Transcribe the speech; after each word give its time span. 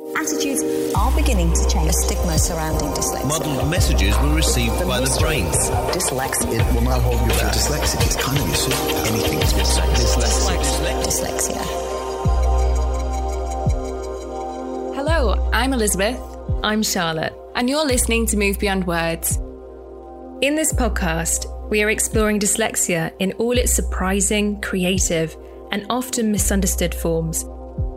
Attitudes 0.00 0.64
are 0.94 1.14
beginning 1.14 1.52
to 1.52 1.68
change. 1.68 1.86
The 1.86 1.92
stigma 1.92 2.38
surrounding 2.38 2.88
dyslexia. 2.88 3.28
Muddled 3.28 3.70
messages 3.70 4.16
were 4.18 4.34
received 4.34 4.78
the 4.80 4.86
by 4.86 4.98
the 4.98 5.18
brain. 5.20 5.44
Dyslexia. 5.92 6.58
It 6.58 6.74
will 6.74 6.80
not 6.82 7.02
hold 7.02 7.20
you 7.20 7.28
back. 7.28 7.52
Dyslexic, 7.52 8.06
it's 8.06 8.16
kind 8.16 8.38
of 8.38 8.46
your 8.46 8.56
superpower. 8.56 9.06
Anything 9.06 9.38
is 9.40 9.52
dyslexic. 9.52 11.04
Dyslexia. 11.04 11.62
Hello, 14.96 15.50
I'm 15.52 15.74
Elizabeth. 15.74 16.18
I'm 16.64 16.82
Charlotte, 16.82 17.34
and 17.54 17.68
you're 17.68 17.86
listening 17.86 18.24
to 18.28 18.38
Move 18.38 18.58
Beyond 18.58 18.86
Words. 18.86 19.36
In 20.40 20.54
this 20.54 20.72
podcast, 20.72 21.44
we 21.68 21.82
are 21.82 21.90
exploring 21.90 22.40
dyslexia 22.40 23.12
in 23.18 23.32
all 23.34 23.58
its 23.58 23.72
surprising, 23.72 24.60
creative, 24.62 25.36
and 25.72 25.84
often 25.90 26.32
misunderstood 26.32 26.94
forms. 26.94 27.44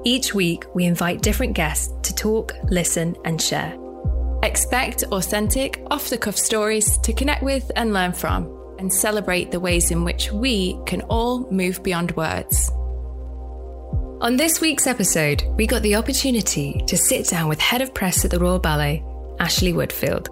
Each 0.05 0.33
week, 0.33 0.65
we 0.73 0.83
invite 0.83 1.21
different 1.21 1.53
guests 1.53 1.93
to 2.03 2.13
talk, 2.13 2.53
listen, 2.65 3.15
and 3.23 3.41
share. 3.41 3.77
Expect 4.43 5.03
authentic, 5.03 5.81
off 5.89 6.09
the 6.09 6.17
cuff 6.17 6.37
stories 6.37 6.97
to 6.99 7.13
connect 7.13 7.41
with 7.41 7.71
and 7.77 7.93
learn 7.93 8.11
from, 8.11 8.75
and 8.79 8.93
celebrate 8.93 9.51
the 9.51 9.61
ways 9.61 9.91
in 9.91 10.03
which 10.03 10.29
we 10.29 10.77
can 10.85 11.01
all 11.03 11.49
move 11.49 11.81
beyond 11.83 12.11
words. 12.17 12.69
On 14.19 14.35
this 14.35 14.59
week's 14.59 14.87
episode, 14.87 15.43
we 15.55 15.65
got 15.65 15.81
the 15.83 15.95
opportunity 15.95 16.83
to 16.87 16.97
sit 16.97 17.27
down 17.27 17.47
with 17.47 17.61
head 17.61 17.81
of 17.81 17.93
press 17.93 18.25
at 18.25 18.31
the 18.31 18.39
Royal 18.39 18.59
Ballet, 18.59 19.03
Ashley 19.39 19.71
Woodfield. 19.71 20.27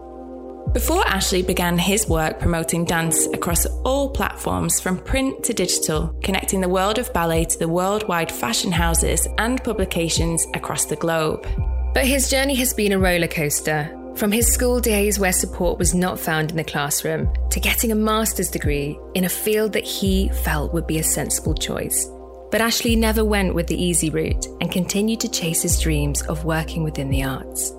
Before 0.74 1.06
Ashley 1.06 1.42
began 1.42 1.78
his 1.78 2.08
work 2.08 2.40
promoting 2.40 2.86
dance 2.86 3.26
across 3.28 3.66
all 3.84 4.10
platforms 4.10 4.80
from 4.80 5.00
print 5.00 5.44
to 5.44 5.54
digital, 5.54 6.16
connecting 6.24 6.62
the 6.62 6.70
world 6.70 6.98
of 6.98 7.12
ballet 7.12 7.44
to 7.44 7.60
the 7.60 7.68
worldwide 7.68 8.32
fashion 8.32 8.72
houses 8.72 9.28
and 9.38 9.62
publications 9.64 10.48
across 10.54 10.86
the 10.86 10.96
globe. 10.96 11.46
But 11.94 12.06
his 12.06 12.30
journey 12.30 12.56
has 12.56 12.74
been 12.74 12.94
a 12.94 13.00
roller 13.00 13.28
coaster. 13.28 13.98
From 14.16 14.32
his 14.32 14.48
school 14.48 14.80
days 14.80 15.20
where 15.20 15.34
support 15.34 15.78
was 15.78 15.94
not 15.94 16.20
found 16.20 16.52
in 16.52 16.58
the 16.58 16.64
classroom 16.64 17.34
to 17.50 17.60
getting 17.60 17.92
a 17.92 17.96
master's 17.96 18.50
degree 18.50 18.98
in 19.14 19.26
a 19.26 19.30
field 19.30 19.74
that 19.74 19.84
he 19.84 20.30
felt 20.30 20.74
would 20.74 20.88
be 20.88 21.00
a 21.00 21.04
sensible 21.04 21.54
choice. 21.54 22.10
But 22.50 22.62
Ashley 22.62 22.96
never 22.96 23.26
went 23.26 23.56
with 23.56 23.68
the 23.68 23.82
easy 23.82 24.10
route 24.10 24.46
and 24.62 24.72
continued 24.72 25.20
to 25.22 25.30
chase 25.30 25.64
his 25.64 25.80
dreams 25.82 26.22
of 26.24 26.46
working 26.46 26.84
within 26.84 27.10
the 27.10 27.24
arts. 27.24 27.74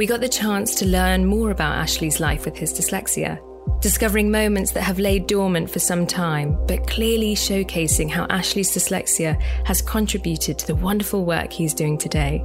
We 0.00 0.06
got 0.06 0.22
the 0.22 0.30
chance 0.30 0.74
to 0.76 0.86
learn 0.86 1.26
more 1.26 1.50
about 1.50 1.74
Ashley's 1.74 2.20
life 2.20 2.46
with 2.46 2.56
his 2.56 2.72
dyslexia, 2.72 3.38
discovering 3.82 4.30
moments 4.30 4.72
that 4.72 4.80
have 4.80 4.98
laid 4.98 5.26
dormant 5.26 5.68
for 5.68 5.78
some 5.78 6.06
time, 6.06 6.56
but 6.66 6.86
clearly 6.86 7.34
showcasing 7.34 8.10
how 8.10 8.24
Ashley's 8.30 8.74
dyslexia 8.74 9.38
has 9.66 9.82
contributed 9.82 10.58
to 10.58 10.66
the 10.66 10.74
wonderful 10.74 11.26
work 11.26 11.52
he's 11.52 11.74
doing 11.74 11.98
today. 11.98 12.42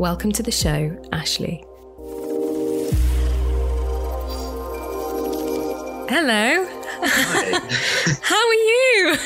Welcome 0.00 0.32
to 0.32 0.42
the 0.42 0.50
show, 0.50 1.00
Ashley. 1.12 1.64
Hello. 6.08 6.66
Hi. 7.04 8.18
How 8.22 8.48
are 8.48 8.64
you? 8.64 9.16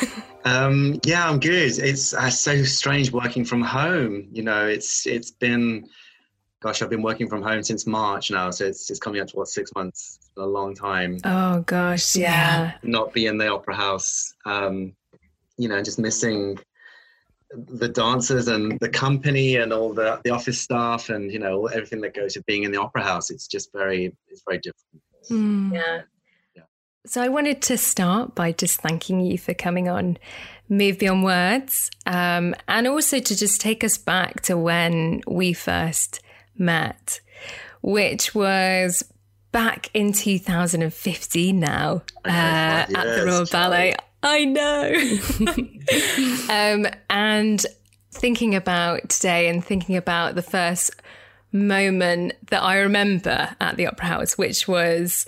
Um, 0.44 1.00
yeah, 1.06 1.26
I'm 1.26 1.40
good. 1.40 1.78
It's 1.78 2.12
uh, 2.12 2.28
so 2.28 2.62
strange 2.62 3.10
working 3.10 3.46
from 3.46 3.62
home. 3.62 4.28
You 4.32 4.42
know, 4.42 4.66
it's 4.66 5.06
it's 5.06 5.30
been 5.30 5.88
gosh, 6.60 6.82
I've 6.82 6.90
been 6.90 7.02
working 7.02 7.28
from 7.28 7.42
home 7.42 7.62
since 7.62 7.86
March 7.86 8.30
now, 8.30 8.50
so 8.50 8.66
it's 8.66 8.90
it's 8.90 9.00
coming 9.00 9.20
up 9.20 9.28
to 9.28 9.36
what 9.36 9.48
six 9.48 9.72
months, 9.74 10.18
a 10.36 10.46
long 10.46 10.74
time. 10.74 11.18
Oh 11.24 11.60
gosh, 11.60 12.14
yeah. 12.14 12.72
Not 12.82 13.12
be 13.12 13.26
in 13.26 13.38
the 13.38 13.48
opera 13.48 13.74
house, 13.74 14.34
um, 14.44 14.94
you 15.56 15.68
know, 15.68 15.82
just 15.82 15.98
missing 15.98 16.58
the 17.52 17.88
dancers 17.88 18.46
and 18.46 18.78
the 18.78 18.88
company 18.88 19.56
and 19.56 19.72
all 19.72 19.92
the 19.92 20.20
the 20.22 20.30
office 20.30 20.60
staff 20.60 21.08
and 21.08 21.32
you 21.32 21.38
know 21.38 21.66
everything 21.66 22.00
that 22.00 22.14
goes 22.14 22.36
with 22.36 22.46
being 22.46 22.62
in 22.62 22.70
the 22.70 22.80
opera 22.80 23.02
house. 23.02 23.30
It's 23.30 23.48
just 23.48 23.72
very 23.72 24.14
it's 24.28 24.42
very 24.46 24.58
different. 24.58 25.02
Mm. 25.30 25.74
Yeah. 25.74 26.02
yeah. 26.54 26.62
So 27.06 27.22
I 27.22 27.28
wanted 27.28 27.62
to 27.62 27.76
start 27.76 28.34
by 28.34 28.52
just 28.52 28.80
thanking 28.80 29.20
you 29.20 29.38
for 29.38 29.54
coming 29.54 29.88
on 29.88 30.18
Move 30.68 30.98
Beyond 30.98 31.24
Words, 31.24 31.90
um, 32.06 32.54
and 32.68 32.86
also 32.86 33.18
to 33.18 33.36
just 33.36 33.60
take 33.60 33.82
us 33.82 33.98
back 33.98 34.42
to 34.42 34.56
when 34.56 35.22
we 35.26 35.52
first 35.52 36.20
met, 36.56 37.20
which 37.82 38.34
was 38.34 39.02
back 39.52 39.90
in 39.94 40.12
2015 40.12 41.58
now 41.58 42.02
uh, 42.24 42.28
at 42.28 42.86
the 42.88 43.24
Royal 43.26 43.46
Ballet. 43.46 43.96
I 44.22 44.44
know. 44.44 44.92
um, 46.50 46.86
and 47.08 47.64
thinking 48.12 48.54
about 48.54 49.08
today 49.08 49.48
and 49.48 49.64
thinking 49.64 49.96
about 49.96 50.34
the 50.34 50.42
first 50.42 50.90
moment 51.52 52.34
that 52.50 52.62
I 52.62 52.78
remember 52.78 53.56
at 53.60 53.76
the 53.76 53.86
Opera 53.86 54.06
House, 54.06 54.36
which 54.36 54.68
was 54.68 55.26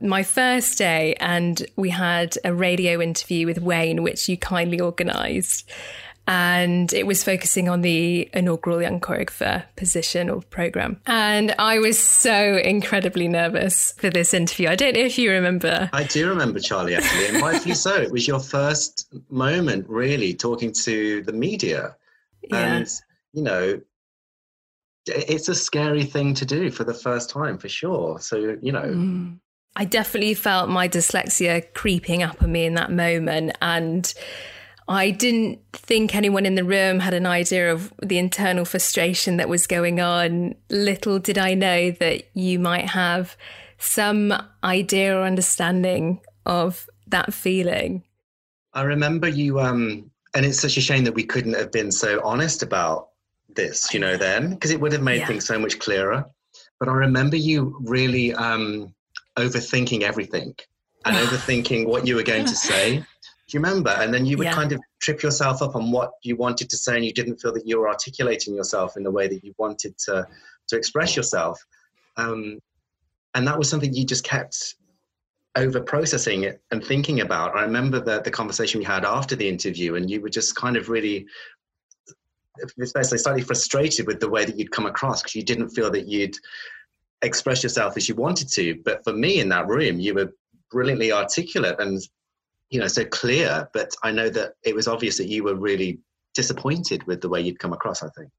my 0.00 0.22
first 0.22 0.78
day, 0.78 1.14
and 1.18 1.66
we 1.76 1.90
had 1.90 2.36
a 2.44 2.54
radio 2.54 3.00
interview 3.00 3.46
with 3.46 3.58
Wayne, 3.58 4.02
which 4.02 4.28
you 4.28 4.36
kindly 4.36 4.80
organised 4.80 5.68
and 6.28 6.92
it 6.92 7.06
was 7.06 7.24
focusing 7.24 7.70
on 7.70 7.80
the 7.80 8.28
inaugural 8.34 8.82
young 8.82 9.00
choreographer 9.00 9.64
position 9.76 10.28
or 10.28 10.42
program. 10.42 11.00
And 11.06 11.54
I 11.58 11.78
was 11.78 11.98
so 11.98 12.58
incredibly 12.58 13.28
nervous 13.28 13.92
for 13.92 14.10
this 14.10 14.34
interview. 14.34 14.68
I 14.68 14.76
don't 14.76 14.92
know 14.94 15.00
if 15.00 15.16
you 15.16 15.30
remember. 15.30 15.88
I 15.94 16.04
do 16.04 16.28
remember 16.28 16.60
Charlie 16.60 16.94
actually, 16.94 17.28
and 17.28 17.40
rightfully 17.40 17.74
so. 17.86 17.94
It 17.94 18.12
was 18.12 18.28
your 18.28 18.40
first 18.40 19.08
moment 19.30 19.88
really 19.88 20.34
talking 20.34 20.70
to 20.84 21.22
the 21.22 21.32
media, 21.32 21.96
yeah. 22.42 22.76
and 22.76 22.88
you 23.32 23.42
know. 23.42 23.80
It's 25.10 25.48
a 25.48 25.54
scary 25.54 26.04
thing 26.04 26.34
to 26.34 26.44
do 26.44 26.70
for 26.70 26.84
the 26.84 26.92
first 26.92 27.30
time, 27.30 27.56
for 27.56 27.70
sure. 27.70 28.20
So, 28.20 28.58
you 28.60 28.72
know, 28.72 28.82
mm. 28.82 29.38
I 29.74 29.86
definitely 29.86 30.34
felt 30.34 30.68
my 30.68 30.86
dyslexia 30.86 31.72
creeping 31.72 32.22
up 32.22 32.42
on 32.42 32.52
me 32.52 32.66
in 32.66 32.74
that 32.74 32.92
moment. 32.92 33.56
And 33.62 34.12
I 34.88 35.10
didn't 35.10 35.60
think 35.72 36.14
anyone 36.14 36.46
in 36.46 36.54
the 36.54 36.64
room 36.64 37.00
had 37.00 37.12
an 37.12 37.26
idea 37.26 37.70
of 37.70 37.92
the 38.02 38.16
internal 38.16 38.64
frustration 38.64 39.36
that 39.36 39.48
was 39.48 39.66
going 39.66 40.00
on. 40.00 40.54
Little 40.70 41.18
did 41.18 41.36
I 41.36 41.52
know 41.54 41.90
that 41.90 42.24
you 42.34 42.58
might 42.58 42.88
have 42.88 43.36
some 43.76 44.32
idea 44.64 45.16
or 45.16 45.24
understanding 45.24 46.20
of 46.46 46.88
that 47.06 47.34
feeling. 47.34 48.02
I 48.72 48.82
remember 48.82 49.28
you, 49.28 49.60
um, 49.60 50.10
and 50.34 50.46
it's 50.46 50.60
such 50.60 50.76
a 50.78 50.80
shame 50.80 51.04
that 51.04 51.14
we 51.14 51.24
couldn't 51.24 51.54
have 51.54 51.70
been 51.70 51.92
so 51.92 52.20
honest 52.24 52.62
about 52.62 53.08
this, 53.48 53.92
you 53.92 54.00
know, 54.00 54.16
then, 54.16 54.50
because 54.50 54.70
it 54.70 54.80
would 54.80 54.92
have 54.92 55.02
made 55.02 55.20
yeah. 55.20 55.26
things 55.26 55.46
so 55.46 55.58
much 55.58 55.78
clearer. 55.78 56.24
But 56.80 56.88
I 56.88 56.92
remember 56.92 57.36
you 57.36 57.76
really 57.82 58.32
um, 58.34 58.94
overthinking 59.36 60.02
everything 60.02 60.54
and 61.04 61.16
overthinking 61.28 61.86
what 61.86 62.06
you 62.06 62.16
were 62.16 62.22
going 62.22 62.46
to 62.46 62.56
say. 62.56 63.04
Do 63.48 63.56
you 63.56 63.62
remember? 63.62 63.90
And 63.90 64.12
then 64.12 64.26
you 64.26 64.36
would 64.36 64.44
yeah. 64.44 64.52
kind 64.52 64.72
of 64.72 64.80
trip 65.00 65.22
yourself 65.22 65.62
up 65.62 65.74
on 65.74 65.90
what 65.90 66.12
you 66.22 66.36
wanted 66.36 66.68
to 66.68 66.76
say, 66.76 66.96
and 66.96 67.04
you 67.04 67.14
didn't 67.14 67.38
feel 67.38 67.52
that 67.54 67.66
you 67.66 67.80
were 67.80 67.88
articulating 67.88 68.54
yourself 68.54 68.96
in 68.96 69.02
the 69.02 69.10
way 69.10 69.26
that 69.26 69.42
you 69.42 69.54
wanted 69.58 69.96
to 69.98 70.26
to 70.68 70.76
express 70.76 71.16
yourself. 71.16 71.58
Um, 72.18 72.58
and 73.34 73.46
that 73.46 73.56
was 73.56 73.70
something 73.70 73.94
you 73.94 74.04
just 74.04 74.24
kept 74.24 74.74
over 75.56 75.80
processing 75.80 76.42
it 76.42 76.60
and 76.70 76.84
thinking 76.84 77.20
about. 77.22 77.56
I 77.56 77.62
remember 77.62 78.00
the 78.00 78.20
the 78.20 78.30
conversation 78.30 78.80
we 78.80 78.84
had 78.84 79.06
after 79.06 79.34
the 79.34 79.48
interview, 79.48 79.94
and 79.94 80.10
you 80.10 80.20
were 80.20 80.28
just 80.28 80.54
kind 80.54 80.76
of 80.76 80.90
really, 80.90 81.26
especially 82.78 83.16
slightly 83.16 83.42
frustrated 83.42 84.06
with 84.06 84.20
the 84.20 84.28
way 84.28 84.44
that 84.44 84.58
you'd 84.58 84.72
come 84.72 84.84
across 84.84 85.22
because 85.22 85.34
you 85.34 85.42
didn't 85.42 85.70
feel 85.70 85.90
that 85.90 86.06
you'd 86.06 86.36
express 87.22 87.62
yourself 87.62 87.96
as 87.96 88.10
you 88.10 88.14
wanted 88.14 88.48
to. 88.48 88.78
But 88.84 89.02
for 89.04 89.14
me 89.14 89.40
in 89.40 89.48
that 89.48 89.68
room, 89.68 89.98
you 89.98 90.12
were 90.12 90.34
brilliantly 90.70 91.12
articulate 91.12 91.76
and 91.78 91.98
you 92.70 92.78
know 92.78 92.86
so 92.86 93.04
clear 93.04 93.68
but 93.72 93.94
i 94.02 94.10
know 94.10 94.28
that 94.28 94.54
it 94.62 94.74
was 94.74 94.88
obvious 94.88 95.16
that 95.18 95.28
you 95.28 95.42
were 95.42 95.54
really 95.54 95.98
disappointed 96.34 97.04
with 97.06 97.20
the 97.20 97.28
way 97.28 97.40
you'd 97.40 97.58
come 97.58 97.72
across 97.72 98.02
i 98.02 98.08
think. 98.16 98.30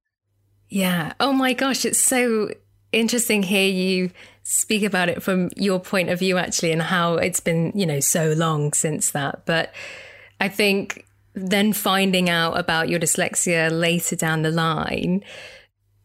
Yeah. 0.70 1.14
Oh 1.20 1.34
my 1.34 1.54
gosh 1.54 1.84
it's 1.84 2.00
so 2.00 2.50
interesting 2.92 3.44
hear 3.44 3.70
you 3.70 4.12
speak 4.44 4.84
about 4.84 5.10
it 5.10 5.22
from 5.22 5.50
your 5.56 5.80
point 5.80 6.10
of 6.10 6.20
view 6.20 6.38
actually 6.38 6.72
and 6.72 6.82
how 6.82 7.16
it's 7.16 7.40
been 7.40 7.72
you 7.76 7.86
know 7.86 8.00
so 8.00 8.34
long 8.34 8.74
since 8.74 9.12
that. 9.12 9.46
But 9.46 9.74
i 10.40 10.48
think 10.48 11.06
then 11.34 11.74
finding 11.74 12.30
out 12.30 12.58
about 12.58 12.90
your 12.90 13.00
dyslexia 13.00 13.70
later 13.72 14.16
down 14.16 14.42
the 14.42 14.52
line 14.52 15.24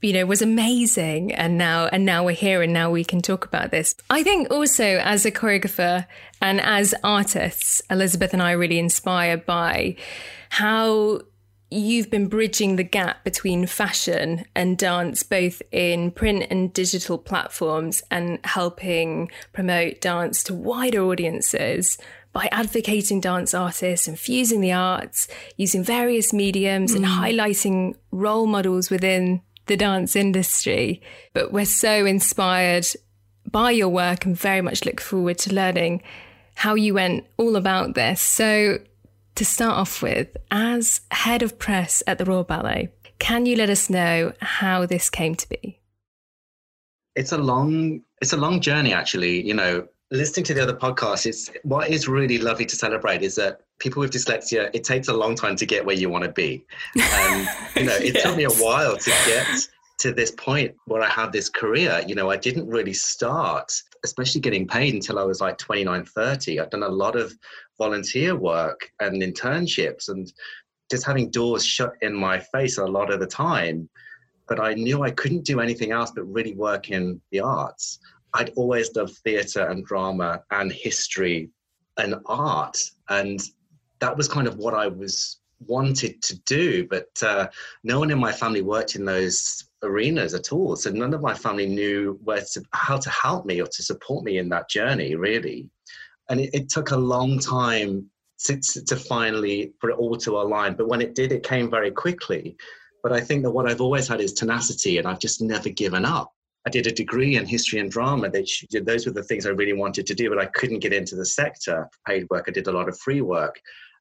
you 0.04 0.12
know 0.12 0.26
was 0.26 0.42
amazing 0.42 1.32
and 1.32 1.56
now 1.56 1.86
and 1.86 2.04
now 2.04 2.22
we're 2.22 2.32
here 2.32 2.60
and 2.60 2.74
now 2.74 2.90
we 2.90 3.02
can 3.02 3.22
talk 3.22 3.46
about 3.46 3.70
this 3.70 3.94
i 4.10 4.22
think 4.22 4.50
also 4.50 4.98
as 4.98 5.24
a 5.24 5.30
choreographer 5.30 6.06
and 6.42 6.60
as 6.60 6.94
artists 7.02 7.80
elizabeth 7.90 8.34
and 8.34 8.42
i 8.42 8.52
are 8.52 8.58
really 8.58 8.78
inspired 8.78 9.46
by 9.46 9.96
how 10.50 11.20
you've 11.70 12.10
been 12.10 12.28
bridging 12.28 12.76
the 12.76 12.84
gap 12.84 13.24
between 13.24 13.66
fashion 13.66 14.44
and 14.54 14.76
dance 14.76 15.22
both 15.22 15.62
in 15.72 16.10
print 16.10 16.46
and 16.50 16.74
digital 16.74 17.16
platforms 17.16 18.02
and 18.10 18.38
helping 18.44 19.30
promote 19.54 20.02
dance 20.02 20.44
to 20.44 20.52
wider 20.52 21.02
audiences 21.02 21.96
by 22.34 22.46
advocating 22.52 23.20
dance 23.20 23.54
artists 23.54 24.06
and 24.06 24.18
fusing 24.18 24.60
the 24.60 24.72
arts 24.72 25.28
using 25.56 25.82
various 25.82 26.32
mediums 26.32 26.92
mm. 26.92 26.96
and 26.96 27.06
highlighting 27.06 27.94
role 28.10 28.46
models 28.46 28.90
within 28.90 29.40
the 29.66 29.76
dance 29.76 30.16
industry, 30.16 31.00
but 31.32 31.52
we're 31.52 31.64
so 31.64 32.06
inspired 32.06 32.86
by 33.50 33.70
your 33.70 33.88
work 33.88 34.24
and 34.24 34.36
very 34.36 34.60
much 34.60 34.84
look 34.84 35.00
forward 35.00 35.38
to 35.38 35.54
learning 35.54 36.02
how 36.54 36.74
you 36.74 36.94
went 36.94 37.24
all 37.36 37.56
about 37.56 37.94
this. 37.94 38.20
So, 38.20 38.78
to 39.34 39.44
start 39.44 39.76
off 39.76 40.02
with, 40.02 40.28
as 40.50 41.00
head 41.10 41.42
of 41.42 41.58
press 41.58 42.02
at 42.06 42.18
the 42.18 42.24
Royal 42.24 42.44
Ballet, 42.44 42.90
can 43.18 43.46
you 43.46 43.56
let 43.56 43.70
us 43.70 43.90
know 43.90 44.32
how 44.40 44.86
this 44.86 45.10
came 45.10 45.34
to 45.34 45.48
be? 45.48 45.80
It's 47.16 47.32
a 47.32 47.38
long 47.38 48.02
it's 48.20 48.32
a 48.32 48.36
long 48.36 48.60
journey 48.60 48.92
actually, 48.92 49.46
you 49.46 49.54
know, 49.54 49.86
listening 50.14 50.44
to 50.44 50.54
the 50.54 50.62
other 50.62 50.74
podcasts, 50.74 51.26
it's 51.26 51.50
what 51.64 51.90
is 51.90 52.08
really 52.08 52.38
lovely 52.38 52.64
to 52.66 52.76
celebrate 52.76 53.22
is 53.22 53.34
that 53.34 53.60
people 53.80 54.00
with 54.00 54.12
dyslexia, 54.12 54.70
it 54.72 54.84
takes 54.84 55.08
a 55.08 55.12
long 55.12 55.34
time 55.34 55.56
to 55.56 55.66
get 55.66 55.84
where 55.84 55.96
you 55.96 56.08
want 56.08 56.24
to 56.24 56.30
be. 56.30 56.64
And 56.96 57.48
you 57.76 57.84
know, 57.84 57.96
it 57.96 58.14
yes. 58.14 58.22
took 58.22 58.36
me 58.36 58.44
a 58.44 58.50
while 58.50 58.96
to 58.96 59.10
get 59.26 59.46
to 59.98 60.12
this 60.12 60.30
point 60.30 60.74
where 60.86 61.02
I 61.02 61.08
had 61.08 61.32
this 61.32 61.48
career. 61.48 62.02
You 62.06 62.14
know, 62.14 62.30
I 62.30 62.36
didn't 62.36 62.68
really 62.68 62.92
start, 62.92 63.72
especially 64.04 64.40
getting 64.40 64.66
paid 64.66 64.94
until 64.94 65.18
I 65.18 65.24
was 65.24 65.40
like 65.40 65.58
29, 65.58 66.04
30. 66.04 66.60
I've 66.60 66.70
done 66.70 66.82
a 66.84 66.88
lot 66.88 67.16
of 67.16 67.34
volunteer 67.76 68.36
work 68.36 68.90
and 69.00 69.20
internships 69.20 70.08
and 70.08 70.32
just 70.90 71.04
having 71.04 71.30
doors 71.30 71.64
shut 71.64 71.94
in 72.02 72.14
my 72.14 72.38
face 72.38 72.78
a 72.78 72.84
lot 72.84 73.12
of 73.12 73.18
the 73.18 73.26
time. 73.26 73.88
But 74.46 74.60
I 74.60 74.74
knew 74.74 75.02
I 75.02 75.10
couldn't 75.10 75.44
do 75.44 75.60
anything 75.60 75.90
else 75.90 76.12
but 76.14 76.24
really 76.24 76.54
work 76.54 76.90
in 76.90 77.20
the 77.32 77.40
arts. 77.40 77.98
I'd 78.34 78.50
always 78.56 78.94
loved 78.94 79.16
theatre 79.18 79.68
and 79.68 79.84
drama 79.84 80.42
and 80.50 80.72
history 80.72 81.50
and 81.96 82.16
art. 82.26 82.78
And 83.08 83.40
that 84.00 84.16
was 84.16 84.28
kind 84.28 84.46
of 84.46 84.58
what 84.58 84.74
I 84.74 84.88
was 84.88 85.38
wanted 85.60 86.20
to 86.22 86.38
do. 86.40 86.86
But 86.86 87.10
uh, 87.22 87.48
no 87.84 88.00
one 88.00 88.10
in 88.10 88.18
my 88.18 88.32
family 88.32 88.62
worked 88.62 88.96
in 88.96 89.04
those 89.04 89.64
arenas 89.82 90.34
at 90.34 90.52
all. 90.52 90.76
So 90.76 90.90
none 90.90 91.14
of 91.14 91.20
my 91.20 91.34
family 91.34 91.66
knew 91.66 92.18
where 92.24 92.42
to, 92.52 92.62
how 92.72 92.96
to 92.98 93.10
help 93.10 93.46
me 93.46 93.60
or 93.60 93.66
to 93.66 93.82
support 93.82 94.24
me 94.24 94.38
in 94.38 94.48
that 94.48 94.68
journey, 94.68 95.14
really. 95.14 95.70
And 96.28 96.40
it, 96.40 96.50
it 96.52 96.68
took 96.68 96.90
a 96.90 96.96
long 96.96 97.38
time 97.38 98.10
to, 98.46 98.60
to 98.60 98.96
finally 98.96 99.72
for 99.80 99.90
it 99.90 99.96
all 99.96 100.16
to 100.16 100.38
align. 100.38 100.74
But 100.74 100.88
when 100.88 101.00
it 101.00 101.14
did, 101.14 101.32
it 101.32 101.44
came 101.44 101.70
very 101.70 101.90
quickly. 101.90 102.56
But 103.02 103.12
I 103.12 103.20
think 103.20 103.42
that 103.42 103.50
what 103.50 103.70
I've 103.70 103.82
always 103.82 104.08
had 104.08 104.20
is 104.20 104.32
tenacity, 104.32 104.98
and 104.98 105.06
I've 105.06 105.18
just 105.18 105.42
never 105.42 105.68
given 105.68 106.04
up. 106.04 106.33
I 106.66 106.70
did 106.70 106.86
a 106.86 106.92
degree 106.92 107.36
in 107.36 107.46
history 107.46 107.78
and 107.78 107.90
drama. 107.90 108.30
those 108.30 109.06
were 109.06 109.12
the 109.12 109.22
things 109.22 109.46
I 109.46 109.50
really 109.50 109.74
wanted 109.74 110.06
to 110.06 110.14
do, 110.14 110.30
but 110.30 110.38
I 110.38 110.46
couldn't 110.46 110.78
get 110.78 110.94
into 110.94 111.14
the 111.14 111.26
sector. 111.26 111.88
Paid 112.06 112.26
work. 112.30 112.46
I 112.48 112.52
did 112.52 112.68
a 112.68 112.72
lot 112.72 112.88
of 112.88 112.98
free 112.98 113.20
work. 113.20 113.60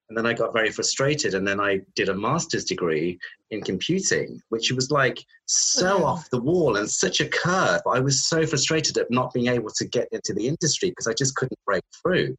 And 0.09 0.17
then 0.17 0.25
I 0.25 0.33
got 0.33 0.53
very 0.53 0.71
frustrated. 0.71 1.33
And 1.33 1.45
then 1.45 1.59
I 1.59 1.81
did 1.95 2.09
a 2.09 2.13
master's 2.13 2.63
degree 2.63 3.19
in 3.51 3.61
computing, 3.61 4.39
which 4.49 4.71
was 4.71 4.91
like 4.91 5.25
so 5.45 5.99
wow. 5.99 6.05
off 6.05 6.29
the 6.29 6.39
wall 6.39 6.77
and 6.77 6.89
such 6.89 7.19
a 7.19 7.27
curve. 7.27 7.81
I 7.91 7.99
was 7.99 8.27
so 8.27 8.45
frustrated 8.45 8.97
at 8.97 9.11
not 9.11 9.33
being 9.33 9.47
able 9.47 9.71
to 9.71 9.85
get 9.85 10.07
into 10.11 10.33
the 10.33 10.47
industry 10.47 10.89
because 10.89 11.07
I 11.07 11.13
just 11.13 11.35
couldn't 11.35 11.59
break 11.65 11.83
through. 12.01 12.35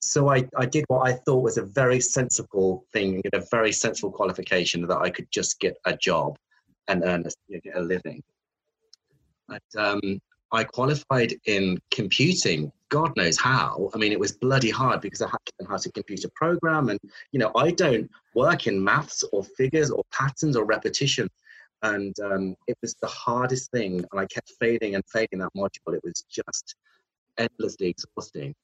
So 0.00 0.30
I, 0.30 0.48
I 0.56 0.64
did 0.64 0.84
what 0.88 1.06
I 1.06 1.12
thought 1.12 1.42
was 1.42 1.58
a 1.58 1.62
very 1.62 2.00
sensible 2.00 2.84
thing, 2.92 3.20
a 3.32 3.42
very 3.50 3.72
sensible 3.72 4.10
qualification 4.10 4.86
that 4.86 4.98
I 4.98 5.10
could 5.10 5.26
just 5.30 5.60
get 5.60 5.76
a 5.84 5.96
job 5.96 6.38
and 6.88 7.04
earn 7.04 7.26
a, 7.26 7.78
a 7.78 7.82
living. 7.82 8.22
Um, 9.76 10.20
I 10.52 10.64
qualified 10.64 11.34
in 11.44 11.78
computing, 11.90 12.72
God 12.88 13.16
knows 13.16 13.38
how. 13.38 13.90
I 13.94 13.98
mean, 13.98 14.10
it 14.10 14.18
was 14.18 14.32
bloody 14.32 14.70
hard 14.70 15.00
because 15.00 15.22
I 15.22 15.26
had 15.26 15.38
to 15.46 15.52
learn 15.60 15.70
how 15.70 15.76
to 15.76 15.92
compute 15.92 16.24
a 16.24 16.28
program. 16.30 16.88
And, 16.88 16.98
you 17.30 17.38
know, 17.38 17.52
I 17.54 17.70
don't 17.70 18.10
work 18.34 18.66
in 18.66 18.82
maths 18.82 19.24
or 19.32 19.44
figures 19.44 19.90
or 19.90 20.02
patterns 20.12 20.56
or 20.56 20.64
repetition. 20.64 21.28
And 21.82 22.18
um, 22.20 22.56
it 22.66 22.76
was 22.82 22.94
the 23.00 23.06
hardest 23.06 23.70
thing. 23.70 24.04
And 24.10 24.20
I 24.20 24.26
kept 24.26 24.52
failing 24.58 24.96
and 24.96 25.04
failing 25.06 25.38
that 25.38 25.54
module. 25.56 25.94
It 25.94 26.02
was 26.02 26.24
just 26.28 26.74
endlessly 27.38 27.88
exhausting. 27.88 28.54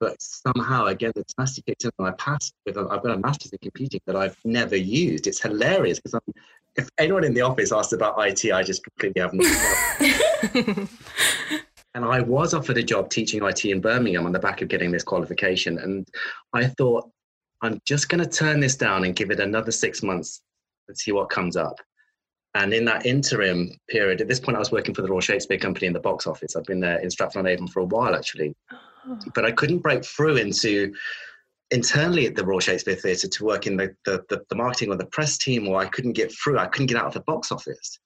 But 0.00 0.20
somehow, 0.20 0.86
again, 0.86 1.12
the 1.14 1.24
tenacity 1.24 1.62
kicked 1.66 1.84
in 1.84 1.90
and 1.98 2.08
I 2.08 2.12
passed 2.12 2.54
with, 2.66 2.76
I've 2.76 3.02
got 3.02 3.12
a 3.12 3.18
master's 3.18 3.52
in 3.52 3.58
computing 3.62 4.00
that 4.06 4.16
I've 4.16 4.36
never 4.44 4.76
used. 4.76 5.26
It's 5.26 5.40
hilarious 5.40 5.98
because 5.98 6.14
I'm 6.14 6.34
if 6.76 6.88
anyone 6.98 7.24
in 7.24 7.34
the 7.34 7.42
office 7.42 7.72
asks 7.72 7.92
about 7.92 8.16
IT, 8.18 8.50
I 8.52 8.62
just 8.62 8.82
completely 8.84 9.22
haven't. 9.22 9.44
and 11.94 12.04
I 12.04 12.20
was 12.20 12.54
offered 12.54 12.78
a 12.78 12.82
job 12.82 13.10
teaching 13.10 13.42
IT 13.44 13.64
in 13.64 13.80
Birmingham 13.80 14.26
on 14.26 14.32
the 14.32 14.38
back 14.38 14.62
of 14.62 14.68
getting 14.68 14.90
this 14.90 15.04
qualification. 15.04 15.78
And 15.78 16.06
I 16.52 16.66
thought, 16.66 17.10
I'm 17.62 17.80
just 17.86 18.08
going 18.08 18.22
to 18.22 18.28
turn 18.28 18.60
this 18.60 18.76
down 18.76 19.04
and 19.04 19.14
give 19.14 19.30
it 19.30 19.40
another 19.40 19.70
six 19.70 20.02
months 20.02 20.42
and 20.88 20.98
see 20.98 21.12
what 21.12 21.30
comes 21.30 21.56
up. 21.56 21.78
And 22.56 22.72
in 22.72 22.84
that 22.84 23.06
interim 23.06 23.70
period, 23.88 24.20
at 24.20 24.28
this 24.28 24.38
point, 24.38 24.56
I 24.56 24.60
was 24.60 24.70
working 24.70 24.94
for 24.94 25.02
the 25.02 25.08
Royal 25.08 25.20
Shakespeare 25.20 25.58
Company 25.58 25.86
in 25.86 25.92
the 25.92 26.00
box 26.00 26.26
office. 26.26 26.54
I've 26.54 26.64
been 26.64 26.80
there 26.80 26.98
in 27.00 27.10
Stratford 27.10 27.40
on 27.40 27.46
Avon 27.46 27.66
for 27.66 27.80
a 27.80 27.84
while, 27.84 28.14
actually. 28.14 28.54
Oh. 28.72 29.18
But 29.34 29.44
I 29.44 29.50
couldn't 29.50 29.78
break 29.78 30.04
through 30.04 30.36
into 30.36 30.92
internally 31.70 32.26
at 32.26 32.34
the 32.34 32.44
Royal 32.44 32.60
Shakespeare 32.60 32.94
Theatre 32.94 33.28
to 33.28 33.44
work 33.44 33.66
in 33.66 33.76
the, 33.76 33.94
the, 34.04 34.24
the, 34.28 34.44
the, 34.48 34.56
marketing 34.56 34.90
or 34.90 34.96
the 34.96 35.06
press 35.06 35.38
team, 35.38 35.66
or 35.68 35.80
I 35.80 35.86
couldn't 35.86 36.12
get 36.12 36.32
through. 36.32 36.58
I 36.58 36.66
couldn't 36.66 36.86
get 36.86 36.98
out 36.98 37.06
of 37.06 37.14
the 37.14 37.20
box 37.20 37.50
office. 37.50 37.98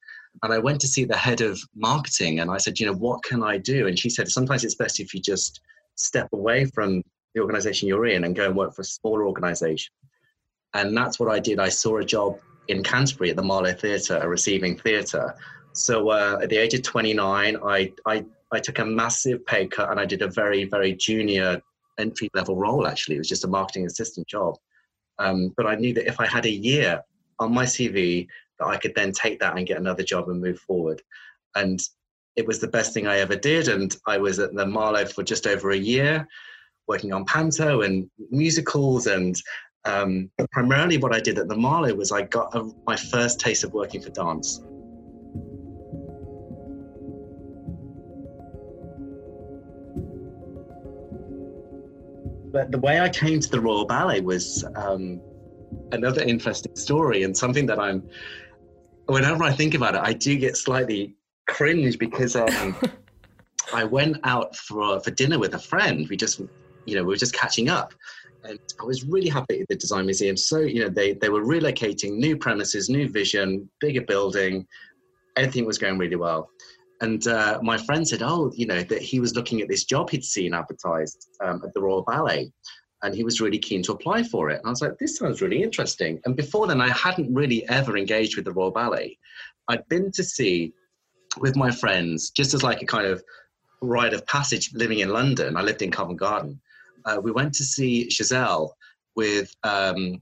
And 0.43 0.53
I 0.53 0.59
went 0.59 0.81
to 0.83 0.89
see 0.89 1.05
the 1.05 1.17
head 1.17 1.41
of 1.41 1.61
marketing 1.75 2.41
and 2.41 2.51
I 2.51 2.59
said, 2.59 2.79
you 2.79 2.87
know, 2.87 2.95
what 2.95 3.23
can 3.25 3.43
I 3.43 3.59
do? 3.59 3.89
And 3.89 3.99
she 3.99 4.11
said, 4.11 4.29
sometimes 4.31 4.65
it's 4.65 4.77
best 4.77 5.01
if 5.01 5.13
you 5.13 5.21
just 5.21 5.61
step 5.97 6.29
away 6.33 6.65
from 6.67 7.03
the 7.35 7.41
organization 7.41 7.89
you're 7.89 8.07
in 8.07 8.25
and 8.25 8.37
go 8.37 8.47
and 8.47 8.57
work 8.57 8.75
for 8.75 8.83
a 8.83 8.85
smaller 8.85 9.27
organization. 9.27 9.93
And 10.75 10.97
that's 10.97 11.19
what 11.19 11.31
I 11.31 11.41
did. 11.41 11.59
I 11.59 11.71
saw 11.71 11.99
a 11.99 12.05
job 12.05 12.39
in 12.69 12.83
Canterbury 12.83 13.31
at 13.31 13.37
the 13.37 13.43
Marlowe 13.43 13.73
Theatre, 13.73 14.19
a 14.19 14.29
receiving 14.29 14.77
theatre. 14.77 15.35
So 15.73 16.11
uh, 16.11 16.39
at 16.43 16.51
the 16.51 16.57
age 16.57 16.75
of 16.75 16.83
29, 16.83 17.57
I, 17.65 17.93
I, 18.07 18.25
I 18.53 18.61
took 18.61 18.79
a 18.79 18.85
massive 18.85 19.45
pay 19.47 19.67
cut 19.67 19.91
and 19.91 19.99
I 19.99 20.05
did 20.05 20.23
a 20.23 20.29
very, 20.29 20.65
very 20.65 20.95
junior 20.95 21.61
entry 21.99 22.29
level 22.35 22.56
role 22.56 22.87
actually. 22.87 23.17
It 23.17 23.21
was 23.21 23.29
just 23.29 23.45
a 23.45 23.49
marketing 23.49 23.87
assistant 23.87 24.27
job. 24.27 24.56
Um, 25.19 25.53
but 25.56 25.67
i 25.67 25.75
knew 25.75 25.93
that 25.95 26.06
if 26.06 26.21
i 26.21 26.27
had 26.27 26.47
a 26.47 26.50
year 26.50 27.03
on 27.41 27.53
my 27.53 27.65
cv 27.65 28.29
that 28.59 28.67
i 28.67 28.77
could 28.77 28.95
then 28.95 29.11
take 29.11 29.41
that 29.41 29.56
and 29.56 29.67
get 29.67 29.79
another 29.79 30.05
job 30.05 30.29
and 30.29 30.41
move 30.41 30.61
forward. 30.61 31.03
And 31.56 31.81
it 32.37 32.47
was 32.47 32.61
the 32.61 32.69
best 32.69 32.95
thing 32.95 33.09
i 33.09 33.19
ever 33.19 33.37
did. 33.37 33.69
And 33.69 33.95
i 34.06 34.17
was 34.17 34.39
at 34.39 34.55
the 34.55 34.67
marlowe 34.67 35.06
for 35.06 35.23
just 35.23 35.47
over 35.47 35.71
a 35.73 35.77
year 35.77 36.27
working 36.87 37.12
on 37.12 37.25
panto 37.25 37.83
and 37.83 38.09
musicals. 38.31 39.09
And 39.09 39.37
um, 39.85 40.31
primarily 40.53 40.99
what 40.99 41.15
i 41.15 41.21
did 41.21 41.39
at 41.39 41.49
the 41.49 41.56
marlowe 41.56 41.95
was 41.95 42.12
i 42.12 42.23
got 42.23 42.55
a, 42.55 42.71
my 42.87 42.97
first 42.97 43.41
taste 43.41 43.65
of 43.65 43.73
working 43.73 44.00
for 44.00 44.11
dance 44.11 44.61
But 52.59 52.73
the 52.73 52.79
way 52.81 52.99
I 52.99 53.09
came 53.09 53.38
to 53.38 53.49
the 53.49 53.61
Royal 53.61 53.85
Ballet 53.85 54.21
was 54.21 54.65
um, 54.75 55.21
another 55.93 56.23
interesting 56.23 56.75
story 56.75 57.23
and 57.23 57.37
something 57.37 57.67
that 57.67 57.79
I'm, 57.79 58.03
whenever 59.07 59.45
I 59.45 59.53
think 59.53 59.75
about 59.75 59.95
it, 59.95 60.00
I 60.03 60.12
do 60.12 60.37
get 60.37 60.57
slightly 60.57 61.15
cringe 61.47 62.00
because 62.00 62.35
um, 62.35 62.75
I 63.73 63.85
went 63.85 64.17
out 64.25 64.57
for, 64.57 64.99
for 64.99 65.12
dinner 65.12 65.38
with 65.38 65.55
a 65.55 65.59
friend. 65.61 66.09
We 66.09 66.17
just, 66.17 66.41
you 66.85 66.97
know, 66.97 67.03
we 67.03 67.11
were 67.11 67.17
just 67.17 67.33
catching 67.33 67.69
up. 67.69 67.95
And 68.43 68.59
I 68.81 68.85
was 68.85 69.05
really 69.05 69.29
happy 69.29 69.61
at 69.61 69.69
the 69.69 69.77
Design 69.77 70.07
Museum. 70.07 70.37
So, 70.37 70.59
you 70.59 70.81
know, 70.81 70.88
they, 70.88 71.12
they 71.12 71.29
were 71.29 71.45
relocating 71.45 72.17
new 72.17 72.37
premises, 72.37 72.88
new 72.88 73.09
vision, 73.09 73.71
bigger 73.81 74.03
building. 74.03 74.67
Everything 75.37 75.65
was 75.65 75.79
going 75.79 75.97
really 75.97 76.17
well. 76.17 76.50
And 77.00 77.26
uh, 77.26 77.61
my 77.62 77.78
friend 77.78 78.07
said, 78.07 78.23
oh, 78.23 78.52
you 78.55 78.67
know, 78.67 78.83
that 78.83 79.02
he 79.02 79.21
was 79.21 79.37
looking 79.37 79.61
at 79.61 79.69
this 79.69 79.85
job 79.85 80.11
he'd 80.11 80.25
seen 80.25 80.55
advertised 80.55 81.28
um, 81.45 81.62
at 81.64 81.73
the 81.75 81.81
Royal 81.81 82.02
Ballet. 82.02 82.50
And 83.02 83.14
he 83.14 83.23
was 83.23 83.40
really 83.40 83.59
keen 83.59 83.83
to 83.85 83.93
apply 83.93 84.25
for 84.25 84.50
it. 84.50 84.57
And 84.57 84.67
I 84.67 84.71
was 84.71 84.83
like, 84.83 84.99
this 84.99 85.17
sounds 85.17 85.40
really 85.40 85.62
interesting. 85.62 86.21
And 86.25 86.35
before 86.35 86.67
then, 86.67 86.81
I 86.81 86.88
hadn't 86.88 87.33
really 87.33 87.69
ever 87.69 87.97
engaged 87.97 88.35
with 88.35 88.45
the 88.45 88.52
Royal 88.52 88.73
Ballet. 88.73 89.17
I'd 89.69 89.87
been 89.88 90.11
to 90.12 90.25
see 90.25 90.73
with 91.38 91.55
my 91.55 91.71
friends, 91.71 92.31
just 92.31 92.55
as 92.55 92.64
like 92.64 92.83
a 92.83 92.87
kind 92.87 93.07
of 93.07 93.23
rite 93.81 94.14
of 94.14 94.26
passage 94.26 94.73
living 94.75 94.99
in 94.99 95.11
London. 95.11 95.57
I 95.57 95.62
lived 95.62 95.83
in 95.83 95.93
Covent 95.93 96.19
Garden. 96.19 96.61
Uh, 97.05 97.21
we 97.23 97.31
went 97.31 97.55
to 97.55 97.64
see 97.64 98.11
Giselle 98.11 98.75
with 99.14 99.55
um, 99.62 100.21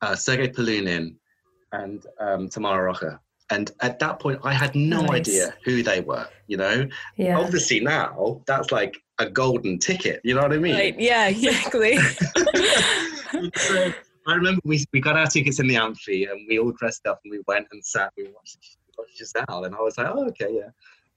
uh, 0.00 0.14
Sergei 0.14 0.48
Polunin 0.48 1.16
and 1.72 2.06
um, 2.20 2.48
Tamara 2.48 2.84
Rojo. 2.84 3.18
And 3.50 3.70
at 3.80 3.98
that 3.98 4.20
point, 4.20 4.40
I 4.42 4.54
had 4.54 4.74
no 4.74 5.02
nice. 5.02 5.10
idea 5.10 5.54
who 5.64 5.82
they 5.82 6.00
were. 6.00 6.26
You 6.46 6.56
know, 6.58 6.88
yeah. 7.16 7.38
obviously 7.38 7.80
now 7.80 8.42
that's 8.46 8.72
like 8.72 8.96
a 9.18 9.28
golden 9.28 9.78
ticket. 9.78 10.20
You 10.24 10.34
know 10.34 10.42
what 10.42 10.52
I 10.52 10.58
mean? 10.58 10.74
Right. 10.74 10.98
Yeah. 10.98 11.28
Exactly. 11.34 11.96
so 13.56 13.92
I 14.26 14.34
remember 14.34 14.60
we 14.64 14.84
we 14.92 15.00
got 15.00 15.16
our 15.16 15.26
tickets 15.26 15.60
in 15.60 15.66
the 15.66 15.76
amphi 15.76 16.24
and 16.24 16.46
we 16.48 16.58
all 16.58 16.72
dressed 16.72 17.06
up 17.06 17.20
and 17.24 17.30
we 17.30 17.40
went 17.46 17.66
and 17.72 17.84
sat. 17.84 18.10
We 18.16 18.24
watched, 18.24 18.78
watched 18.96 19.18
Giselle, 19.18 19.64
and 19.64 19.74
I 19.74 19.80
was 19.80 19.98
like, 19.98 20.06
oh, 20.06 20.26
okay, 20.28 20.48
yeah. 20.50 20.70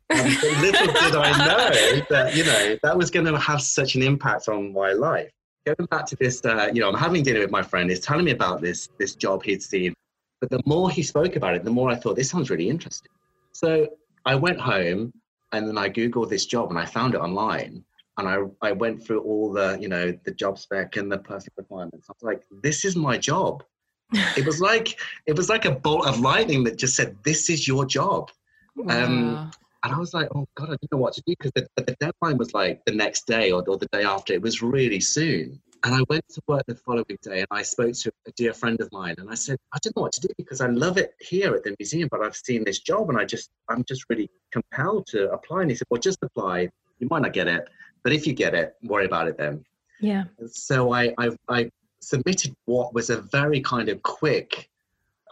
Um, 0.10 0.26
little 0.62 0.88
did 0.88 1.16
I 1.16 1.32
know 1.46 2.02
that 2.10 2.36
you 2.36 2.46
know 2.46 2.78
that 2.84 2.98
was 2.98 3.12
going 3.12 3.26
to 3.26 3.38
have 3.38 3.62
such 3.62 3.96
an 3.96 4.04
impact 4.04 4.50
on 4.50 4.74
my 4.74 4.94
life. 4.94 5.30
Going 5.66 5.88
back 5.90 6.06
to 6.08 6.16
this, 6.18 6.44
uh, 6.46 6.70
you 6.74 6.80
know, 6.82 6.90
I'm 6.90 6.96
having 6.96 7.24
dinner 7.24 7.42
with 7.42 7.52
my 7.52 7.62
friend. 7.62 7.90
He's 7.90 8.00
telling 8.00 8.26
me 8.26 8.32
about 8.32 8.62
this 8.62 8.90
this 9.00 9.16
job 9.16 9.44
he'd 9.44 9.62
seen 9.62 9.94
but 10.40 10.50
the 10.50 10.62
more 10.66 10.90
he 10.90 11.04
spoke 11.04 11.36
about 11.36 11.56
it, 11.56 11.64
the 11.64 11.72
more 11.72 11.90
I 11.90 11.96
thought 11.96 12.16
this 12.16 12.30
sounds 12.30 12.50
really 12.50 12.70
interesting. 12.70 13.12
So 13.52 13.88
I 14.26 14.36
went 14.36 14.60
home 14.60 15.14
and 15.52 15.68
then 15.68 15.78
I 15.78 15.90
Googled 15.90 16.30
this 16.30 16.46
job 16.46 16.70
and 16.70 16.78
I 16.78 16.86
found 16.86 17.16
it 17.16 17.20
online. 17.20 17.84
And 18.18 18.28
I, 18.28 18.38
I 18.62 18.72
went 18.72 19.06
through 19.06 19.22
all 19.22 19.52
the, 19.52 19.78
you 19.80 19.88
know, 19.88 20.12
the 20.24 20.32
job 20.32 20.58
spec 20.58 20.98
and 20.98 21.12
the 21.12 21.20
personal 21.20 21.54
requirements. 21.58 22.08
I 22.10 22.14
was 22.14 22.24
like, 22.24 22.44
this 22.64 22.84
is 22.84 22.96
my 22.96 23.18
job. 23.18 23.64
it 24.12 24.46
was 24.46 24.60
like 24.70 25.00
it 25.26 25.36
was 25.36 25.50
like 25.50 25.66
a 25.66 25.72
bolt 25.72 26.08
of 26.08 26.20
lightning 26.20 26.64
that 26.64 26.78
just 26.78 26.96
said, 26.96 27.18
"This 27.24 27.50
is 27.50 27.68
your 27.68 27.86
job." 27.86 28.32
Um, 28.80 28.88
wow. 28.88 29.04
Um, 29.04 29.52
and 29.84 29.94
I 29.94 30.00
was 30.00 30.14
like, 30.14 30.30
"Oh 30.34 30.48
God, 30.56 30.70
I 30.70 30.72
didn't 30.72 30.92
know 30.94 30.98
what 30.98 31.14
to 31.14 31.24
do 31.28 31.36
because 31.38 31.52
the, 31.56 31.68
the, 31.76 31.96
deadline 32.00 32.38
was 32.38 32.54
like 32.54 32.84
the 32.86 32.94
next 32.94 33.28
day 33.28 33.52
or, 33.52 33.68
or 33.68 33.78
the 33.78 33.88
day 33.92 34.04
after. 34.04 34.34
It 34.34 34.42
was 34.42 34.62
really 34.62 35.00
soon." 35.00 35.62
And 35.84 35.96
I 35.96 36.04
went 36.10 36.28
to 36.30 36.42
work 36.48 36.64
the 36.68 36.76
following 36.76 37.18
day 37.22 37.40
and 37.40 37.48
I 37.52 37.62
spoke 37.62 37.94
to 37.94 38.12
a 38.28 38.32
dear 38.32 38.54
friend 38.54 38.80
of 38.82 38.92
mine 38.92 39.16
and 39.18 39.30
I 39.30 39.36
said, 39.36 39.58
I 39.74 39.78
don't 39.82 39.96
know 39.96 40.04
what 40.04 40.14
to 40.14 40.22
do 40.22 40.30
because 40.38 40.62
I 40.62 40.68
love 40.68 40.98
it 40.98 41.14
here 41.20 41.54
at 41.54 41.64
the 41.64 41.76
museum, 41.80 42.08
but 42.12 42.22
I've 42.22 42.36
seen 42.36 42.64
this 42.64 42.80
job 42.80 43.10
and 43.10 43.18
I 43.18 43.26
just, 43.26 43.50
I'm 43.70 43.84
just 43.84 44.06
really 44.10 44.30
compelled 44.52 45.08
to 45.08 45.32
apply. 45.32 45.62
And 45.62 45.72
he 45.72 45.76
said, 45.76 45.88
Well, 45.90 46.02
just 46.02 46.20
apply. 46.22 46.70
You 47.00 47.08
might 47.10 47.22
not 47.22 47.34
get 47.34 47.48
it, 47.48 47.68
but 48.04 48.14
if 48.14 48.26
you 48.26 48.34
get 48.34 48.56
it, 48.56 48.76
worry 48.84 49.06
about 49.06 49.28
it 49.28 49.38
then. 49.38 49.64
Yeah. 50.00 50.26
so 50.48 50.94
I, 50.94 51.14
I, 51.18 51.32
I 51.50 51.72
submitted 52.02 52.56
what 52.66 52.94
was 52.94 53.10
a 53.10 53.22
very 53.22 53.62
kind 53.62 53.90
of 53.90 54.02
quick 54.04 54.70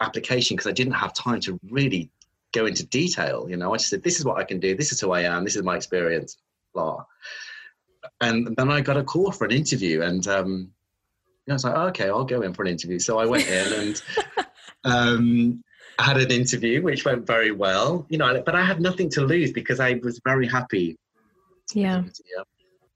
application 0.00 0.56
because 0.56 0.68
I 0.68 0.74
didn't 0.74 0.94
have 0.94 1.14
time 1.14 1.40
to 1.40 1.58
really 1.70 2.10
go 2.52 2.66
into 2.66 2.86
detail. 2.86 3.46
You 3.48 3.56
know, 3.56 3.74
I 3.74 3.78
just 3.78 3.90
said, 3.90 4.02
This 4.02 4.18
is 4.18 4.24
what 4.24 4.38
I 4.38 4.44
can 4.44 4.60
do. 4.60 4.76
This 4.76 4.92
is 4.92 5.00
who 5.00 5.12
I 5.12 5.22
am. 5.22 5.44
This 5.44 5.56
is 5.56 5.62
my 5.62 5.76
experience. 5.76 6.38
Blah 6.72 7.04
and 8.20 8.54
then 8.56 8.70
I 8.70 8.80
got 8.80 8.96
a 8.96 9.04
call 9.04 9.32
for 9.32 9.44
an 9.44 9.52
interview, 9.52 10.02
and 10.02 10.26
um, 10.28 10.70
you 11.46 11.52
know, 11.52 11.52
I 11.52 11.54
was 11.54 11.64
like, 11.64 11.74
oh, 11.76 11.86
okay, 11.88 12.08
I'll 12.08 12.24
go 12.24 12.42
in 12.42 12.54
for 12.54 12.62
an 12.62 12.68
interview. 12.68 12.98
So 12.98 13.18
I 13.18 13.26
went 13.26 13.48
in 13.48 13.72
and 13.72 14.02
um, 14.84 15.64
had 15.98 16.18
an 16.18 16.30
interview, 16.30 16.82
which 16.82 17.04
went 17.04 17.26
very 17.26 17.52
well. 17.52 18.06
You 18.08 18.18
know, 18.18 18.42
but 18.44 18.54
I 18.54 18.64
had 18.64 18.80
nothing 18.80 19.08
to 19.10 19.22
lose 19.22 19.52
because 19.52 19.80
I 19.80 20.00
was 20.02 20.20
very 20.24 20.46
happy. 20.46 20.96
Yeah. 21.72 22.02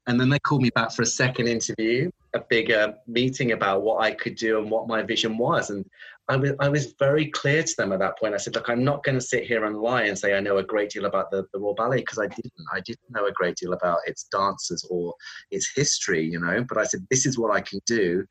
And 0.06 0.20
then 0.20 0.28
they 0.28 0.38
called 0.38 0.62
me 0.62 0.70
back 0.70 0.92
for 0.92 1.02
a 1.02 1.06
second 1.06 1.46
interview, 1.46 2.10
a 2.34 2.40
bigger 2.40 2.94
meeting 3.06 3.52
about 3.52 3.82
what 3.82 4.02
I 4.02 4.12
could 4.12 4.34
do 4.34 4.58
and 4.58 4.70
what 4.70 4.88
my 4.88 5.02
vision 5.02 5.38
was. 5.38 5.70
And 5.70 5.84
I 6.30 6.36
was, 6.36 6.52
I 6.60 6.68
was 6.68 6.94
very 6.96 7.26
clear 7.26 7.64
to 7.64 7.74
them 7.76 7.92
at 7.92 7.98
that 7.98 8.16
point. 8.16 8.34
I 8.34 8.36
said, 8.36 8.54
look, 8.54 8.68
I'm 8.68 8.84
not 8.84 9.02
going 9.02 9.18
to 9.18 9.24
sit 9.24 9.44
here 9.44 9.64
and 9.64 9.76
lie 9.76 10.04
and 10.04 10.16
say 10.16 10.36
I 10.36 10.40
know 10.40 10.58
a 10.58 10.62
great 10.62 10.90
deal 10.90 11.06
about 11.06 11.32
the, 11.32 11.44
the 11.52 11.58
Royal 11.58 11.74
Ballet 11.74 11.98
because 11.98 12.20
I 12.20 12.28
didn't. 12.28 12.52
I 12.72 12.78
didn't 12.78 13.10
know 13.10 13.26
a 13.26 13.32
great 13.32 13.56
deal 13.56 13.72
about 13.72 13.98
its 14.06 14.24
dancers 14.24 14.86
or 14.88 15.12
its 15.50 15.72
history, 15.74 16.24
you 16.24 16.38
know. 16.38 16.64
But 16.68 16.78
I 16.78 16.84
said, 16.84 17.04
this 17.10 17.26
is 17.26 17.36
what 17.36 17.52
I 17.52 17.60
can 17.60 17.80
do, 17.84 18.24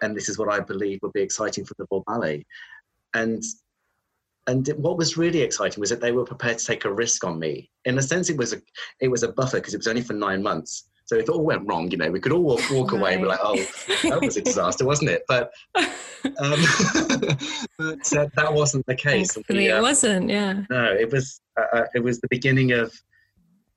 and 0.00 0.16
this 0.16 0.30
is 0.30 0.38
what 0.38 0.50
I 0.50 0.60
believe 0.60 1.00
would 1.02 1.12
be 1.12 1.20
exciting 1.20 1.66
for 1.66 1.74
the 1.76 1.86
Royal 1.90 2.04
Ballet. 2.06 2.46
And 3.12 3.42
and 4.46 4.66
what 4.78 4.96
was 4.96 5.18
really 5.18 5.42
exciting 5.42 5.78
was 5.78 5.90
that 5.90 6.00
they 6.00 6.12
were 6.12 6.24
prepared 6.24 6.58
to 6.58 6.64
take 6.64 6.86
a 6.86 6.92
risk 6.92 7.22
on 7.22 7.38
me. 7.38 7.70
In 7.84 7.98
a 7.98 8.02
sense, 8.02 8.30
it 8.30 8.38
was 8.38 8.54
a 8.54 8.62
it 9.00 9.08
was 9.08 9.24
a 9.24 9.32
buffer 9.32 9.58
because 9.58 9.74
it 9.74 9.78
was 9.78 9.88
only 9.88 10.02
for 10.02 10.14
nine 10.14 10.42
months. 10.42 10.88
So 11.12 11.18
if 11.18 11.28
it 11.28 11.28
all 11.28 11.44
went 11.44 11.68
wrong, 11.68 11.90
you 11.90 11.98
know, 11.98 12.10
we 12.10 12.20
could 12.20 12.32
all 12.32 12.42
walk, 12.42 12.62
walk 12.70 12.92
away 12.92 13.12
and 13.12 13.22
be 13.22 13.28
like, 13.28 13.38
oh, 13.42 13.62
that 14.04 14.22
was 14.22 14.38
a 14.38 14.40
disaster, 14.50 14.86
wasn't 14.86 15.10
it? 15.10 15.24
But, 15.28 15.52
um, 15.76 15.84
but 17.78 18.16
uh, 18.16 18.28
that 18.34 18.48
wasn't 18.48 18.86
the 18.86 18.94
case. 18.94 19.36
Me, 19.50 19.70
uh, 19.70 19.76
it 19.76 19.82
wasn't, 19.82 20.30
yeah. 20.30 20.62
No, 20.70 20.84
it 20.84 21.12
was, 21.12 21.38
uh, 21.60 21.66
uh, 21.76 21.84
it 21.94 22.02
was 22.02 22.18
the 22.20 22.28
beginning 22.28 22.72
of 22.72 22.94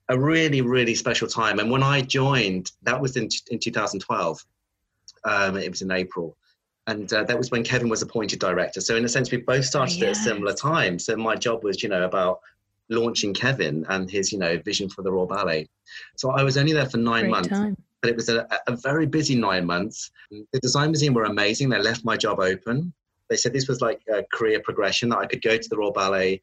a 0.08 0.18
really, 0.18 0.62
really 0.62 0.94
special 0.94 1.28
time. 1.28 1.58
And 1.58 1.70
when 1.70 1.82
I 1.82 2.00
joined, 2.00 2.72
that 2.84 2.98
was 2.98 3.18
in, 3.18 3.28
in 3.50 3.58
2012. 3.58 4.42
Um, 5.24 5.58
it 5.58 5.68
was 5.70 5.82
in 5.82 5.90
April. 5.90 6.38
And 6.86 7.12
uh, 7.12 7.24
that 7.24 7.36
was 7.36 7.50
when 7.50 7.64
Kevin 7.64 7.90
was 7.90 8.00
appointed 8.00 8.38
director. 8.38 8.80
So 8.80 8.96
in 8.96 9.04
a 9.04 9.10
sense, 9.10 9.30
we 9.30 9.36
both 9.36 9.66
started 9.66 9.98
yes. 9.98 10.04
at 10.04 10.10
a 10.12 10.14
similar 10.14 10.54
time. 10.54 10.98
So 10.98 11.14
my 11.18 11.36
job 11.36 11.64
was, 11.64 11.82
you 11.82 11.90
know, 11.90 12.04
about 12.04 12.38
launching 12.88 13.34
Kevin 13.34 13.84
and 13.88 14.10
his, 14.10 14.32
you 14.32 14.38
know, 14.38 14.58
vision 14.64 14.88
for 14.88 15.02
the 15.02 15.12
Royal 15.12 15.26
Ballet. 15.26 15.68
So 16.16 16.30
I 16.30 16.42
was 16.42 16.56
only 16.56 16.72
there 16.72 16.86
for 16.86 16.98
nine 16.98 17.22
Great 17.22 17.30
months. 17.30 17.48
Time. 17.48 17.76
But 18.02 18.10
it 18.10 18.16
was 18.16 18.28
a, 18.28 18.46
a 18.66 18.76
very 18.76 19.06
busy 19.06 19.34
nine 19.34 19.66
months. 19.66 20.10
The 20.30 20.60
design 20.60 20.90
museum 20.90 21.14
were 21.14 21.24
amazing. 21.24 21.68
They 21.68 21.78
left 21.78 22.04
my 22.04 22.16
job 22.16 22.40
open. 22.40 22.92
They 23.28 23.36
said 23.36 23.52
this 23.52 23.68
was 23.68 23.80
like 23.80 24.00
a 24.12 24.22
career 24.32 24.60
progression 24.60 25.08
that 25.08 25.18
I 25.18 25.26
could 25.26 25.42
go 25.42 25.56
to 25.56 25.68
the 25.68 25.76
Royal 25.76 25.92
Ballet, 25.92 26.40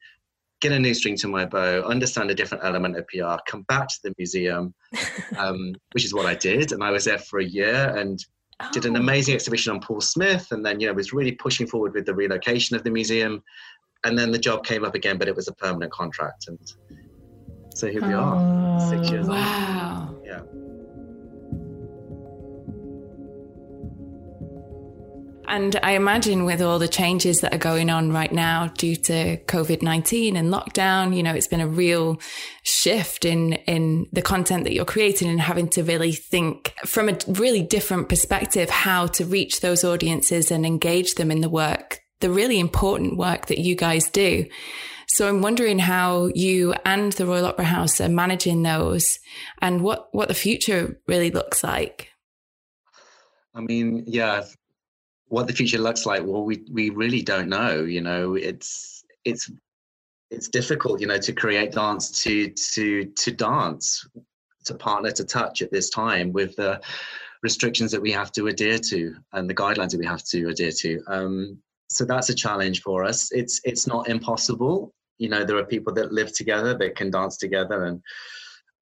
get 0.63 0.71
a 0.71 0.79
new 0.79 0.93
string 0.93 1.15
to 1.17 1.27
my 1.27 1.45
bow, 1.45 1.81
understand 1.83 2.31
a 2.31 2.35
different 2.35 2.63
element 2.63 2.97
of 2.97 3.07
PR, 3.07 3.35
come 3.45 3.63
back 3.63 3.87
to 3.89 3.99
the 4.03 4.13
museum, 4.17 4.73
um, 5.37 5.75
which 5.91 6.05
is 6.05 6.13
what 6.13 6.25
I 6.25 6.35
did. 6.35 6.71
And 6.71 6.83
I 6.83 6.89
was 6.89 7.05
there 7.05 7.19
for 7.19 7.39
a 7.39 7.45
year 7.45 7.95
and 7.97 8.23
oh. 8.61 8.69
did 8.71 8.85
an 8.85 8.97
oh. 8.97 8.99
amazing 8.99 9.35
exhibition 9.35 9.73
on 9.73 9.81
Paul 9.81 10.01
Smith. 10.01 10.47
And 10.51 10.65
then, 10.65 10.79
you 10.79 10.87
know, 10.87 10.93
was 10.93 11.13
really 11.13 11.33
pushing 11.33 11.67
forward 11.67 11.93
with 11.93 12.05
the 12.05 12.15
relocation 12.15 12.75
of 12.75 12.83
the 12.83 12.91
museum 12.91 13.43
and 14.03 14.17
then 14.17 14.31
the 14.31 14.39
job 14.39 14.65
came 14.65 14.83
up 14.83 14.95
again, 14.95 15.17
but 15.17 15.27
it 15.27 15.35
was 15.35 15.47
a 15.47 15.53
permanent 15.53 15.91
contract, 15.91 16.47
and 16.47 16.59
so 17.75 17.89
here 17.89 18.05
we 18.05 18.13
oh, 18.13 18.19
are, 18.19 18.89
six 18.89 19.09
years. 19.09 19.27
Wow. 19.27 20.09
On. 20.09 20.25
Yeah. 20.25 20.41
And 25.47 25.75
I 25.83 25.91
imagine 25.91 26.45
with 26.45 26.61
all 26.61 26.79
the 26.79 26.87
changes 26.87 27.41
that 27.41 27.53
are 27.53 27.59
going 27.59 27.89
on 27.89 28.11
right 28.11 28.31
now 28.31 28.67
due 28.77 28.95
to 28.95 29.37
COVID 29.37 29.81
19 29.81 30.35
and 30.35 30.51
lockdown, 30.51 31.15
you 31.15 31.21
know, 31.21 31.33
it's 31.33 31.47
been 31.47 31.61
a 31.61 31.67
real 31.67 32.19
shift 32.63 33.25
in, 33.25 33.53
in 33.67 34.07
the 34.13 34.21
content 34.21 34.63
that 34.63 34.73
you're 34.73 34.85
creating 34.85 35.29
and 35.29 35.41
having 35.41 35.67
to 35.69 35.83
really 35.83 36.11
think 36.11 36.73
from 36.85 37.09
a 37.09 37.17
really 37.27 37.61
different 37.61 38.09
perspective 38.09 38.69
how 38.69 39.07
to 39.07 39.25
reach 39.25 39.61
those 39.61 39.83
audiences 39.83 40.49
and 40.49 40.65
engage 40.65 41.15
them 41.15 41.29
in 41.29 41.41
the 41.41 41.49
work 41.49 42.02
the 42.23 42.31
really 42.31 42.57
important 42.57 43.17
work 43.17 43.47
that 43.47 43.57
you 43.57 43.75
guys 43.75 44.09
do. 44.09 44.45
So 45.09 45.27
I'm 45.27 45.41
wondering 45.41 45.77
how 45.77 46.29
you 46.33 46.73
and 46.85 47.11
the 47.11 47.25
Royal 47.25 47.45
Opera 47.45 47.65
House 47.65 47.99
are 47.99 48.07
managing 48.07 48.63
those 48.63 49.19
and 49.61 49.83
what, 49.83 50.07
what 50.13 50.29
the 50.29 50.33
future 50.33 50.97
really 51.05 51.31
looks 51.31 51.65
like. 51.65 52.07
I 53.53 53.59
mean, 53.59 54.05
yeah, 54.07 54.45
what 55.27 55.47
the 55.47 55.53
future 55.53 55.79
looks 55.79 56.05
like, 56.05 56.23
well, 56.25 56.45
we, 56.45 56.63
we 56.71 56.91
really 56.91 57.21
don't 57.21 57.49
know, 57.49 57.83
you 57.83 57.99
know, 57.99 58.35
it's, 58.35 59.03
it's, 59.25 59.51
it's 60.31 60.47
difficult, 60.47 61.01
you 61.01 61.07
know, 61.07 61.17
to 61.17 61.33
create 61.33 61.73
dance 61.73 62.23
to, 62.23 62.49
to, 62.51 63.05
to 63.05 63.31
dance, 63.31 64.07
to 64.63 64.73
partner 64.75 65.11
to 65.11 65.25
touch 65.25 65.61
at 65.61 65.73
this 65.73 65.89
time 65.89 66.31
with 66.31 66.55
the 66.55 66.79
restrictions 67.43 67.91
that 67.91 68.01
we 68.01 68.13
have 68.13 68.31
to 68.31 68.47
adhere 68.47 68.79
to 68.79 69.13
and 69.33 69.49
the 69.49 69.53
guidelines 69.53 69.91
that 69.91 69.99
we 69.99 70.05
have 70.05 70.23
to 70.23 70.47
adhere 70.47 70.71
to. 70.71 71.03
Um, 71.07 71.57
so 71.93 72.05
that's 72.05 72.29
a 72.29 72.35
challenge 72.35 72.81
for 72.81 73.03
us. 73.03 73.31
It's 73.31 73.61
it's 73.63 73.85
not 73.85 74.09
impossible. 74.09 74.93
You 75.19 75.29
know, 75.29 75.43
there 75.43 75.57
are 75.57 75.65
people 75.65 75.93
that 75.93 76.11
live 76.11 76.33
together 76.33 76.73
that 76.73 76.95
can 76.95 77.11
dance 77.11 77.37
together, 77.37 77.85
and 77.85 78.01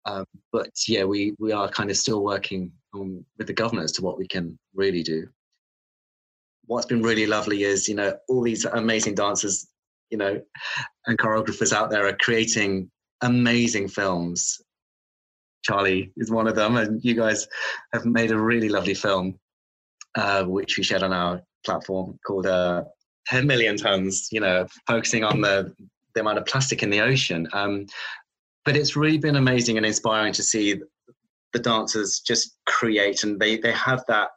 um, 0.06 0.26
but 0.52 0.70
yeah, 0.88 1.04
we 1.04 1.36
we 1.38 1.52
are 1.52 1.70
kind 1.70 1.92
of 1.92 1.98
still 1.98 2.24
working 2.24 2.72
on, 2.94 3.26
with 3.38 3.48
the 3.48 3.54
government 3.54 3.86
as 3.86 3.92
to 3.94 4.02
what 4.02 4.18
we 4.18 4.28
can 4.28 4.58
really 4.74 5.04
do. 5.04 5.28
What's 6.66 6.86
been 6.86 7.02
really 7.02 7.28
lovely 7.28 7.64
is 7.64 7.90
you 7.90 7.96
know 7.96 8.14
all 8.30 8.44
these 8.44 8.64
amazing 8.64 9.16
dancers, 9.16 9.68
you 10.10 10.18
know, 10.18 10.42
and 11.06 11.18
choreographers 11.18 11.74
out 11.74 11.90
there 11.90 12.08
are 12.08 12.18
creating 12.22 12.90
amazing 13.22 13.90
films. 13.90 14.62
Charlie 15.64 16.12
is 16.16 16.32
one 16.32 16.48
of 16.48 16.56
them, 16.56 16.78
and 16.78 17.04
you 17.04 17.14
guys 17.14 17.46
have 17.94 18.06
made 18.06 18.32
a 18.32 18.40
really 18.40 18.70
lovely 18.70 18.94
film, 18.94 19.38
uh, 20.16 20.46
which 20.46 20.78
we 20.78 20.84
shared 20.84 21.04
on 21.04 21.12
our 21.12 21.42
platform 21.64 22.18
called 22.26 22.48
uh, 22.48 22.84
10 23.28 23.48
million 23.48 23.78
tons, 23.78 24.30
you 24.32 24.40
know, 24.40 24.68
focusing 24.88 25.24
on 25.24 25.42
the, 25.42 25.74
the 26.16 26.22
amount 26.22 26.38
of 26.38 26.46
plastic 26.46 26.84
in 26.84 26.90
the 26.90 27.02
ocean. 27.02 27.48
Um, 27.54 27.86
but 28.66 28.76
it's 28.76 28.96
really 28.96 29.18
been 29.18 29.36
amazing 29.36 29.78
and 29.78 29.86
inspiring 29.86 30.34
to 30.34 30.44
see 30.44 30.82
the 31.54 31.60
dancers 31.60 32.20
just 32.20 32.58
create 32.66 33.24
and 33.24 33.40
they, 33.40 33.58
they 33.58 33.72
have 33.72 34.04
that 34.08 34.30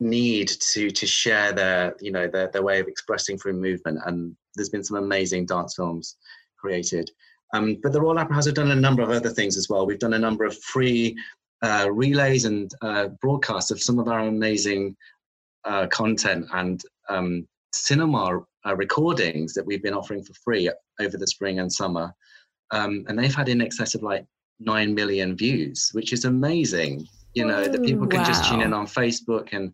need 0.00 0.50
to 0.72 0.90
to 0.90 1.06
share 1.06 1.52
their 1.52 1.94
you 2.00 2.10
know 2.10 2.26
their, 2.26 2.48
their 2.48 2.62
way 2.62 2.80
of 2.80 2.88
expressing 2.88 3.38
through 3.38 3.52
movement 3.52 4.00
and 4.06 4.34
there's 4.56 4.68
been 4.68 4.82
some 4.82 4.96
amazing 4.96 5.46
dance 5.46 5.76
films 5.76 6.16
created 6.58 7.08
um, 7.52 7.76
but 7.82 7.92
the 7.92 8.00
Royal 8.00 8.18
Opera 8.18 8.34
House 8.34 8.46
have 8.46 8.54
done 8.54 8.70
a 8.70 8.76
number 8.76 9.02
of 9.02 9.10
other 9.10 9.28
things 9.28 9.56
as 9.56 9.68
well. 9.68 9.86
We've 9.86 9.98
done 9.98 10.14
a 10.14 10.18
number 10.18 10.44
of 10.44 10.56
free 10.62 11.16
uh, 11.60 11.88
relays 11.92 12.44
and 12.44 12.72
uh, 12.80 13.08
broadcasts 13.20 13.70
of 13.70 13.80
some 13.80 13.98
of 13.98 14.08
our 14.08 14.20
amazing 14.20 14.96
uh, 15.64 15.86
content 15.88 16.46
and 16.54 16.82
um, 17.08 17.46
cinema 17.72 18.40
uh, 18.66 18.76
recordings 18.76 19.54
that 19.54 19.66
we've 19.66 19.82
been 19.82 19.94
offering 19.94 20.22
for 20.22 20.34
free 20.34 20.70
over 21.00 21.16
the 21.16 21.26
spring 21.26 21.60
and 21.60 21.72
summer. 21.72 22.14
Um, 22.70 23.04
and 23.08 23.18
they've 23.18 23.34
had 23.34 23.48
in 23.48 23.60
excess 23.60 23.94
of 23.94 24.02
like 24.02 24.26
9 24.60 24.94
million 24.94 25.36
views, 25.36 25.90
which 25.92 26.12
is 26.12 26.24
amazing. 26.24 27.06
You 27.34 27.46
know, 27.46 27.66
that 27.66 27.82
people 27.82 28.06
can 28.06 28.20
wow. 28.20 28.26
just 28.26 28.48
tune 28.48 28.60
in 28.60 28.74
on 28.74 28.86
Facebook 28.86 29.48
and 29.52 29.72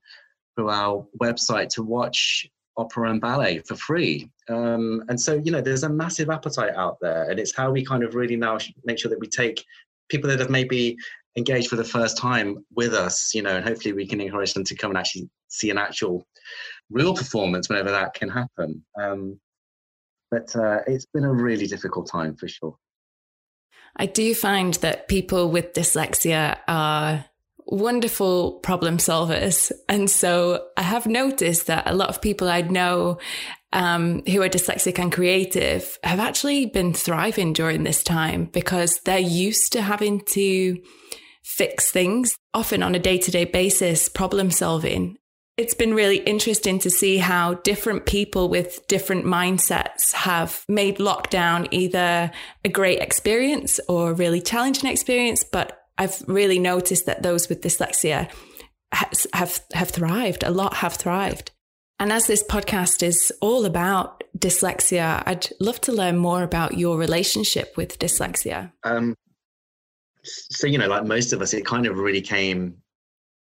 through 0.55 0.71
our 0.71 1.07
website 1.21 1.69
to 1.71 1.83
watch 1.83 2.49
opera 2.77 3.11
and 3.11 3.21
ballet 3.21 3.59
for 3.61 3.75
free. 3.75 4.31
Um, 4.49 5.03
and 5.09 5.21
so, 5.21 5.35
you 5.35 5.51
know, 5.51 5.61
there's 5.61 5.83
a 5.83 5.89
massive 5.89 6.31
appetite 6.31 6.75
out 6.77 6.99
there. 7.01 7.29
And 7.29 7.39
it's 7.39 7.55
how 7.55 7.71
we 7.71 7.85
kind 7.85 8.05
of 8.05 8.15
really 8.15 8.37
now 8.37 8.59
make 8.85 8.99
sure 8.99 9.11
that 9.11 9.21
we 9.21 9.27
take 9.27 9.65
people 10.09 10.31
that 10.31 10.39
have 10.39 10.51
maybe 10.51 10.97
engaged 11.39 11.69
for 11.69 11.77
the 11.77 11.85
first 11.85 12.19
time 12.19 12.65
with 12.75 12.93
us, 12.93 13.35
you 13.35 13.43
know, 13.43 13.57
and 13.57 13.65
hopefully 13.65 13.95
we 13.95 14.07
can 14.07 14.21
encourage 14.21 14.53
them 14.53 14.65
to 14.65 14.75
come 14.75 14.91
and 14.91 14.99
actually 14.99 15.31
see 15.49 15.71
an 15.71 15.79
actual 15.79 16.27
real 16.91 17.15
performance 17.15 17.69
whenever 17.69 17.91
that 17.91 18.15
can 18.15 18.29
happen. 18.29 18.85
Um, 19.01 19.41
but 20.31 20.55
uh, 20.55 20.81
it's 20.87 21.07
been 21.07 21.25
a 21.25 21.33
really 21.33 21.67
difficult 21.67 22.11
time 22.11 22.37
for 22.37 22.49
sure. 22.49 22.77
I 23.97 24.07
do 24.07 24.35
find 24.35 24.75
that 24.75 25.09
people 25.09 25.51
with 25.51 25.73
dyslexia 25.73 26.59
are 26.69 27.25
wonderful 27.67 28.53
problem 28.61 28.99
solvers. 28.99 29.71
And 29.89 30.09
so 30.09 30.67
I 30.77 30.83
have 30.83 31.07
noticed 31.07 31.67
that 31.67 31.87
a 31.87 31.95
lot 31.95 32.09
of 32.09 32.23
people 32.23 32.49
I 32.49 32.63
know 32.63 33.19
um, 33.73 34.23
who 34.27 34.43
are 34.43 34.49
dyslexic 34.49 34.99
and 34.99 35.13
creative 35.13 35.99
have 36.03 36.21
actually 36.21 36.67
been 36.67 36.95
thriving 36.95 37.53
during 37.53 37.85
this 37.85 38.03
time 38.03 38.47
because 38.47 39.01
they're 39.05 39.19
used 39.19 39.73
to 39.73 39.83
having 39.83 40.21
to 40.27 40.79
fix 41.49 41.91
things, 41.91 42.37
often 42.53 42.83
on 42.83 42.95
a 42.95 42.99
day 42.99 43.17
to 43.17 43.31
day 43.31 43.47
basis, 43.47 44.09
problem 44.09 44.51
solving. 44.51 45.17
It's 45.57 45.75
been 45.75 45.95
really 45.95 46.19
interesting 46.19 46.79
to 46.81 46.91
see 46.91 47.17
how 47.17 47.55
different 47.55 48.07
people 48.07 48.49
with 48.49 48.87
different 48.87 49.25
mindsets 49.25 50.13
have 50.13 50.63
made 50.69 50.99
lockdown 50.99 51.67
either 51.73 52.31
a 52.65 52.69
great 52.69 53.01
experience 53.01 53.81
or 53.89 54.11
a 54.11 54.15
really 54.15 54.41
challenging 54.41 54.89
experience. 54.89 55.43
But 55.43 55.83
I've 55.97 56.23
really 56.29 56.61
noticed 56.61 57.07
that 57.07 57.23
those 57.23 57.49
with 57.49 57.63
dyslexia 57.63 58.31
have, 58.93 59.61
have 59.73 59.89
thrived. 59.91 60.45
A 60.45 60.51
lot 60.51 60.75
have 60.75 60.95
thrived. 60.95 61.51
And 61.99 62.13
as 62.13 62.29
this 62.29 62.45
podcast 62.45 63.03
is 63.03 63.33
all 63.41 63.65
about 63.65 64.23
dyslexia, 64.39 65.25
I'd 65.27 65.49
love 65.59 65.81
to 65.81 65.93
learn 65.93 66.19
more 66.19 66.45
about 66.45 66.79
your 66.79 66.97
relationship 66.97 67.77
with 67.77 67.99
dyslexia. 67.99 68.71
Um, 68.85 69.17
so, 70.23 70.67
you 70.67 70.79
know, 70.79 70.89
like 70.89 71.05
most 71.05 71.33
of 71.33 71.43
us, 71.43 71.55
it 71.55 71.65
kind 71.65 71.87
of 71.87 71.99
really 71.99 72.21
came, 72.21 72.77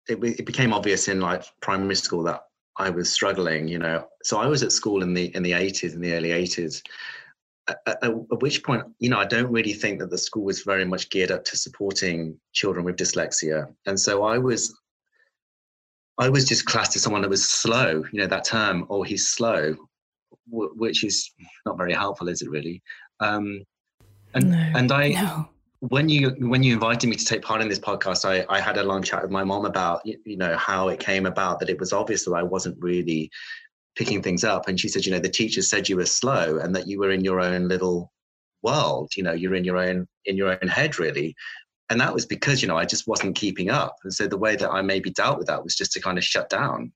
it, 0.08 0.22
it 0.22 0.46
became 0.46 0.72
obvious 0.72 1.08
in 1.08 1.20
like 1.20 1.44
primary 1.60 1.94
school 1.94 2.22
that 2.24 2.42
I 2.76 2.90
was 2.90 3.12
struggling, 3.12 3.68
you 3.68 3.78
know. 3.78 4.06
So 4.22 4.38
I 4.38 4.46
was 4.46 4.62
at 4.62 4.72
school 4.72 5.02
in 5.02 5.14
the 5.14 5.34
in 5.34 5.42
the 5.42 5.52
80s, 5.52 5.94
in 5.94 6.00
the 6.00 6.14
early 6.14 6.30
80s. 6.30 6.82
At, 7.68 7.78
at, 7.86 7.98
at, 8.02 8.40
which 8.40 8.64
point, 8.64 8.82
you 8.98 9.10
know, 9.10 9.18
I 9.18 9.26
don't 9.26 9.52
really 9.52 9.74
think 9.74 10.00
that 10.00 10.10
the 10.10 10.18
school 10.18 10.44
was 10.44 10.62
very 10.62 10.84
much 10.84 11.10
geared 11.10 11.30
up 11.30 11.44
to 11.44 11.56
supporting 11.56 12.40
children 12.52 12.84
with 12.84 12.96
dyslexia. 12.96 13.72
And 13.86 14.00
so 14.00 14.24
I 14.24 14.38
was 14.38 14.74
I 16.18 16.28
was 16.28 16.44
just 16.44 16.66
classed 16.66 16.96
as 16.96 17.02
someone 17.02 17.22
that 17.22 17.30
was 17.30 17.48
slow, 17.48 18.04
you 18.12 18.20
know, 18.20 18.26
that 18.26 18.44
term, 18.44 18.86
oh, 18.90 19.02
he's 19.02 19.28
slow, 19.28 19.74
w- 20.50 20.72
which 20.76 21.02
is 21.02 21.30
not 21.64 21.78
very 21.78 21.94
helpful, 21.94 22.28
is 22.28 22.42
it 22.42 22.50
really? 22.50 22.82
Um, 23.20 23.62
and, 24.34 24.50
no, 24.50 24.72
and 24.74 24.92
I, 24.92 25.08
no. 25.08 25.48
When 25.80 26.08
you, 26.08 26.30
when 26.38 26.62
you 26.62 26.74
invited 26.74 27.08
me 27.08 27.16
to 27.16 27.24
take 27.24 27.42
part 27.42 27.62
in 27.62 27.68
this 27.68 27.78
podcast, 27.78 28.24
I, 28.24 28.44
I 28.54 28.60
had 28.60 28.76
a 28.76 28.84
long 28.84 29.02
chat 29.02 29.22
with 29.22 29.30
my 29.30 29.44
mom 29.44 29.64
about, 29.64 30.02
you 30.04 30.36
know, 30.36 30.56
how 30.56 30.88
it 30.88 31.00
came 31.00 31.26
about 31.26 31.58
that 31.60 31.70
it 31.70 31.80
was 31.80 31.92
obvious 31.92 32.24
that 32.24 32.32
I 32.32 32.42
wasn't 32.42 32.76
really 32.80 33.30
picking 33.96 34.22
things 34.22 34.44
up. 34.44 34.68
And 34.68 34.78
she 34.78 34.88
said, 34.88 35.06
you 35.06 35.12
know, 35.12 35.18
the 35.18 35.28
teacher 35.28 35.62
said 35.62 35.88
you 35.88 35.96
were 35.96 36.06
slow 36.06 36.58
and 36.58 36.76
that 36.76 36.86
you 36.86 36.98
were 36.98 37.10
in 37.10 37.24
your 37.24 37.40
own 37.40 37.68
little 37.68 38.12
world, 38.62 39.10
you 39.16 39.22
know, 39.22 39.32
you're 39.32 39.54
in 39.54 39.64
your 39.64 39.78
own, 39.78 40.06
in 40.26 40.36
your 40.36 40.50
own 40.50 40.68
head 40.68 40.98
really. 40.98 41.34
And 41.88 42.00
that 42.00 42.14
was 42.14 42.24
because 42.24 42.62
you 42.62 42.68
know 42.68 42.76
i 42.76 42.84
just 42.84 43.08
wasn't 43.08 43.34
keeping 43.34 43.68
up. 43.68 43.96
And 44.04 44.14
so 44.14 44.28
the 44.28 44.38
way 44.38 44.54
that 44.54 44.70
i 44.70 44.80
maybe 44.80 45.10
dealt 45.10 45.38
with 45.38 45.48
that 45.48 45.64
was 45.64 45.74
just 45.74 45.92
to 45.92 46.00
kind 46.00 46.18
of 46.18 46.24
shut 46.24 46.48
down 46.48 46.92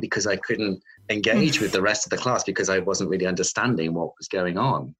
because 0.00 0.26
i 0.26 0.36
couldn't 0.36 0.82
engage 1.10 1.58
mm. 1.58 1.62
with 1.62 1.72
the 1.72 1.82
rest 1.82 2.06
of 2.06 2.10
the 2.10 2.16
class 2.16 2.44
because 2.44 2.68
i 2.68 2.78
wasn't 2.78 3.10
really 3.10 3.26
understanding 3.26 3.92
what 3.94 4.12
was 4.18 4.28
going 4.28 4.56
on 4.56 4.94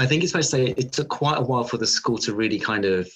i 0.00 0.06
think 0.06 0.22
it's 0.22 0.32
fair 0.32 0.42
to 0.42 0.46
say 0.46 0.66
it 0.76 0.92
took 0.92 1.08
quite 1.08 1.38
a 1.38 1.42
while 1.42 1.64
for 1.64 1.76
the 1.76 1.86
school 1.86 2.18
to 2.18 2.34
really 2.34 2.58
kind 2.58 2.84
of 2.84 3.08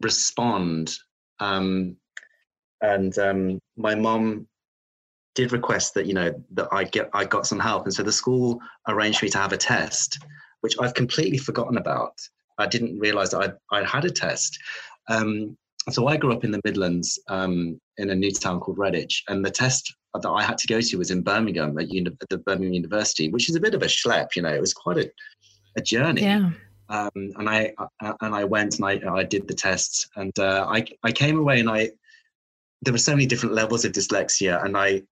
respond 0.00 0.94
um, 1.38 1.96
and 2.82 3.18
um, 3.18 3.58
my 3.76 3.94
mom 3.94 4.46
did 5.34 5.52
request 5.52 5.94
that 5.94 6.06
you 6.06 6.14
know 6.14 6.32
that 6.52 6.68
i 6.72 6.84
get 6.84 7.08
i 7.12 7.24
got 7.24 7.46
some 7.46 7.60
help 7.60 7.84
and 7.84 7.94
so 7.94 8.02
the 8.02 8.12
school 8.12 8.58
arranged 8.88 9.18
for 9.18 9.26
me 9.26 9.30
to 9.30 9.38
have 9.38 9.52
a 9.52 9.56
test 9.56 10.18
which 10.60 10.74
i've 10.80 10.94
completely 10.94 11.38
forgotten 11.38 11.76
about 11.76 12.12
I 12.58 12.66
didn't 12.66 12.98
realize 12.98 13.30
that 13.30 13.58
I, 13.70 13.78
I 13.78 13.84
had 13.84 14.04
a 14.04 14.10
test. 14.10 14.58
Um, 15.08 15.56
so 15.90 16.08
I 16.08 16.16
grew 16.16 16.32
up 16.32 16.44
in 16.44 16.50
the 16.50 16.60
Midlands 16.64 17.18
um, 17.28 17.80
in 17.98 18.10
a 18.10 18.14
new 18.14 18.32
town 18.32 18.60
called 18.60 18.78
Redditch, 18.78 19.22
and 19.28 19.44
the 19.44 19.50
test 19.50 19.94
that 20.14 20.28
I 20.28 20.42
had 20.42 20.58
to 20.58 20.66
go 20.66 20.80
to 20.80 20.98
was 20.98 21.10
in 21.10 21.22
Birmingham 21.22 21.78
at, 21.78 21.90
uni- 21.90 22.16
at 22.20 22.28
the 22.28 22.38
Birmingham 22.38 22.72
University, 22.72 23.28
which 23.28 23.48
is 23.48 23.56
a 23.56 23.60
bit 23.60 23.74
of 23.74 23.82
a 23.82 23.86
schlep. 23.86 24.28
You 24.34 24.42
know, 24.42 24.52
it 24.52 24.60
was 24.60 24.74
quite 24.74 24.98
a, 24.98 25.10
a 25.76 25.80
journey. 25.80 26.22
Yeah. 26.22 26.50
Um, 26.88 27.10
and 27.14 27.48
I 27.48 27.74
uh, 27.78 28.12
and 28.20 28.34
I 28.34 28.44
went 28.44 28.76
and 28.76 28.84
I, 28.84 29.00
I 29.12 29.24
did 29.24 29.48
the 29.48 29.54
tests, 29.54 30.08
and 30.16 30.36
uh, 30.38 30.66
I 30.68 30.86
I 31.02 31.12
came 31.12 31.38
away 31.38 31.60
and 31.60 31.68
I 31.68 31.90
there 32.82 32.92
were 32.92 32.98
so 32.98 33.12
many 33.12 33.26
different 33.26 33.54
levels 33.54 33.84
of 33.84 33.92
dyslexia, 33.92 34.64
and 34.64 34.76
I 34.76 35.02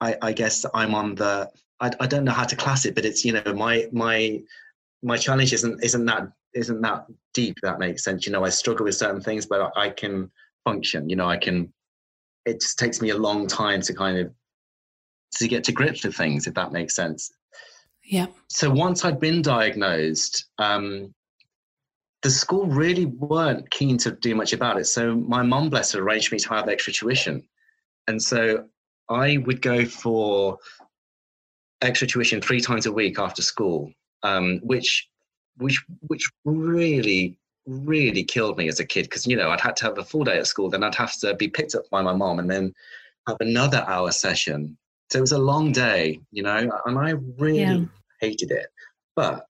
I, 0.00 0.16
I 0.22 0.32
guess 0.32 0.64
I'm 0.72 0.94
on 0.94 1.14
the 1.14 1.50
I, 1.80 1.90
I 2.00 2.06
don't 2.06 2.24
know 2.24 2.32
how 2.32 2.44
to 2.44 2.56
class 2.56 2.86
it, 2.86 2.94
but 2.94 3.04
it's 3.04 3.24
you 3.24 3.32
know 3.32 3.52
my 3.54 3.88
my 3.92 4.40
my 5.02 5.16
challenge 5.16 5.52
isn't 5.52 5.82
isn't 5.84 6.04
that 6.06 6.28
isn't 6.54 6.80
that 6.80 7.06
deep. 7.34 7.56
that 7.62 7.78
makes 7.78 8.04
sense. 8.04 8.26
You 8.26 8.32
know, 8.32 8.44
I 8.44 8.48
struggle 8.48 8.84
with 8.84 8.96
certain 8.96 9.20
things, 9.20 9.46
but 9.46 9.72
I 9.76 9.90
can 9.90 10.30
function. 10.64 11.08
You 11.08 11.16
know, 11.16 11.28
I 11.28 11.36
can. 11.36 11.72
It 12.46 12.60
just 12.60 12.78
takes 12.78 13.00
me 13.00 13.10
a 13.10 13.16
long 13.16 13.46
time 13.46 13.82
to 13.82 13.94
kind 13.94 14.18
of 14.18 14.32
to 15.36 15.48
get 15.48 15.64
to 15.64 15.72
grips 15.72 16.04
with 16.04 16.16
things, 16.16 16.46
if 16.46 16.54
that 16.54 16.72
makes 16.72 16.94
sense. 16.94 17.30
Yeah. 18.10 18.26
So 18.48 18.68
once 18.68 19.04
I'd 19.04 19.20
been 19.20 19.40
diagnosed, 19.40 20.46
um, 20.58 21.14
the 22.22 22.30
school 22.30 22.66
really 22.66 23.06
weren't 23.06 23.70
keen 23.70 23.98
to 23.98 24.10
do 24.10 24.34
much 24.34 24.52
about 24.52 24.80
it. 24.80 24.86
So 24.86 25.14
my 25.14 25.42
mom, 25.42 25.70
bless 25.70 25.92
her, 25.92 26.00
arranged 26.00 26.32
me 26.32 26.38
to 26.40 26.48
have 26.48 26.68
extra 26.68 26.92
tuition, 26.92 27.44
and 28.08 28.20
so 28.20 28.66
I 29.08 29.36
would 29.36 29.62
go 29.62 29.86
for 29.86 30.58
extra 31.82 32.08
tuition 32.08 32.40
three 32.40 32.60
times 32.60 32.84
a 32.84 32.92
week 32.92 33.20
after 33.20 33.42
school, 33.42 33.92
um, 34.24 34.58
which 34.64 35.08
which 35.58 35.80
which 36.08 36.28
really 36.44 37.38
really 37.66 38.24
killed 38.24 38.58
me 38.58 38.66
as 38.66 38.80
a 38.80 38.84
kid 38.84 39.04
because 39.04 39.24
you 39.24 39.36
know 39.36 39.50
I'd 39.50 39.60
had 39.60 39.76
to 39.76 39.84
have 39.84 39.98
a 39.98 40.04
full 40.04 40.24
day 40.24 40.38
at 40.38 40.48
school, 40.48 40.68
then 40.68 40.82
I'd 40.82 40.96
have 40.96 41.16
to 41.20 41.34
be 41.34 41.46
picked 41.46 41.76
up 41.76 41.88
by 41.90 42.02
my 42.02 42.12
mom, 42.12 42.40
and 42.40 42.50
then 42.50 42.74
have 43.28 43.36
another 43.38 43.84
hour 43.86 44.10
session. 44.10 44.76
So 45.10 45.18
it 45.18 45.22
was 45.22 45.32
a 45.32 45.38
long 45.38 45.70
day, 45.70 46.20
you 46.32 46.42
know, 46.42 46.70
and 46.86 46.98
I 46.98 47.10
really 47.38 47.60
yeah. 47.60 47.84
Hated 48.20 48.50
it. 48.50 48.68
But 49.16 49.46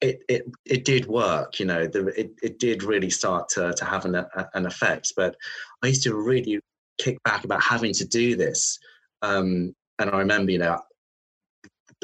it 0.00 0.22
it 0.28 0.44
it 0.64 0.84
did 0.84 1.06
work, 1.06 1.58
you 1.58 1.66
know. 1.66 1.86
The, 1.86 2.08
it 2.18 2.32
it 2.42 2.58
did 2.58 2.82
really 2.82 3.10
start 3.10 3.48
to 3.50 3.72
to 3.74 3.84
have 3.84 4.04
an 4.04 4.24
an 4.54 4.66
effect. 4.66 5.12
But 5.16 5.36
I 5.82 5.88
used 5.88 6.02
to 6.04 6.14
really 6.14 6.60
kick 6.98 7.22
back 7.24 7.44
about 7.44 7.62
having 7.62 7.92
to 7.94 8.06
do 8.06 8.36
this. 8.36 8.78
Um, 9.22 9.74
and 9.98 10.10
I 10.10 10.18
remember, 10.18 10.52
you 10.52 10.58
know, 10.58 10.80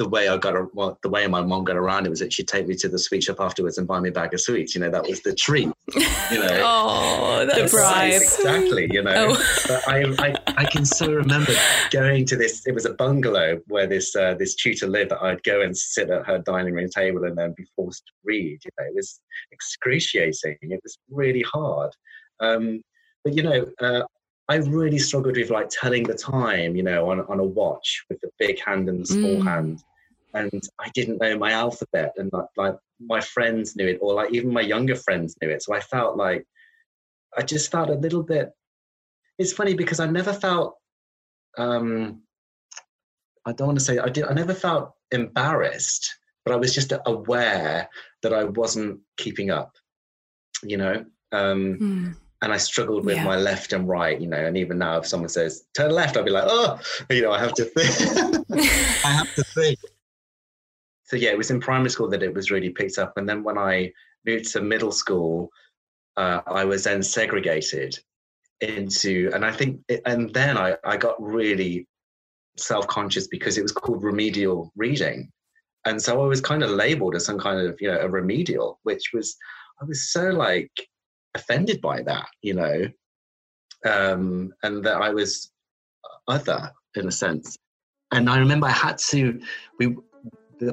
the 0.01 0.09
way 0.09 0.27
I 0.27 0.37
got, 0.37 0.73
well, 0.73 0.97
the 1.03 1.09
way 1.09 1.27
my 1.27 1.43
mom 1.43 1.63
got 1.63 1.75
around 1.75 2.07
it 2.07 2.09
was 2.09 2.19
that 2.21 2.33
she'd 2.33 2.47
take 2.47 2.67
me 2.67 2.75
to 2.77 2.89
the 2.89 2.97
sweet 2.97 3.21
shop 3.21 3.39
afterwards 3.39 3.77
and 3.77 3.87
buy 3.87 3.99
me 3.99 4.09
a 4.09 4.11
bag 4.11 4.33
of 4.33 4.41
sweets. 4.41 4.73
You 4.73 4.81
know, 4.81 4.89
that 4.89 5.07
was 5.07 5.21
the 5.21 5.35
treat. 5.35 5.69
You 5.93 6.39
know, 6.39 6.61
oh, 6.63 7.45
that's 7.45 7.71
right. 7.71 8.15
Exactly. 8.15 8.89
You 8.91 9.03
know, 9.03 9.35
oh. 9.37 9.63
but 9.67 9.87
I, 9.87 10.05
I, 10.17 10.35
I 10.57 10.65
can 10.65 10.85
so 10.85 11.11
remember 11.11 11.53
going 11.91 12.25
to 12.25 12.35
this. 12.35 12.65
It 12.65 12.73
was 12.73 12.85
a 12.85 12.93
bungalow 12.95 13.61
where 13.67 13.85
this 13.85 14.15
uh, 14.15 14.33
this 14.33 14.55
tutor 14.55 14.87
lived. 14.87 15.13
I'd 15.13 15.43
go 15.43 15.61
and 15.61 15.77
sit 15.77 16.09
at 16.09 16.25
her 16.25 16.39
dining 16.39 16.73
room 16.73 16.89
table 16.89 17.25
and 17.25 17.37
then 17.37 17.53
be 17.55 17.65
forced 17.75 18.03
to 18.07 18.11
read. 18.23 18.59
You 18.65 18.71
know, 18.79 18.87
it 18.87 18.95
was 18.95 19.19
excruciating. 19.51 20.57
It 20.61 20.79
was 20.81 20.97
really 21.11 21.45
hard. 21.53 21.91
Um, 22.39 22.81
but 23.23 23.35
you 23.35 23.43
know, 23.43 23.67
uh, 23.79 24.01
I 24.49 24.55
really 24.55 24.97
struggled 24.97 25.37
with 25.37 25.51
like 25.51 25.69
telling 25.69 26.03
the 26.03 26.15
time, 26.15 26.75
you 26.75 26.81
know, 26.81 27.11
on, 27.11 27.21
on 27.21 27.39
a 27.39 27.43
watch 27.43 28.03
with 28.09 28.19
the 28.21 28.29
big 28.39 28.59
hand 28.65 28.89
and 28.89 29.01
the 29.01 29.05
small 29.05 29.37
mm. 29.37 29.47
hand 29.47 29.83
and 30.33 30.61
I 30.79 30.89
didn't 30.93 31.21
know 31.21 31.37
my 31.37 31.51
alphabet, 31.51 32.13
and 32.17 32.31
like, 32.33 32.45
like 32.57 32.75
my 32.99 33.21
friends 33.21 33.75
knew 33.75 33.87
it, 33.87 33.99
or 34.01 34.13
like 34.13 34.33
even 34.33 34.53
my 34.53 34.61
younger 34.61 34.95
friends 34.95 35.35
knew 35.41 35.49
it. 35.49 35.63
So 35.63 35.73
I 35.73 35.79
felt 35.79 36.17
like 36.17 36.45
I 37.37 37.41
just 37.41 37.71
felt 37.71 37.89
a 37.89 37.95
little 37.95 38.23
bit. 38.23 38.51
It's 39.37 39.53
funny 39.53 39.73
because 39.73 39.99
I 39.99 40.07
never 40.07 40.33
felt. 40.33 40.75
Um, 41.57 42.21
I 43.45 43.53
don't 43.53 43.67
want 43.67 43.79
to 43.79 43.85
say 43.85 43.97
I 43.97 44.09
did. 44.09 44.25
I 44.25 44.33
never 44.33 44.53
felt 44.53 44.93
embarrassed, 45.11 46.13
but 46.45 46.53
I 46.53 46.57
was 46.57 46.73
just 46.73 46.93
aware 47.05 47.89
that 48.23 48.33
I 48.33 48.45
wasn't 48.45 48.99
keeping 49.17 49.51
up. 49.51 49.75
You 50.63 50.77
know. 50.77 51.05
Um, 51.31 51.77
mm 51.79 52.15
and 52.43 52.51
I 52.51 52.57
struggled 52.57 53.05
with 53.05 53.17
yeah. 53.17 53.23
my 53.23 53.35
left 53.35 53.71
and 53.71 53.87
right, 53.87 54.19
you 54.19 54.27
know. 54.27 54.43
And 54.43 54.57
even 54.57 54.79
now, 54.79 54.97
if 54.97 55.05
someone 55.05 55.29
says 55.29 55.65
turn 55.75 55.91
left, 55.91 56.17
I'll 56.17 56.23
be 56.23 56.31
like, 56.31 56.45
oh, 56.47 56.79
you 57.09 57.21
know, 57.21 57.31
I 57.31 57.39
have 57.39 57.53
to 57.53 57.65
think. 57.65 58.47
I 59.05 59.11
have 59.11 59.35
to 59.35 59.43
think 59.43 59.77
so 61.11 61.17
yeah, 61.17 61.31
it 61.31 61.37
was 61.37 61.51
in 61.51 61.59
primary 61.59 61.89
school 61.89 62.07
that 62.07 62.23
it 62.23 62.33
was 62.33 62.51
really 62.51 62.69
picked 62.69 62.97
up, 62.97 63.17
and 63.17 63.27
then 63.27 63.43
when 63.43 63.57
I 63.57 63.91
moved 64.25 64.49
to 64.53 64.61
middle 64.61 64.93
school, 64.93 65.49
uh, 66.15 66.39
I 66.47 66.63
was 66.63 66.85
then 66.85 67.03
segregated 67.03 67.99
into, 68.61 69.29
and 69.33 69.43
I 69.43 69.51
think, 69.51 69.81
it, 69.89 70.01
and 70.05 70.33
then 70.33 70.57
I, 70.57 70.77
I 70.85 70.95
got 70.95 71.21
really 71.21 71.85
self-conscious 72.55 73.27
because 73.27 73.57
it 73.57 73.61
was 73.61 73.73
called 73.73 74.05
remedial 74.05 74.71
reading, 74.77 75.29
and 75.85 76.01
so 76.01 76.23
I 76.23 76.27
was 76.27 76.39
kind 76.39 76.63
of 76.63 76.69
labelled 76.69 77.15
as 77.15 77.25
some 77.25 77.37
kind 77.37 77.59
of 77.59 77.75
you 77.81 77.91
know 77.91 77.99
a 77.99 78.07
remedial, 78.07 78.79
which 78.83 79.11
was 79.13 79.35
I 79.81 79.83
was 79.83 80.13
so 80.13 80.29
like 80.29 80.71
offended 81.35 81.81
by 81.81 82.03
that, 82.03 82.27
you 82.41 82.53
know, 82.53 82.85
um, 83.85 84.53
and 84.63 84.81
that 84.85 85.01
I 85.01 85.09
was 85.09 85.51
other 86.29 86.71
in 86.95 87.09
a 87.09 87.11
sense. 87.11 87.57
And 88.13 88.29
I 88.29 88.37
remember 88.37 88.67
I 88.67 88.71
had 88.71 88.97
to 89.09 89.41
we 89.77 89.97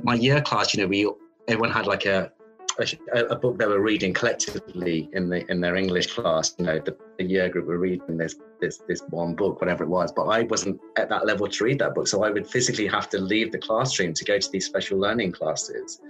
my 0.03 0.14
year 0.14 0.40
class, 0.40 0.74
you 0.74 0.83
know, 0.83 0.88
we 0.88 1.11
everyone 1.48 1.70
had 1.70 1.87
like 1.87 2.05
a, 2.07 2.31
a, 2.79 3.18
a 3.31 3.37
book 3.37 3.59
they 3.59 3.66
were 3.66 3.81
reading 3.81 4.12
collectively 4.12 5.09
in 5.12 5.29
the 5.29 5.51
in 5.51 5.61
their 5.61 5.77
English 5.77 6.14
class. 6.14 6.55
You 6.59 6.66
know, 6.66 6.79
the, 6.79 6.96
the 7.18 7.24
year 7.24 7.48
group 7.48 7.66
were 7.66 7.79
reading 7.79 8.16
this 8.16 8.37
this 8.61 8.79
this 8.88 9.03
one 9.11 9.35
book, 9.35 9.61
whatever 9.61 9.85
it 9.85 9.88
was. 9.88 10.12
But 10.12 10.27
I 10.27 10.42
wasn't 10.42 10.81
at 10.96 11.09
that 11.09 11.27
level 11.27 11.48
to 11.48 11.64
read 11.64 11.79
that 11.81 11.94
book, 11.94 12.07
so 12.07 12.22
I 12.22 12.31
would 12.31 12.46
physically 12.46 12.87
have 12.87 13.09
to 13.11 13.18
leave 13.18 13.53
the 13.53 13.59
classroom 13.59 14.14
to 14.14 14.24
go 14.24 14.38
to 14.38 14.51
these 14.51 14.66
special 14.66 14.98
learning 14.98 15.33
classes 15.33 16.01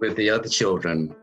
with 0.00 0.16
the 0.16 0.30
other 0.30 0.48
children, 0.48 1.14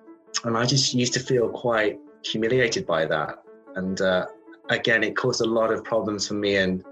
and 0.44 0.58
I 0.58 0.66
just 0.66 0.94
used 0.94 1.14
to 1.14 1.20
feel 1.20 1.50
quite 1.50 2.00
humiliated 2.24 2.86
by 2.86 3.06
that. 3.06 3.44
And 3.76 4.00
uh, 4.02 4.28
again, 4.70 5.04
it 5.04 5.16
caused 5.16 5.42
a 5.42 5.46
lot 5.46 5.72
of 5.72 5.84
problems 5.84 6.28
for 6.28 6.36
me 6.36 6.58
and 6.58 6.84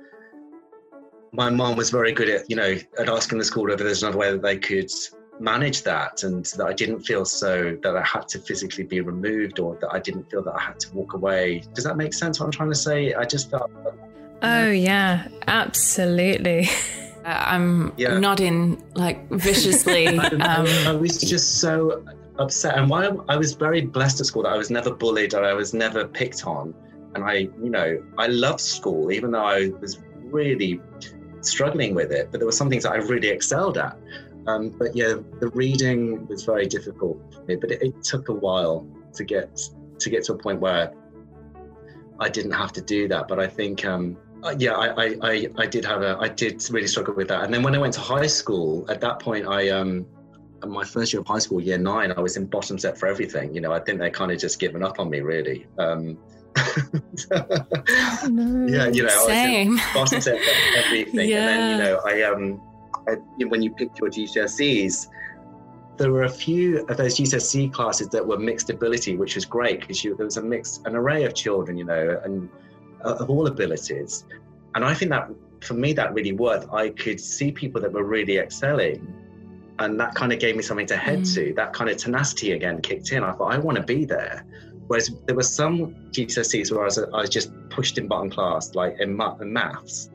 my 1.34 1.50
mom 1.50 1.76
was 1.76 1.90
very 1.90 2.12
good 2.12 2.30
at 2.30 2.50
you 2.50 2.56
know 2.56 2.76
at 3.00 3.10
asking 3.10 3.38
the 3.38 3.46
school 3.46 3.64
whether 3.64 3.84
there's 3.84 4.04
another 4.04 4.18
way 4.18 4.32
that 4.32 4.42
they 4.42 4.58
could 4.58 4.92
manage 5.40 5.82
that 5.84 6.24
and 6.24 6.46
that 6.46 6.68
I 6.68 6.74
didn't 6.74 7.00
feel 7.00 7.26
so 7.26 7.76
that 7.82 7.98
I 7.98 8.04
had 8.04 8.28
to 8.30 8.40
physically 8.40 8.84
be 8.84 9.02
removed 9.02 9.60
or 9.60 9.76
that 9.82 9.92
I 9.92 10.00
didn't 10.00 10.30
feel 10.30 10.44
that 10.44 10.54
I 10.54 10.62
had 10.62 10.80
to 10.82 10.94
walk 10.94 11.14
away. 11.14 11.64
Does 11.74 11.84
that 11.86 11.98
make 11.98 12.14
sense 12.14 12.40
what 12.40 12.46
I'm 12.46 12.52
trying 12.52 12.70
to 12.70 12.76
say? 12.76 13.14
I 13.14 13.26
just 13.26 13.50
felt 13.50 13.72
Oh 14.44 14.70
yeah, 14.70 15.28
absolutely. 15.48 16.68
Uh, 17.24 17.26
I'm 17.26 17.94
yeah. 17.98 18.18
nodding 18.18 18.84
like 18.96 19.30
viciously. 19.30 20.08
um, 20.20 20.68
I 20.68 20.94
was 20.94 21.22
just 21.22 21.60
so 21.60 22.04
upset. 22.38 22.78
And 22.78 22.90
why 22.90 23.10
I 23.30 23.38
was 23.38 23.54
very 23.54 23.82
blessed 23.82 24.20
at 24.20 24.26
school 24.26 24.44
that 24.44 24.54
I 24.54 24.58
was 24.58 24.70
never 24.70 24.92
bullied 24.92 25.34
or 25.34 25.44
I 25.44 25.54
was 25.54 25.74
never 25.74 26.08
picked 26.08 26.46
on. 26.46 26.74
And 27.14 27.24
I, 27.24 27.50
you 27.62 27.70
know, 27.70 28.02
I 28.18 28.28
loved 28.28 28.62
school, 28.62 29.12
even 29.12 29.32
though 29.32 29.44
I 29.44 29.70
was 29.80 30.00
really 30.24 30.82
struggling 31.42 31.96
with 31.96 32.12
it. 32.12 32.30
But 32.32 32.40
there 32.40 32.46
were 32.46 32.52
some 32.52 32.70
things 32.70 32.84
that 32.84 32.94
I 32.94 32.98
really 32.98 33.30
excelled 33.30 33.78
at. 33.78 33.98
Um, 34.48 34.70
but 34.70 34.96
yeah, 34.96 35.16
the 35.40 35.50
reading 35.54 36.28
was 36.28 36.44
very 36.44 36.66
difficult 36.66 37.34
for 37.34 37.44
me, 37.44 37.56
but 37.56 37.72
it, 37.72 37.82
it, 37.84 38.04
took 38.04 38.30
a 38.30 38.34
while 38.34 38.88
to 39.14 39.24
get 39.24 39.60
to 40.00 40.10
get 40.10 40.24
to 40.26 40.34
a 40.34 40.38
point 40.38 40.60
where 40.60 40.94
I 42.20 42.30
didn't 42.30 42.54
have 42.54 42.74
to 42.74 42.82
do 42.82 43.08
that. 43.10 43.28
But 43.28 43.40
I 43.40 43.48
think, 43.48 43.86
um, 43.86 44.18
uh, 44.44 44.56
yeah, 44.58 44.74
I, 44.74 45.16
I, 45.22 45.48
I, 45.58 45.66
did 45.68 45.86
have 45.86 46.02
a, 46.02 46.18
I 46.20 46.28
did 46.28 46.64
really 46.72 46.88
struggle 46.88 47.14
with 47.14 47.28
that. 47.28 47.44
And 47.44 47.54
then 47.54 47.62
when 47.62 47.76
I 47.76 47.78
went 47.78 47.94
to 47.96 48.00
high 48.00 48.26
school, 48.28 48.90
at 48.90 49.00
that 49.02 49.20
point, 49.20 49.48
I, 49.48 49.70
um, 49.70 50.08
my 50.66 50.84
first 50.84 51.14
year 51.14 51.22
of 51.22 51.28
high 51.28 51.40
school, 51.40 51.62
year 51.62 51.78
nine, 51.78 52.12
I 52.12 52.20
was 52.20 52.38
in 52.38 52.46
bottom 52.46 52.78
set 52.78 52.98
for 52.98 53.08
everything. 53.08 53.54
You 53.54 53.62
know, 53.62 53.72
I 53.72 53.80
think 53.80 54.00
they 54.00 54.10
kind 54.10 54.32
of 54.32 54.40
just 54.40 54.60
given 54.60 54.84
up 54.84 55.00
on 55.00 55.10
me, 55.10 55.22
really. 55.22 55.68
Um, 55.78 56.18
no. 58.30 58.68
Yeah, 58.68 58.88
you 58.88 59.04
know, 59.04 59.26
Same. 59.28 59.72
I 59.72 59.74
was 59.74 59.94
bottom 59.94 60.22
set 60.22 60.40
for 60.40 60.78
everything, 60.78 61.30
yeah. 61.30 61.38
and 61.38 61.48
then 61.48 61.72
you 61.72 61.84
know, 61.84 62.02
I 62.06 62.22
um 62.24 62.62
I, 63.08 63.16
when 63.46 63.62
you 63.62 63.72
picked 63.72 64.00
your 64.00 64.10
GCSEs, 64.10 65.08
there 65.98 66.12
were 66.12 66.24
a 66.24 66.30
few 66.30 66.86
of 66.88 66.98
those 66.98 67.16
GCSE 67.18 67.72
classes 67.72 68.10
that 68.10 68.26
were 68.26 68.38
mixed 68.38 68.70
ability, 68.70 69.18
which 69.18 69.36
was 69.36 69.46
great 69.46 69.82
because 69.82 70.02
there 70.02 70.16
was 70.16 70.38
a 70.38 70.42
mix, 70.42 70.80
an 70.86 70.96
array 70.96 71.24
of 71.24 71.34
children, 71.34 71.78
you 71.78 71.86
know, 71.86 72.20
and 72.24 72.50
uh, 73.04 73.16
of 73.16 73.30
all 73.30 73.48
abilities. 73.48 74.26
And 74.76 74.84
I 74.86 74.94
think 74.94 75.12
that 75.12 75.30
for 75.62 75.74
me, 75.76 75.94
that 75.94 76.14
really 76.14 76.32
worked. 76.32 76.72
I 76.74 76.90
could 76.90 77.20
see 77.20 77.52
people 77.52 77.82
that 77.82 77.92
were 77.92 78.04
really 78.04 78.38
excelling, 78.38 79.14
and 79.80 80.00
that 80.00 80.16
kind 80.16 80.34
of 80.34 80.40
gave 80.40 80.56
me 80.56 80.64
something 80.64 80.88
to 80.88 80.98
head 80.98 81.20
mm. 81.20 81.36
to. 81.36 81.54
That 81.54 81.74
kind 81.74 81.90
of 81.90 81.98
tenacity 81.98 82.54
again 82.54 82.82
kicked 82.82 83.12
in. 83.12 83.24
I 83.24 83.34
thought, 83.34 83.54
I 83.54 83.58
want 83.58 83.78
to 83.78 83.84
be 83.84 84.06
there. 84.06 84.46
Whereas 84.92 85.10
there 85.26 85.38
were 85.38 85.44
some 85.44 85.96
GCSEs 86.12 86.70
where 86.70 86.82
I 86.82 86.84
was, 86.84 86.98
I 86.98 87.22
was 87.22 87.30
just 87.30 87.50
pushed 87.70 87.98
in 87.98 88.10
bottom 88.10 88.30
class, 88.30 88.76
like 88.76 89.00
in, 89.00 89.18
in 89.40 89.54
maths 89.54 90.10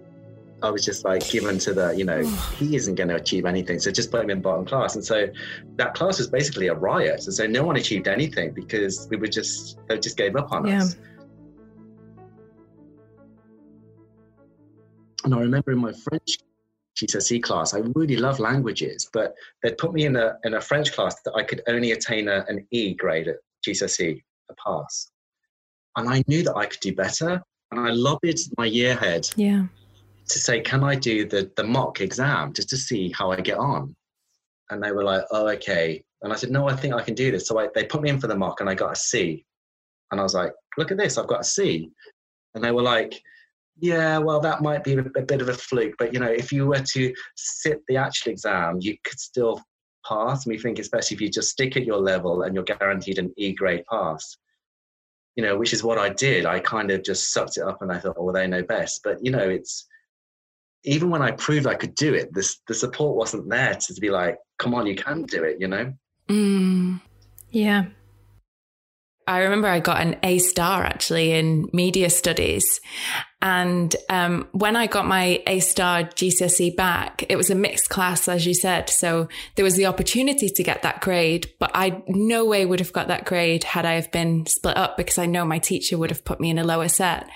I 0.62 0.68
was 0.68 0.84
just 0.84 1.02
like 1.02 1.26
given 1.30 1.58
to 1.60 1.72
the, 1.72 1.94
you 1.96 2.04
know, 2.04 2.26
he 2.58 2.76
isn't 2.76 2.94
going 2.94 3.08
to 3.08 3.14
achieve 3.14 3.46
anything. 3.46 3.78
So 3.78 3.90
just 3.90 4.10
put 4.10 4.22
him 4.22 4.28
in 4.28 4.42
bottom 4.42 4.66
class. 4.66 4.94
And 4.94 5.02
so 5.02 5.28
that 5.76 5.94
class 5.94 6.18
was 6.18 6.28
basically 6.28 6.66
a 6.66 6.74
riot. 6.74 7.24
And 7.24 7.32
so 7.32 7.46
no 7.46 7.64
one 7.64 7.76
achieved 7.76 8.06
anything 8.06 8.52
because 8.52 9.08
we 9.10 9.16
were 9.16 9.28
just, 9.28 9.78
they 9.88 9.98
just 9.98 10.18
gave 10.18 10.36
up 10.36 10.52
on 10.52 10.66
yeah. 10.66 10.82
us. 10.82 10.96
And 15.24 15.34
I 15.34 15.38
remember 15.38 15.72
in 15.72 15.78
my 15.78 15.94
French 15.94 16.36
GCSE 16.98 17.42
class, 17.42 17.72
I 17.72 17.78
really 17.94 18.16
love 18.16 18.40
languages, 18.40 19.08
but 19.10 19.34
they'd 19.62 19.78
put 19.78 19.94
me 19.94 20.04
in 20.04 20.16
a, 20.16 20.36
in 20.44 20.52
a 20.52 20.60
French 20.60 20.92
class 20.92 21.22
that 21.22 21.32
I 21.34 21.44
could 21.44 21.62
only 21.66 21.92
attain 21.92 22.28
a, 22.28 22.44
an 22.48 22.66
E 22.72 22.92
grade 22.92 23.28
at 23.28 23.36
GCSE, 23.66 24.22
a 24.50 24.54
pass. 24.54 25.10
And 25.96 26.08
I 26.08 26.22
knew 26.26 26.42
that 26.44 26.56
I 26.56 26.66
could 26.66 26.80
do 26.80 26.94
better. 26.94 27.42
And 27.70 27.80
I 27.80 27.90
lobbied 27.90 28.38
my 28.56 28.66
year 28.66 28.94
head 28.94 29.28
yeah 29.36 29.66
to 30.28 30.38
say, 30.38 30.60
can 30.60 30.82
I 30.82 30.94
do 30.94 31.26
the, 31.26 31.50
the 31.56 31.64
mock 31.64 32.00
exam 32.00 32.52
just 32.52 32.68
to 32.70 32.76
see 32.76 33.12
how 33.12 33.30
I 33.30 33.40
get 33.40 33.58
on? 33.58 33.94
And 34.70 34.82
they 34.82 34.92
were 34.92 35.04
like, 35.04 35.22
oh, 35.30 35.48
okay. 35.50 36.02
And 36.22 36.32
I 36.32 36.36
said, 36.36 36.50
no, 36.50 36.68
I 36.68 36.74
think 36.74 36.94
I 36.94 37.02
can 37.02 37.14
do 37.14 37.30
this. 37.30 37.46
So 37.46 37.58
I, 37.58 37.68
they 37.74 37.84
put 37.84 38.02
me 38.02 38.10
in 38.10 38.20
for 38.20 38.26
the 38.26 38.36
mock 38.36 38.60
and 38.60 38.68
I 38.68 38.74
got 38.74 38.92
a 38.92 38.96
C. 38.96 39.44
And 40.10 40.20
I 40.20 40.22
was 40.22 40.34
like, 40.34 40.52
look 40.76 40.90
at 40.90 40.98
this, 40.98 41.18
I've 41.18 41.28
got 41.28 41.42
a 41.42 41.44
C. 41.44 41.90
And 42.54 42.64
they 42.64 42.72
were 42.72 42.82
like, 42.82 43.20
yeah, 43.78 44.18
well, 44.18 44.40
that 44.40 44.62
might 44.62 44.82
be 44.82 44.94
a, 44.94 45.00
a 45.00 45.22
bit 45.22 45.42
of 45.42 45.48
a 45.48 45.54
fluke. 45.54 45.94
But, 45.98 46.12
you 46.12 46.18
know, 46.18 46.30
if 46.30 46.50
you 46.50 46.66
were 46.66 46.80
to 46.80 47.14
sit 47.36 47.80
the 47.86 47.96
actual 47.96 48.32
exam, 48.32 48.78
you 48.80 48.96
could 49.04 49.20
still 49.20 49.62
pass. 50.08 50.44
And 50.44 50.52
we 50.52 50.58
think, 50.58 50.78
especially 50.78 51.14
if 51.16 51.20
you 51.20 51.28
just 51.28 51.50
stick 51.50 51.76
at 51.76 51.84
your 51.84 51.98
level 51.98 52.42
and 52.42 52.54
you're 52.54 52.64
guaranteed 52.64 53.18
an 53.18 53.32
E 53.36 53.52
grade 53.52 53.84
pass 53.90 54.36
you 55.36 55.42
know, 55.42 55.56
which 55.56 55.72
is 55.72 55.84
what 55.84 55.98
I 55.98 56.08
did. 56.08 56.46
I 56.46 56.58
kind 56.60 56.90
of 56.90 57.04
just 57.04 57.32
sucked 57.32 57.58
it 57.58 57.62
up 57.62 57.82
and 57.82 57.92
I 57.92 57.98
thought, 57.98 58.16
well, 58.20 58.32
they 58.32 58.46
know 58.46 58.62
best. 58.62 59.02
But, 59.04 59.22
you 59.24 59.30
know, 59.30 59.48
it's, 59.48 59.86
even 60.84 61.10
when 61.10 61.22
I 61.22 61.32
proved 61.32 61.66
I 61.66 61.74
could 61.74 61.94
do 61.94 62.14
it, 62.14 62.32
this 62.32 62.60
the 62.66 62.74
support 62.74 63.16
wasn't 63.16 63.48
there 63.50 63.74
to, 63.74 63.94
to 63.94 64.00
be 64.00 64.10
like, 64.10 64.38
come 64.58 64.74
on, 64.74 64.86
you 64.86 64.94
can 64.94 65.24
do 65.24 65.44
it, 65.44 65.58
you 65.60 65.68
know? 65.68 65.92
Mm, 66.28 67.00
yeah. 67.50 67.86
I 69.28 69.40
remember 69.40 69.66
I 69.66 69.80
got 69.80 70.00
an 70.00 70.16
A 70.22 70.38
star 70.38 70.84
actually 70.84 71.32
in 71.32 71.68
media 71.72 72.10
studies. 72.10 72.80
And 73.42 73.94
um, 74.08 74.48
when 74.52 74.76
I 74.76 74.86
got 74.86 75.06
my 75.06 75.42
A 75.46 75.60
star 75.60 76.04
GCSE 76.04 76.76
back, 76.76 77.24
it 77.28 77.36
was 77.36 77.50
a 77.50 77.54
mixed 77.54 77.88
class, 77.88 78.28
as 78.28 78.46
you 78.46 78.54
said. 78.54 78.88
So 78.88 79.28
there 79.56 79.64
was 79.64 79.74
the 79.74 79.86
opportunity 79.86 80.48
to 80.48 80.62
get 80.62 80.82
that 80.82 81.00
grade, 81.00 81.50
but 81.58 81.72
I 81.74 82.02
no 82.06 82.44
way 82.44 82.64
would 82.64 82.78
have 82.80 82.92
got 82.92 83.08
that 83.08 83.24
grade 83.24 83.64
had 83.64 83.84
I 83.84 83.94
have 83.94 84.12
been 84.12 84.46
split 84.46 84.76
up 84.76 84.96
because 84.96 85.18
I 85.18 85.26
know 85.26 85.44
my 85.44 85.58
teacher 85.58 85.98
would 85.98 86.10
have 86.10 86.24
put 86.24 86.40
me 86.40 86.50
in 86.50 86.58
a 86.58 86.64
lower 86.64 86.88
set. 86.88 87.28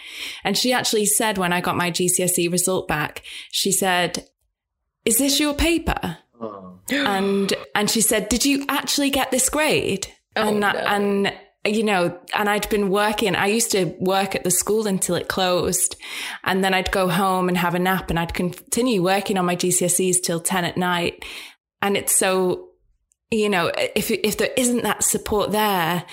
And 0.45 0.57
she 0.57 0.73
actually 0.73 1.07
said 1.07 1.39
when 1.39 1.53
I 1.53 1.61
got 1.61 1.77
my 1.77 1.91
GCSE 1.91 2.51
result 2.53 2.87
back, 2.87 3.23
she 3.51 3.73
said, 3.73 4.29
is 5.05 5.19
this 5.19 5.41
your 5.41 5.55
paper? 5.55 6.19
Oh. 6.41 6.79
And, 6.93 7.53
and 7.75 7.91
she 7.91 8.01
said, 8.01 8.29
did 8.29 8.45
you 8.45 8.65
actually 8.69 9.11
get 9.11 9.31
this 9.31 9.49
grade? 9.49 10.07
Oh, 10.37 10.49
and, 10.49 10.63
that, 10.63 10.75
no. 10.75 10.81
and 10.81 11.33
you 11.65 11.83
know, 11.83 12.19
and 12.35 12.49
I'd 12.49 12.69
been 12.71 12.89
working. 12.89 13.37
I 13.37 13.47
used 13.47 13.73
to 13.73 13.85
work 14.01 14.35
at 14.35 14.45
the 14.45 14.51
school 14.51 14.87
until 14.87 15.15
it 15.15 15.29
closed. 15.29 15.97
And 16.43 16.65
then 16.65 16.73
I'd 16.73 16.91
go 16.91 17.09
home 17.09 17.49
and 17.49 17.59
have 17.59 17.75
a 17.75 17.79
nap 17.79 18.09
and 18.09 18.19
I'd 18.19 18.33
continue 18.33 19.03
working 19.03 19.37
on 19.37 19.45
my 19.45 19.57
GCSEs 19.57 20.23
till 20.23 20.41
10 20.41 20.65
at 20.65 20.77
night. 20.79 21.25
And 21.83 21.97
it's 21.97 22.15
so, 22.15 22.71
you 23.31 23.51
know, 23.51 23.71
if, 23.77 24.11
if 24.11 24.39
there 24.39 24.51
isn't 24.57 24.85
that 24.85 25.05
support 25.05 25.53
there, 25.53 26.05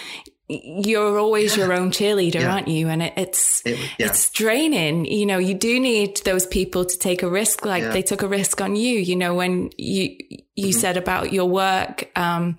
you're 0.49 1.17
always 1.17 1.57
your 1.57 1.73
own 1.73 1.91
cheerleader, 1.91 2.35
yeah. 2.35 2.53
aren't 2.53 2.67
you? 2.67 2.87
And 2.89 3.03
it, 3.03 3.13
it's 3.17 3.65
it, 3.65 3.77
yeah. 3.97 4.07
it's 4.07 4.29
draining. 4.31 5.05
You 5.05 5.25
know, 5.25 5.37
you 5.37 5.53
do 5.53 5.79
need 5.79 6.21
those 6.23 6.45
people 6.45 6.85
to 6.85 6.97
take 6.97 7.21
a 7.21 7.29
risk, 7.29 7.65
like 7.65 7.83
they 7.83 8.01
took 8.01 8.21
a 8.21 8.29
risk 8.29 8.61
on 8.61 8.77
you. 8.77 8.97
You 8.97 9.17
know, 9.17 9.33
when 9.33 9.71
you 9.77 10.17
you 10.57 10.69
mm-hmm. 10.69 10.79
said 10.79 10.97
about 10.97 11.31
your 11.31 11.45
work, 11.45 12.09
um, 12.17 12.57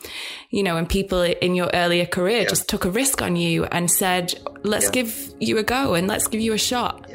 you 0.50 0.62
know, 0.62 0.76
and 0.76 0.88
people 0.88 1.20
in 1.20 1.54
your 1.54 1.68
earlier 1.74 2.06
career 2.06 2.46
just 2.46 2.68
took 2.68 2.84
a 2.84 2.90
risk 2.90 3.20
on 3.20 3.37
you 3.37 3.64
and 3.66 3.90
said, 3.90 4.34
"Let's 4.62 4.88
give 4.88 5.34
you 5.40 5.58
a 5.58 5.64
go 5.64 5.94
and 5.94 6.06
let's 6.06 6.28
give 6.28 6.40
you 6.40 6.54
a 6.54 6.58
shot." 6.58 7.11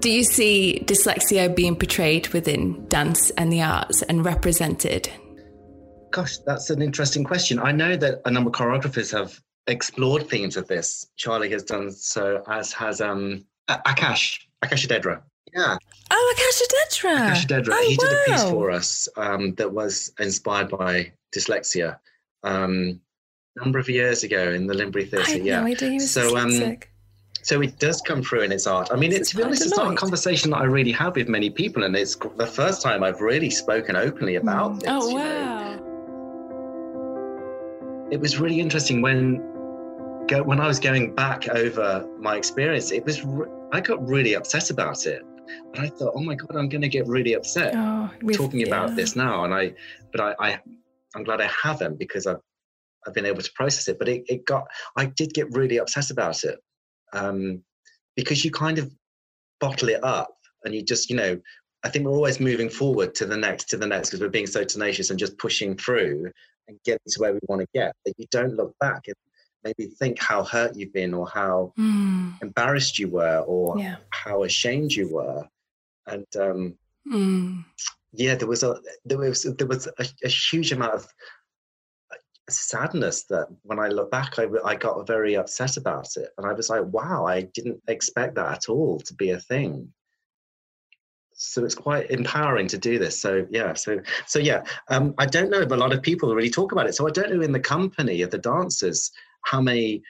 Do 0.00 0.10
you 0.10 0.24
see 0.24 0.82
dyslexia 0.84 1.54
being 1.54 1.76
portrayed 1.76 2.28
within 2.28 2.86
dance 2.88 3.30
and 3.30 3.52
the 3.52 3.62
arts 3.62 4.02
and 4.02 4.24
represented? 4.24 5.10
Gosh, 6.10 6.38
that's 6.38 6.70
an 6.70 6.80
interesting 6.80 7.24
question. 7.24 7.58
I 7.58 7.72
know 7.72 7.96
that 7.96 8.20
a 8.24 8.30
number 8.30 8.48
of 8.48 8.54
choreographers 8.54 9.12
have 9.12 9.38
explored 9.66 10.28
themes 10.28 10.56
of 10.56 10.68
this. 10.68 11.06
Charlie 11.16 11.50
has 11.50 11.62
done 11.62 11.90
so, 11.90 12.42
as 12.48 12.72
has 12.72 13.00
um, 13.00 13.44
Aakash, 13.68 14.40
Aakash 14.62 14.86
Odedra. 14.86 15.22
Yeah. 15.54 15.76
Oh, 16.10 16.34
Aakash 16.36 16.62
Odedra. 16.62 17.18
Aakash 17.18 17.46
Odedra. 17.46 17.72
Oh, 17.72 17.88
he 17.88 17.96
wow. 18.00 18.08
did 18.08 18.12
a 18.12 18.24
piece 18.26 18.50
for 18.50 18.70
us 18.70 19.08
um, 19.16 19.54
that 19.54 19.72
was 19.72 20.12
inspired 20.18 20.70
by 20.70 21.12
dyslexia 21.34 21.98
um, 22.42 23.00
a 23.56 23.64
number 23.64 23.78
of 23.78 23.88
years 23.88 24.22
ago 24.22 24.52
in 24.52 24.66
the 24.66 24.74
Linbury 24.74 25.08
Theatre. 25.08 25.38
yeah. 25.38 25.60
No 25.60 25.66
idea 25.66 25.90
he 25.90 25.94
was 25.96 26.10
so, 26.10 26.36
um, 26.36 26.76
so 27.42 27.60
it 27.60 27.78
does 27.78 28.00
come 28.00 28.22
through 28.22 28.42
in 28.42 28.52
its 28.52 28.66
art. 28.66 28.88
I 28.92 28.96
mean, 28.96 29.12
it, 29.12 29.24
to 29.24 29.36
be 29.36 29.42
honest, 29.42 29.64
it's 29.64 29.76
not 29.76 29.92
a 29.92 29.96
conversation 29.96 30.50
that 30.50 30.58
I 30.58 30.64
really 30.64 30.92
have 30.92 31.16
with 31.16 31.28
many 31.28 31.50
people, 31.50 31.84
and 31.84 31.94
it's 31.96 32.16
the 32.36 32.46
first 32.46 32.82
time 32.82 33.02
I've 33.02 33.20
really 33.20 33.50
spoken 33.50 33.96
openly 33.96 34.36
about 34.36 34.72
mm. 34.72 34.80
this. 34.80 34.88
Oh, 34.90 35.14
wow. 35.14 35.74
Know? 35.74 35.94
it 38.10 38.20
was 38.20 38.38
really 38.38 38.60
interesting 38.60 39.02
when 39.02 39.36
when 40.44 40.58
I 40.60 40.66
was 40.66 40.80
going 40.80 41.14
back 41.14 41.48
over 41.48 42.08
my 42.18 42.36
experience. 42.36 42.92
It 42.92 43.04
was 43.04 43.24
I 43.72 43.80
got 43.80 44.06
really 44.06 44.34
upset 44.34 44.70
about 44.70 45.06
it, 45.06 45.22
But 45.70 45.80
I 45.80 45.88
thought, 45.88 46.12
oh 46.14 46.22
my 46.22 46.34
god, 46.34 46.56
I'm 46.56 46.68
going 46.68 46.82
to 46.82 46.88
get 46.88 47.06
really 47.06 47.34
upset 47.34 47.74
oh, 47.76 48.10
talking 48.32 48.60
yeah. 48.60 48.66
about 48.66 48.96
this 48.96 49.16
now. 49.16 49.44
And 49.44 49.54
I, 49.54 49.74
but 50.12 50.20
I, 50.20 50.34
I, 50.40 50.60
I'm 51.14 51.24
glad 51.24 51.40
I 51.40 51.50
haven't 51.62 51.98
because 51.98 52.26
I've 52.26 52.40
I've 53.06 53.14
been 53.14 53.26
able 53.26 53.42
to 53.42 53.52
process 53.54 53.88
it. 53.88 53.98
But 53.98 54.08
it, 54.08 54.24
it 54.28 54.46
got 54.46 54.64
I 54.96 55.06
did 55.06 55.34
get 55.34 55.52
really 55.52 55.78
upset 55.78 56.10
about 56.10 56.44
it 56.44 56.58
um, 57.12 57.62
because 58.16 58.44
you 58.44 58.50
kind 58.50 58.78
of 58.78 58.90
bottle 59.60 59.88
it 59.88 60.02
up 60.02 60.34
and 60.64 60.74
you 60.74 60.82
just 60.82 61.08
you 61.08 61.16
know 61.16 61.40
I 61.84 61.90
think 61.90 62.06
we're 62.06 62.12
always 62.12 62.40
moving 62.40 62.70
forward 62.70 63.14
to 63.16 63.26
the 63.26 63.36
next 63.36 63.68
to 63.70 63.76
the 63.76 63.86
next 63.86 64.10
because 64.10 64.20
we're 64.20 64.28
being 64.28 64.46
so 64.46 64.64
tenacious 64.64 65.10
and 65.10 65.18
just 65.18 65.38
pushing 65.38 65.76
through 65.76 66.30
and 66.66 66.78
getting 66.84 67.00
to 67.06 67.20
where 67.20 67.34
we 67.34 67.40
want 67.46 67.60
to 67.60 67.68
get 67.74 67.94
that 68.04 68.14
you 68.16 68.26
don't 68.30 68.54
look 68.54 68.74
back 68.80 69.02
and 69.06 69.16
maybe 69.64 69.86
think 69.86 70.20
how 70.20 70.44
hurt 70.44 70.76
you've 70.76 70.92
been 70.92 71.14
or 71.14 71.28
how 71.28 71.72
mm. 71.78 72.32
embarrassed 72.42 72.98
you 72.98 73.08
were 73.08 73.38
or 73.40 73.78
yeah. 73.78 73.96
how 74.10 74.44
ashamed 74.44 74.92
you 74.92 75.08
were 75.08 75.46
and 76.06 76.26
um, 76.38 76.74
mm. 77.10 77.64
yeah 78.12 78.34
there 78.34 78.48
was 78.48 78.62
a 78.62 78.78
there 79.04 79.18
was 79.18 79.42
there 79.42 79.66
was 79.66 79.86
a, 79.86 80.06
a, 80.22 80.28
huge 80.28 80.72
amount 80.72 80.94
of 80.94 81.06
sadness 82.48 83.24
that 83.24 83.48
when 83.62 83.78
I 83.78 83.88
look 83.88 84.10
back 84.10 84.38
I, 84.38 84.46
I 84.64 84.74
got 84.74 85.06
very 85.06 85.34
upset 85.36 85.76
about 85.76 86.16
it 86.16 86.28
and 86.36 86.46
I 86.46 86.52
was 86.52 86.68
like 86.68 86.84
wow 86.84 87.24
I 87.26 87.42
didn't 87.42 87.80
expect 87.88 88.34
that 88.34 88.52
at 88.52 88.68
all 88.68 89.00
to 89.00 89.14
be 89.14 89.30
a 89.30 89.40
thing 89.40 89.92
so 91.36 91.64
it's 91.64 91.74
quite 91.74 92.10
empowering 92.10 92.68
to 92.68 92.78
do 92.78 92.98
this 92.98 93.20
so 93.20 93.46
yeah 93.50 93.74
so 93.74 94.00
so 94.26 94.38
yeah 94.38 94.62
um, 94.88 95.14
i 95.18 95.26
don't 95.26 95.50
know 95.50 95.60
if 95.60 95.70
a 95.70 95.76
lot 95.76 95.92
of 95.92 96.00
people 96.02 96.32
really 96.34 96.50
talk 96.50 96.72
about 96.72 96.86
it 96.86 96.94
so 96.94 97.06
i 97.06 97.10
don't 97.10 97.32
know 97.32 97.42
in 97.42 97.52
the 97.52 97.60
company 97.60 98.22
of 98.22 98.30
the 98.30 98.38
dancers 98.38 99.10
how 99.44 99.60
many 99.60 100.02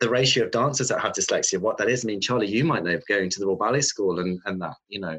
the 0.00 0.08
ratio 0.08 0.44
of 0.44 0.50
dancers 0.50 0.88
that 0.88 1.00
have 1.00 1.12
dyslexia 1.12 1.60
what 1.60 1.78
that 1.78 1.88
is. 1.88 2.04
I 2.04 2.06
mean 2.06 2.20
charlie 2.20 2.48
you 2.48 2.64
might 2.64 2.84
know 2.84 2.98
going 3.08 3.30
to 3.30 3.40
the 3.40 3.46
royal 3.46 3.56
ballet 3.56 3.80
school 3.80 4.18
and 4.18 4.40
and 4.44 4.60
that 4.60 4.74
you 4.88 5.00
know. 5.00 5.18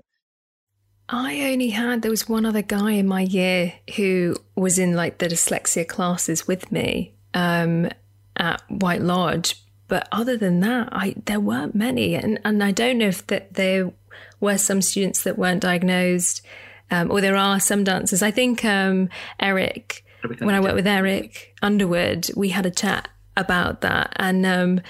I 1.10 1.52
only 1.52 1.70
had 1.70 2.02
there 2.02 2.12
was 2.12 2.30
one 2.30 2.46
other 2.46 2.62
guy 2.62 2.92
in 2.92 3.08
my 3.08 3.22
year 3.22 3.74
who 3.96 4.36
was 4.56 4.80
in 4.80 4.96
like 4.96 5.18
the 5.18 5.28
dyslexia 5.28 5.88
classes 5.88 6.48
with 6.48 6.72
me 6.72 7.13
um, 7.34 7.89
at 8.38 8.62
White 8.70 9.02
Lodge, 9.02 9.62
but 9.88 10.08
other 10.12 10.38
than 10.38 10.62
that, 10.62 10.89
I 10.92 11.16
there 11.26 11.39
weren't 11.39 11.76
many, 11.76 12.16
and 12.16 12.39
and 12.44 12.63
I 12.63 12.72
don't 12.72 12.98
know 12.98 13.08
if 13.08 13.28
that 13.28 13.54
there 13.56 13.92
were 14.39 14.58
some 14.58 14.82
students 14.82 15.24
that 15.24 15.38
weren't 15.38 15.62
diagnosed, 15.62 16.42
um, 16.89 17.12
or 17.12 17.22
there 17.22 17.36
are 17.36 17.60
some 17.60 17.84
dancers. 17.84 18.24
I 18.24 18.32
think 18.32 18.63
um, 18.63 19.10
Eric, 19.39 20.06
when 20.39 20.56
I 20.56 20.62
worked 20.62 20.76
with 20.76 20.88
Eric 20.88 21.54
Underwood, 21.62 22.30
we 22.36 22.50
had 22.50 22.66
a 22.66 22.72
chat 22.72 23.10
about 23.36 23.82
that, 23.82 24.13
and 24.17 24.46
um, 24.46 24.82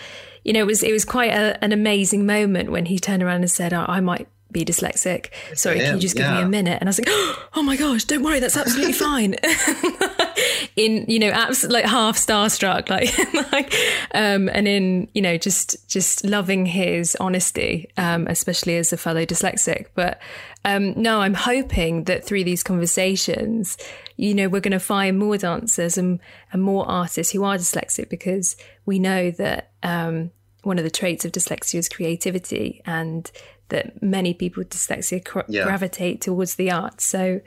you 0.44 0.54
know, 0.54 0.62
it 0.62 0.68
was 0.68 0.84
it 0.84 0.92
was 0.92 1.06
quite 1.06 1.32
a, 1.32 1.62
an 1.64 1.72
amazing 1.72 2.26
moment 2.26 2.72
when 2.72 2.86
he 2.86 3.00
turned 3.00 3.24
around 3.24 3.42
and 3.42 3.52
said, 3.52 3.74
oh, 3.74 3.86
"I 3.88 4.00
might 4.00 4.28
be 4.54 4.64
dyslexic. 4.64 5.30
Sorry, 5.56 5.80
can 5.80 5.96
you 5.96 6.02
just 6.02 6.16
give 6.16 6.26
yeah. 6.26 6.38
me 6.38 6.44
a 6.44 6.48
minute? 6.48 6.78
And 6.80 6.88
I 6.88 6.92
was 6.92 7.00
like, 7.00 7.10
oh 7.56 7.64
my 7.64 7.76
gosh, 7.76 8.06
don't 8.06 8.24
worry, 8.24 8.40
that's 8.40 8.56
absolutely 8.56 8.94
fine. 9.08 9.34
in, 10.78 11.06
you 11.10 11.20
know, 11.20 11.30
abs- 11.30 11.66
like 11.66 11.86
half 11.86 12.18
starstruck, 12.18 12.90
like, 12.90 13.12
like, 13.52 13.74
um, 14.14 14.48
and 14.50 14.68
in, 14.68 15.10
you 15.14 15.22
know, 15.22 15.38
just, 15.38 15.90
just 15.90 16.24
loving 16.24 16.66
his 16.66 17.18
honesty, 17.20 17.90
um, 17.98 18.28
especially 18.28 18.78
as 18.78 18.94
a 18.94 18.98
fellow 18.98 19.26
dyslexic. 19.26 19.88
But, 19.96 20.22
um, 20.66 20.94
no, 21.02 21.22
I'm 21.22 21.34
hoping 21.34 22.06
that 22.06 22.24
through 22.24 22.44
these 22.44 22.64
conversations, 22.64 23.78
you 24.16 24.34
know, 24.34 24.48
we're 24.48 24.62
going 24.62 24.72
to 24.72 24.80
find 24.80 25.18
more 25.18 25.38
dancers 25.38 25.98
and, 25.98 26.20
and 26.52 26.62
more 26.62 26.88
artists 26.90 27.34
who 27.34 27.44
are 27.44 27.58
dyslexic 27.58 28.10
because 28.10 28.56
we 28.86 29.00
know 29.00 29.32
that, 29.32 29.72
um, 29.84 30.32
one 30.64 30.78
of 30.78 30.86
the 30.86 30.92
traits 30.92 31.26
of 31.26 31.32
dyslexia 31.34 31.76
is 31.76 31.90
creativity 31.90 32.82
and 32.86 33.30
that 33.70 34.02
many 34.02 34.34
people 34.34 34.62
with 34.62 34.70
dyslexia 34.70 35.24
cr- 35.24 35.42
yeah. 35.48 35.64
gravitate 35.64 36.22
towards 36.22 36.56
the 36.56 36.72
arts. 36.72 37.06
So 37.06 37.42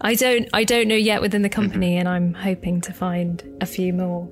I 0.00 0.14
don't 0.14 0.48
I 0.52 0.64
don't 0.64 0.88
know 0.88 0.96
yet 0.96 1.20
within 1.20 1.42
the 1.42 1.48
mm-hmm. 1.48 1.60
company, 1.60 1.90
mm-hmm. 1.92 2.00
and 2.00 2.08
I'm 2.08 2.34
hoping 2.34 2.80
to 2.82 2.92
find 2.92 3.42
a 3.60 3.66
few 3.66 3.92
more. 3.92 4.28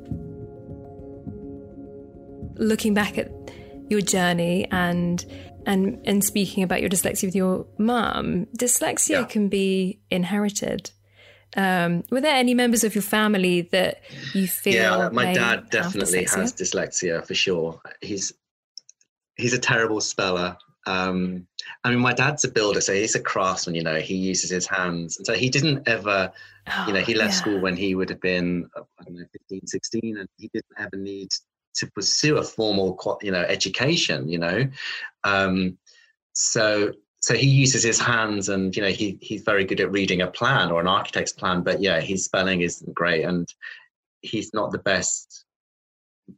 Looking 2.57 2.95
back 2.95 3.19
at 3.19 3.31
your 3.89 4.01
journey 4.01 4.69
and 4.71 5.25
and 5.67 6.01
and 6.05 6.25
speaking 6.25 6.63
about 6.63 6.81
your 6.81 6.91
dyslexia 6.91 7.25
with 7.25 7.35
your 7.35 7.67
mum, 7.79 8.47
dyslexia 8.57 9.11
yeah. 9.11 9.25
can 9.25 9.49
be 9.49 10.01
inherited. 10.11 10.91
Um, 11.57 12.05
were 12.11 12.21
there 12.21 12.37
any 12.37 12.55
members 12.55 12.85
of 12.85 12.95
your 12.95 13.03
family 13.03 13.63
that 13.73 14.03
you 14.35 14.47
feel? 14.47 14.75
Yeah, 14.75 15.09
my 15.13 15.33
dad 15.33 15.71
definitely 15.71 16.25
dyslexia? 16.25 16.37
has 16.37 16.53
dyslexia 16.53 17.27
for 17.27 17.35
sure. 17.35 17.81
He's 18.01 18.33
he's 19.37 19.53
a 19.53 19.59
terrible 19.59 20.01
speller. 20.01 20.57
Um, 20.87 21.47
I 21.85 21.91
mean, 21.91 21.99
my 21.99 22.13
dad's 22.13 22.45
a 22.45 22.51
builder, 22.51 22.81
so 22.81 22.95
he's 22.95 23.15
a 23.15 23.21
craftsman. 23.21 23.75
You 23.75 23.83
know, 23.83 23.97
he 23.97 24.15
uses 24.15 24.51
his 24.51 24.67
hands, 24.67 25.19
and 25.19 25.27
so 25.27 25.35
he 25.35 25.51
didn't 25.51 25.87
ever, 25.87 26.33
oh, 26.69 26.85
you 26.87 26.95
know, 26.95 27.01
he 27.01 27.15
left 27.15 27.35
yeah. 27.35 27.41
school 27.41 27.61
when 27.61 27.77
he 27.77 27.95
would 27.95 28.09
have 28.09 28.21
been, 28.21 28.69
I 28.77 29.05
don't 29.05 29.17
know, 29.17 29.27
15, 29.33 29.67
16, 29.67 30.17
and 30.19 30.29
he 30.37 30.49
didn't 30.53 30.73
ever 30.79 30.97
need 30.97 31.29
to 31.77 31.87
pursue 31.93 32.39
a 32.39 32.43
formal, 32.43 33.19
you 33.23 33.31
know, 33.31 33.43
education. 33.43 34.29
You 34.29 34.39
know, 34.39 34.69
um, 35.25 35.79
so 36.33 36.93
so 37.21 37.35
he 37.35 37.49
uses 37.49 37.83
his 37.83 38.01
hands, 38.01 38.49
and 38.49 38.75
you 38.75 38.83
know, 38.83 38.89
he 38.89 39.19
he's 39.21 39.43
very 39.43 39.65
good 39.65 39.81
at 39.81 39.93
reading 39.93 40.23
a 40.23 40.31
plan 40.31 40.71
or 40.71 40.81
an 40.81 40.89
architect's 40.89 41.33
plan. 41.33 41.63
But 41.63 41.81
yeah, 41.81 42.01
his 42.01 42.25
spelling 42.25 42.63
isn't 42.63 42.95
great, 42.95 43.25
and 43.25 43.53
he's 44.23 44.53
not 44.53 44.71
the 44.71 44.79
best 44.79 45.45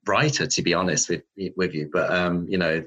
writer 0.06 0.46
to 0.46 0.62
be 0.62 0.72
honest 0.72 1.10
with 1.10 1.22
with 1.54 1.74
you 1.74 1.86
but 1.92 2.10
um 2.10 2.46
you 2.48 2.56
know 2.56 2.82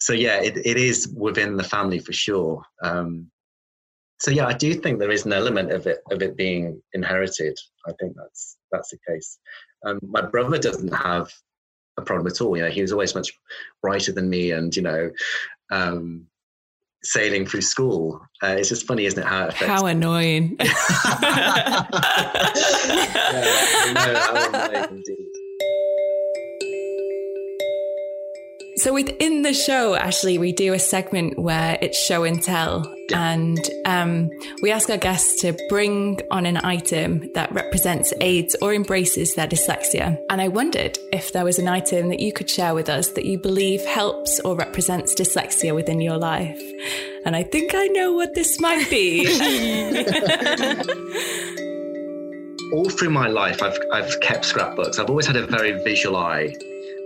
so 0.00 0.14
yeah, 0.14 0.40
it, 0.40 0.56
it 0.56 0.78
is 0.78 1.08
within 1.08 1.56
the 1.56 1.64
family 1.64 1.98
for 1.98 2.12
sure. 2.12 2.62
Um, 2.82 3.30
so 4.18 4.30
yeah, 4.30 4.46
I 4.46 4.54
do 4.54 4.74
think 4.74 4.98
there 4.98 5.10
is 5.10 5.26
an 5.26 5.32
element 5.32 5.72
of 5.72 5.86
it 5.86 6.00
of 6.10 6.22
it 6.22 6.36
being 6.36 6.82
inherited. 6.92 7.58
I 7.86 7.92
think 8.00 8.16
that's 8.16 8.56
that's 8.72 8.90
the 8.90 8.98
case. 9.06 9.38
Um, 9.84 9.98
my 10.02 10.22
brother 10.22 10.58
doesn't 10.58 10.92
have 10.92 11.32
a 12.00 12.04
problem 12.04 12.26
at 12.26 12.40
all. 12.40 12.56
You 12.56 12.64
know, 12.64 12.70
he 12.70 12.82
was 12.82 12.92
always 12.92 13.14
much 13.14 13.32
brighter 13.82 14.12
than 14.12 14.28
me, 14.28 14.52
and 14.52 14.74
you 14.74 14.82
know, 14.82 15.10
um, 15.70 16.26
sailing 17.02 17.46
through 17.46 17.62
school. 17.62 18.20
Uh, 18.42 18.56
it's 18.58 18.68
just 18.68 18.86
funny, 18.86 19.06
isn't 19.06 19.22
it? 19.22 19.26
How, 19.26 19.46
it 19.46 19.54
how 19.54 19.86
annoying. 19.86 20.56
yeah, 20.58 20.66
how 23.94 24.68
annoying 24.68 25.02
So 28.80 28.94
within 28.94 29.42
the 29.42 29.52
show, 29.52 29.94
actually, 29.94 30.38
we 30.38 30.52
do 30.52 30.72
a 30.72 30.78
segment 30.78 31.38
where 31.38 31.76
it's 31.82 32.02
show 32.02 32.24
and 32.24 32.42
tell, 32.42 32.90
and 33.12 33.58
um, 33.84 34.30
we 34.62 34.70
ask 34.70 34.88
our 34.88 34.96
guests 34.96 35.42
to 35.42 35.54
bring 35.68 36.18
on 36.30 36.46
an 36.46 36.56
item 36.64 37.30
that 37.34 37.52
represents, 37.52 38.14
aids, 38.22 38.56
or 38.62 38.72
embraces 38.72 39.34
their 39.34 39.46
dyslexia. 39.46 40.18
And 40.30 40.40
I 40.40 40.48
wondered 40.48 40.98
if 41.12 41.34
there 41.34 41.44
was 41.44 41.58
an 41.58 41.68
item 41.68 42.08
that 42.08 42.20
you 42.20 42.32
could 42.32 42.48
share 42.48 42.74
with 42.74 42.88
us 42.88 43.08
that 43.08 43.26
you 43.26 43.38
believe 43.38 43.84
helps 43.84 44.40
or 44.46 44.56
represents 44.56 45.14
dyslexia 45.14 45.74
within 45.74 46.00
your 46.00 46.16
life. 46.16 46.58
And 47.26 47.36
I 47.36 47.42
think 47.42 47.72
I 47.74 47.86
know 47.88 48.14
what 48.14 48.34
this 48.34 48.58
might 48.60 48.88
be. 48.88 49.26
All 52.72 52.88
through 52.88 53.10
my 53.10 53.28
life, 53.28 53.62
I've, 53.62 53.78
I've 53.92 54.18
kept 54.20 54.46
scrapbooks. 54.46 54.98
I've 54.98 55.10
always 55.10 55.26
had 55.26 55.36
a 55.36 55.46
very 55.46 55.72
visual 55.84 56.16
eye. 56.16 56.54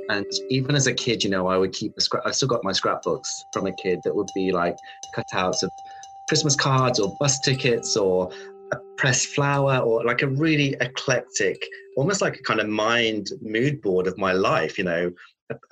And 0.08 0.26
even 0.50 0.74
as 0.74 0.86
a 0.86 0.92
kid, 0.92 1.24
you 1.24 1.30
know, 1.30 1.46
I 1.46 1.56
would 1.56 1.72
keep 1.72 1.96
a 1.96 2.00
scrap. 2.00 2.24
I 2.26 2.30
still 2.30 2.48
got 2.48 2.64
my 2.64 2.72
scrapbooks 2.72 3.44
from 3.52 3.66
a 3.66 3.72
kid 3.72 4.00
that 4.04 4.14
would 4.14 4.28
be 4.34 4.52
like 4.52 4.76
cutouts 5.16 5.62
of 5.62 5.70
Christmas 6.28 6.56
cards 6.56 6.98
or 6.98 7.14
bus 7.20 7.40
tickets 7.40 7.96
or 7.96 8.30
a 8.72 8.76
pressed 8.96 9.28
flower 9.28 9.78
or 9.78 10.04
like 10.04 10.22
a 10.22 10.28
really 10.28 10.76
eclectic, 10.80 11.64
almost 11.96 12.20
like 12.20 12.36
a 12.36 12.42
kind 12.42 12.60
of 12.60 12.68
mind 12.68 13.28
mood 13.40 13.80
board 13.82 14.06
of 14.06 14.18
my 14.18 14.32
life. 14.32 14.78
You 14.78 14.84
know, 14.84 15.12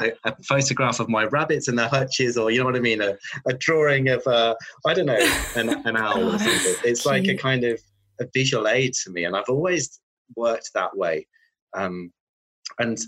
a, 0.01 0.13
a, 0.25 0.43
photograph 0.43 1.01
of 1.01 1.09
my 1.09 1.25
rabbits 1.25 1.69
in 1.69 1.77
their 1.77 1.89
hutches, 1.89 2.37
or 2.37 2.51
you 2.51 2.59
know 2.59 2.67
what 2.67 2.77
I 2.77 2.81
mean, 2.81 3.01
a, 3.01 3.17
a 3.47 3.55
drawing 3.55 4.09
of 4.09 4.27
uh, 4.27 4.55
I 4.87 4.95
don't 4.95 5.07
know 5.07 5.37
an, 5.57 5.71
an 5.87 5.97
owl 5.97 6.35
or 6.35 6.39
something. 6.39 6.75
It's 6.85 7.07
like 7.07 7.27
a 7.27 7.37
kind 7.37 7.65
of 7.65 7.81
a 8.21 8.27
visual 8.33 8.69
aid 8.69 8.95
to 9.05 9.11
me, 9.11 9.25
and 9.25 9.37
I've 9.37 9.49
always 9.49 10.01
worked 10.37 10.71
that 10.75 10.97
way. 10.97 11.27
Um, 11.75 12.13
and 12.79 12.99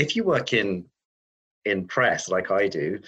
if 0.00 0.16
you 0.16 0.24
work 0.24 0.52
in 0.52 0.86
in 1.66 1.86
press 1.86 2.28
like 2.28 2.50
I 2.50 2.68
do, 2.68 2.98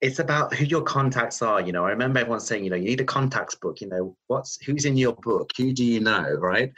it's 0.00 0.18
about 0.18 0.52
who 0.52 0.64
your 0.64 0.82
contacts 0.82 1.40
are. 1.42 1.60
You 1.60 1.72
know, 1.72 1.86
I 1.86 1.90
remember 1.90 2.18
everyone 2.18 2.40
saying, 2.40 2.64
you 2.64 2.70
know, 2.70 2.76
you 2.76 2.86
need 2.86 3.00
a 3.00 3.04
contacts 3.04 3.54
book. 3.54 3.80
You 3.80 3.88
know, 3.88 4.16
what's 4.26 4.60
who's 4.64 4.84
in 4.84 4.96
your 4.96 5.14
book? 5.14 5.50
Who 5.56 5.72
do 5.72 5.84
you 5.84 6.00
know, 6.00 6.34
right? 6.34 6.72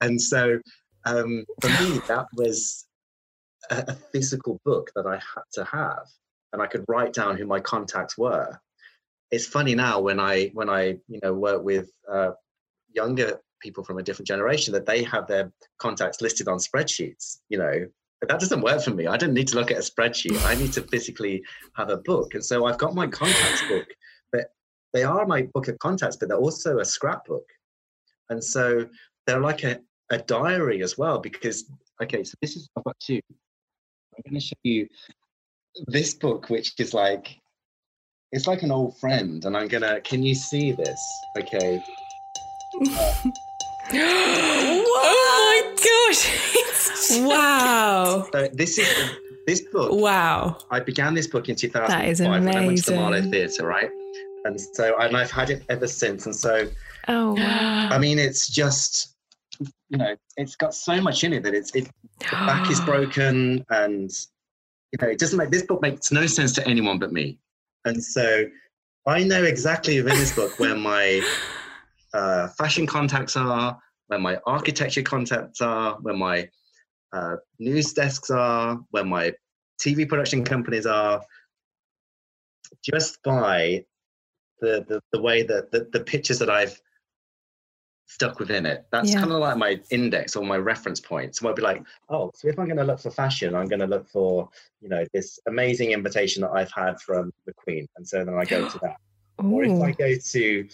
And 0.00 0.20
so 0.20 0.58
um, 1.04 1.44
for 1.60 1.68
me, 1.68 2.00
that 2.08 2.26
was 2.34 2.86
a, 3.70 3.84
a 3.88 3.94
physical 4.12 4.58
book 4.64 4.90
that 4.96 5.06
I 5.06 5.16
had 5.16 5.44
to 5.54 5.64
have, 5.64 6.06
and 6.52 6.62
I 6.62 6.66
could 6.66 6.84
write 6.88 7.12
down 7.12 7.36
who 7.36 7.46
my 7.46 7.60
contacts 7.60 8.16
were. 8.16 8.58
It's 9.30 9.46
funny 9.46 9.74
now 9.74 10.00
when 10.00 10.18
I 10.18 10.50
when 10.54 10.70
I 10.70 10.96
you 11.08 11.20
know 11.22 11.34
work 11.34 11.62
with 11.62 11.90
uh, 12.10 12.32
younger 12.92 13.40
people 13.60 13.84
from 13.84 13.98
a 13.98 14.02
different 14.02 14.26
generation 14.26 14.72
that 14.72 14.86
they 14.86 15.04
have 15.04 15.26
their 15.28 15.52
contacts 15.78 16.20
listed 16.20 16.48
on 16.48 16.58
spreadsheets. 16.58 17.38
You 17.50 17.58
know, 17.58 17.86
that 18.28 18.40
doesn't 18.40 18.60
work 18.60 18.82
for 18.82 18.90
me. 18.90 19.06
I 19.06 19.16
don't 19.16 19.34
need 19.34 19.48
to 19.48 19.56
look 19.56 19.70
at 19.70 19.78
a 19.78 19.80
spreadsheet. 19.80 20.44
I 20.44 20.54
need 20.54 20.72
to 20.74 20.82
physically 20.82 21.42
have 21.74 21.90
a 21.90 21.96
book. 21.96 22.34
And 22.34 22.44
so 22.44 22.66
I've 22.66 22.78
got 22.78 22.94
my 22.94 23.06
contacts 23.06 23.62
book. 23.68 23.86
But 24.30 24.52
they 24.92 25.02
are 25.02 25.26
my 25.26 25.42
book 25.54 25.68
of 25.68 25.78
contacts, 25.80 26.16
but 26.16 26.28
they're 26.28 26.38
also 26.38 26.78
a 26.78 26.84
scrapbook. 26.84 27.44
And 28.30 28.42
so 28.42 28.86
they're 29.26 29.40
like 29.40 29.64
a, 29.64 29.80
a 30.10 30.18
diary 30.18 30.82
as 30.82 30.96
well, 30.96 31.18
because, 31.18 31.64
okay, 32.00 32.22
so 32.22 32.34
this 32.40 32.56
is, 32.56 32.68
I've 32.76 32.84
got 32.84 32.96
two. 33.00 33.20
I'm 34.16 34.22
going 34.30 34.40
to 34.40 34.46
show 34.46 34.54
you 34.62 34.86
this 35.86 36.14
book, 36.14 36.48
which 36.48 36.74
is 36.78 36.94
like, 36.94 37.36
it's 38.30 38.46
like 38.46 38.62
an 38.62 38.70
old 38.70 38.98
friend. 38.98 39.44
And 39.44 39.56
I'm 39.56 39.66
going 39.66 39.82
to, 39.82 40.00
can 40.02 40.22
you 40.22 40.36
see 40.36 40.70
this? 40.72 41.00
Okay. 41.38 41.82
Uh, 42.86 43.14
oh 43.94 44.82
my 44.94 45.74
gosh! 45.76 46.68
wow. 47.10 48.26
So 48.32 48.48
this 48.52 48.78
is 48.78 49.10
this 49.46 49.60
book. 49.72 49.92
Wow. 49.92 50.58
I 50.70 50.80
began 50.80 51.14
this 51.14 51.26
book 51.26 51.48
in 51.48 51.56
2005 51.56 51.88
That 51.88 52.08
is 52.08 52.20
when 52.20 52.30
I 52.30 52.38
went 52.38 52.46
to 52.46 52.52
the 52.52 52.58
amazing. 52.58 52.96
Marlowe 52.96 53.30
Theatre, 53.30 53.66
right? 53.66 53.90
And 54.44 54.60
so, 54.60 54.96
and 54.98 55.16
I've 55.16 55.30
had 55.30 55.50
it 55.50 55.62
ever 55.68 55.86
since. 55.86 56.26
And 56.26 56.34
so, 56.34 56.68
Oh, 57.08 57.34
wow. 57.34 57.88
I 57.90 57.98
mean, 57.98 58.18
it's 58.18 58.48
just, 58.48 59.16
you 59.88 59.98
know, 59.98 60.16
it's 60.36 60.56
got 60.56 60.74
so 60.74 61.00
much 61.00 61.24
in 61.24 61.32
it 61.32 61.42
that 61.42 61.54
it's, 61.54 61.74
it, 61.74 61.88
the 62.18 62.26
back 62.30 62.70
is 62.70 62.80
broken 62.84 63.64
and, 63.70 64.10
you 64.92 64.98
know, 65.00 65.08
it 65.08 65.18
doesn't 65.18 65.36
make, 65.36 65.50
this 65.50 65.62
book 65.62 65.82
makes 65.82 66.12
no 66.12 66.26
sense 66.26 66.52
to 66.52 66.66
anyone 66.66 66.98
but 66.98 67.12
me. 67.12 67.38
And 67.84 68.02
so 68.02 68.44
I 69.06 69.24
know 69.24 69.42
exactly 69.42 70.00
within 70.00 70.18
this 70.18 70.34
book 70.34 70.58
where 70.58 70.76
my 70.76 71.22
uh, 72.14 72.48
fashion 72.48 72.86
contacts 72.86 73.36
are, 73.36 73.78
where 74.06 74.20
my 74.20 74.38
architecture 74.46 75.02
contacts 75.02 75.60
are, 75.60 75.94
where 76.02 76.14
my 76.14 76.48
uh, 77.12 77.36
news 77.58 77.92
desks 77.92 78.30
are, 78.30 78.80
where 78.90 79.04
my 79.04 79.32
TV 79.80 80.08
production 80.08 80.44
companies 80.44 80.86
are, 80.86 81.22
just 82.82 83.22
by 83.22 83.84
the 84.60 84.84
the, 84.88 85.00
the 85.12 85.20
way 85.20 85.42
that 85.42 85.70
the, 85.70 85.88
the 85.92 86.00
pictures 86.00 86.38
that 86.38 86.50
I've 86.50 86.80
stuck 88.06 88.38
within 88.38 88.66
it. 88.66 88.86
That's 88.92 89.10
Yeah. 89.10 89.20
kind 89.20 89.32
of 89.32 89.38
like 89.38 89.56
my 89.56 89.80
index 89.90 90.36
or 90.36 90.44
my 90.44 90.58
reference 90.58 91.00
point. 91.00 91.34
So 91.34 91.48
I'll 91.48 91.54
be 91.54 91.62
like, 91.62 91.82
oh, 92.10 92.30
so 92.34 92.48
if 92.48 92.58
I'm 92.58 92.66
going 92.66 92.76
to 92.76 92.84
look 92.84 93.00
for 93.00 93.10
fashion, 93.10 93.54
I'm 93.54 93.66
going 93.66 93.80
to 93.80 93.86
look 93.86 94.08
for 94.08 94.48
you 94.80 94.88
know 94.88 95.04
this 95.12 95.38
amazing 95.46 95.92
invitation 95.92 96.42
that 96.42 96.50
I've 96.50 96.72
had 96.72 97.00
from 97.00 97.32
the 97.46 97.54
Queen, 97.54 97.86
and 97.96 98.06
so 98.06 98.24
then 98.24 98.34
I 98.34 98.44
go 98.44 98.68
to 98.68 98.78
that. 98.80 98.96
Or 99.38 99.64
if 99.64 99.80
I 99.82 99.90
go 99.92 100.14
to, 100.14 100.68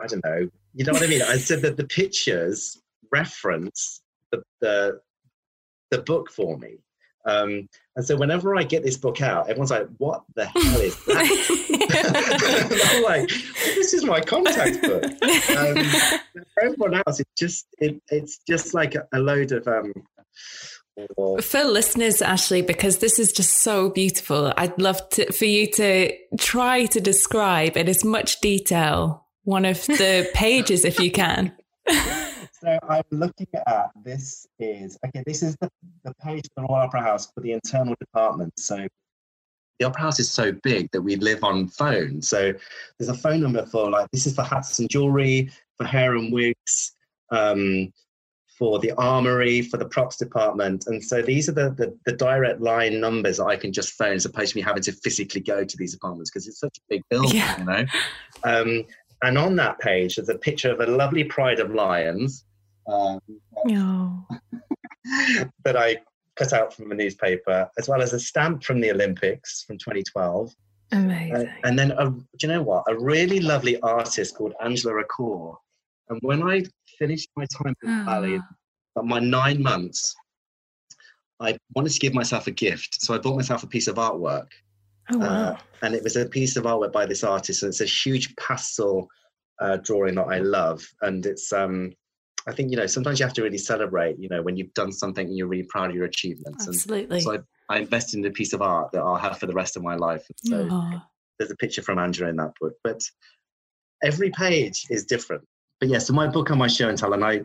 I 0.00 0.06
don't 0.06 0.24
know, 0.24 0.48
you 0.74 0.84
know 0.84 0.92
what 0.92 1.02
I 1.02 1.06
mean? 1.06 1.20
I 1.22 1.36
said 1.36 1.60
that 1.62 1.76
the 1.76 1.84
pictures 1.84 2.80
reference 3.12 4.00
the 4.30 4.42
the, 4.60 5.00
the 5.90 5.98
book 5.98 6.30
for 6.30 6.58
me. 6.58 6.78
Um, 7.26 7.68
and 7.96 8.06
so 8.06 8.16
whenever 8.16 8.56
I 8.56 8.62
get 8.62 8.84
this 8.84 8.96
book 8.96 9.20
out, 9.20 9.50
everyone's 9.50 9.72
like, 9.72 9.88
"What 9.98 10.22
the 10.36 10.46
hell 10.46 10.80
is 10.80 10.96
that?" 11.04 11.26
I'm 12.94 13.02
like, 13.02 13.28
"This 13.28 13.92
is 13.92 14.04
my 14.04 14.20
contact 14.20 14.80
book." 14.82 15.02
Um, 15.04 15.84
for 16.54 16.62
everyone 16.62 16.94
else, 16.94 17.20
it's 17.20 17.30
just 17.36 17.66
it, 17.78 18.00
it's 18.10 18.38
just 18.46 18.74
like 18.74 18.94
a, 18.94 19.06
a 19.12 19.18
load 19.18 19.52
of 19.52 19.66
um. 19.66 19.92
For 21.42 21.62
listeners, 21.64 22.22
Ashley, 22.22 22.62
because 22.62 22.98
this 22.98 23.18
is 23.18 23.30
just 23.30 23.58
so 23.58 23.90
beautiful, 23.90 24.54
I'd 24.56 24.80
love 24.80 25.06
to, 25.10 25.30
for 25.30 25.44
you 25.44 25.70
to 25.72 26.10
try 26.38 26.86
to 26.86 27.00
describe 27.00 27.76
in 27.76 27.86
as 27.86 28.02
much 28.02 28.40
detail 28.40 29.26
one 29.44 29.66
of 29.66 29.84
the 29.86 30.30
pages 30.34 30.84
if 30.86 30.98
you 30.98 31.10
can. 31.10 31.52
So 32.66 32.78
I'm 32.88 33.04
looking 33.12 33.46
at 33.54 33.90
this 34.02 34.44
is 34.58 34.98
okay. 35.06 35.22
This 35.24 35.44
is 35.44 35.56
the, 35.60 35.70
the 36.04 36.12
page 36.20 36.44
for 36.54 36.62
the 36.62 36.66
Royal 36.68 36.82
Opera 36.86 37.00
House 37.00 37.30
for 37.32 37.40
the 37.40 37.52
internal 37.52 37.94
department. 38.00 38.52
So 38.58 38.88
the 39.78 39.86
Opera 39.86 40.00
House 40.02 40.18
is 40.18 40.28
so 40.28 40.50
big 40.64 40.90
that 40.90 41.00
we 41.00 41.14
live 41.14 41.44
on 41.44 41.68
phone. 41.68 42.20
So 42.20 42.52
there's 42.98 43.08
a 43.08 43.14
phone 43.14 43.40
number 43.42 43.64
for 43.66 43.88
like 43.88 44.10
this 44.10 44.26
is 44.26 44.34
for 44.34 44.42
hats 44.42 44.80
and 44.80 44.90
jewelry, 44.90 45.50
for 45.76 45.84
hair 45.84 46.16
and 46.16 46.32
wigs, 46.32 46.96
um, 47.30 47.92
for 48.58 48.80
the 48.80 48.90
armory, 48.92 49.62
for 49.62 49.76
the 49.76 49.84
props 49.88 50.16
department, 50.16 50.86
and 50.88 51.04
so 51.04 51.22
these 51.22 51.48
are 51.48 51.52
the, 51.52 51.70
the 51.70 51.96
the 52.04 52.16
direct 52.16 52.60
line 52.60 52.98
numbers 52.98 53.36
that 53.36 53.44
I 53.44 53.54
can 53.56 53.72
just 53.72 53.90
phone, 53.92 54.14
as 54.14 54.24
opposed 54.24 54.52
to 54.54 54.58
me 54.58 54.62
having 54.62 54.82
to 54.84 54.92
physically 54.92 55.42
go 55.42 55.62
to 55.62 55.76
these 55.76 55.94
apartments 55.94 56.30
because 56.30 56.48
it's 56.48 56.58
such 56.58 56.78
a 56.78 56.82
big 56.88 57.02
building, 57.10 57.36
Yeah. 57.36 57.58
you 57.58 57.64
know. 57.64 57.84
Um, 58.42 58.84
and 59.22 59.38
on 59.38 59.54
that 59.56 59.78
page, 59.78 60.16
there's 60.16 60.28
a 60.30 60.38
picture 60.38 60.72
of 60.72 60.80
a 60.80 60.86
lovely 60.86 61.22
pride 61.22 61.60
of 61.60 61.72
lions. 61.72 62.44
Um, 62.88 63.20
Oh. 63.68 64.26
that 65.64 65.76
I 65.76 65.96
cut 66.36 66.52
out 66.52 66.74
from 66.74 66.92
a 66.92 66.94
newspaper, 66.94 67.68
as 67.78 67.88
well 67.88 68.02
as 68.02 68.12
a 68.12 68.20
stamp 68.20 68.62
from 68.64 68.80
the 68.80 68.90
Olympics 68.90 69.62
from 69.64 69.78
2012. 69.78 70.52
Amazing. 70.92 71.48
Uh, 71.48 71.52
and 71.64 71.78
then, 71.78 71.92
a, 71.92 72.10
do 72.10 72.24
you 72.42 72.48
know 72.48 72.62
what? 72.62 72.84
A 72.88 72.96
really 72.98 73.40
lovely 73.40 73.80
artist 73.80 74.36
called 74.36 74.54
Angela 74.62 74.94
Racour. 74.94 75.56
And 76.08 76.20
when 76.22 76.42
I 76.42 76.62
finished 76.98 77.28
my 77.36 77.46
time 77.46 77.74
in 77.82 78.04
Bali, 78.04 78.40
Ah. 78.96 79.02
my 79.02 79.18
nine 79.18 79.62
months, 79.62 80.14
I 81.40 81.58
wanted 81.74 81.92
to 81.92 81.98
give 81.98 82.14
myself 82.14 82.46
a 82.46 82.50
gift. 82.52 83.00
So 83.02 83.14
I 83.14 83.18
bought 83.18 83.36
myself 83.36 83.62
a 83.62 83.66
piece 83.66 83.88
of 83.88 83.96
artwork. 83.96 84.48
oh, 85.12 85.18
wow. 85.18 85.26
Uh, 85.26 85.56
and 85.82 85.94
it 85.94 86.02
was 86.02 86.16
a 86.16 86.26
piece 86.26 86.56
of 86.56 86.64
artwork 86.64 86.92
by 86.92 87.06
this 87.06 87.24
artist. 87.24 87.62
And 87.62 87.70
it's 87.70 87.80
a 87.80 87.84
huge 87.84 88.34
pastel 88.36 89.08
uh, 89.60 89.76
drawing 89.78 90.14
that 90.16 90.26
I 90.28 90.38
love. 90.38 90.86
And 91.02 91.24
it's, 91.26 91.52
um, 91.52 91.92
I 92.48 92.52
think, 92.52 92.70
you 92.70 92.76
know, 92.76 92.86
sometimes 92.86 93.18
you 93.18 93.26
have 93.26 93.34
to 93.34 93.42
really 93.42 93.58
celebrate, 93.58 94.18
you 94.18 94.28
know, 94.28 94.40
when 94.40 94.56
you've 94.56 94.72
done 94.74 94.92
something 94.92 95.26
and 95.26 95.36
you're 95.36 95.48
really 95.48 95.64
proud 95.68 95.90
of 95.90 95.96
your 95.96 96.04
achievements. 96.04 96.68
Absolutely. 96.68 97.16
And 97.16 97.22
so 97.24 97.42
I, 97.68 97.74
I 97.74 97.78
invested 97.80 98.20
in 98.20 98.26
a 98.26 98.30
piece 98.30 98.52
of 98.52 98.62
art 98.62 98.92
that 98.92 99.00
I'll 99.02 99.16
have 99.16 99.38
for 99.38 99.46
the 99.46 99.52
rest 99.52 99.76
of 99.76 99.82
my 99.82 99.96
life. 99.96 100.24
And 100.28 100.52
so 100.52 100.68
Oh. 100.70 101.02
there's 101.38 101.50
a 101.50 101.56
picture 101.56 101.82
from 101.82 101.98
Angela 101.98 102.30
in 102.30 102.36
that 102.36 102.52
book. 102.60 102.74
But 102.84 103.02
every 104.02 104.30
page 104.30 104.86
is 104.90 105.04
different. 105.04 105.44
But 105.80 105.88
yeah, 105.88 105.98
so 105.98 106.12
my 106.12 106.28
book 106.28 106.50
and 106.50 106.58
my 106.58 106.68
show 106.68 106.88
and 106.88 106.96
tell, 106.96 107.12
and 107.14 107.24
I, 107.24 107.42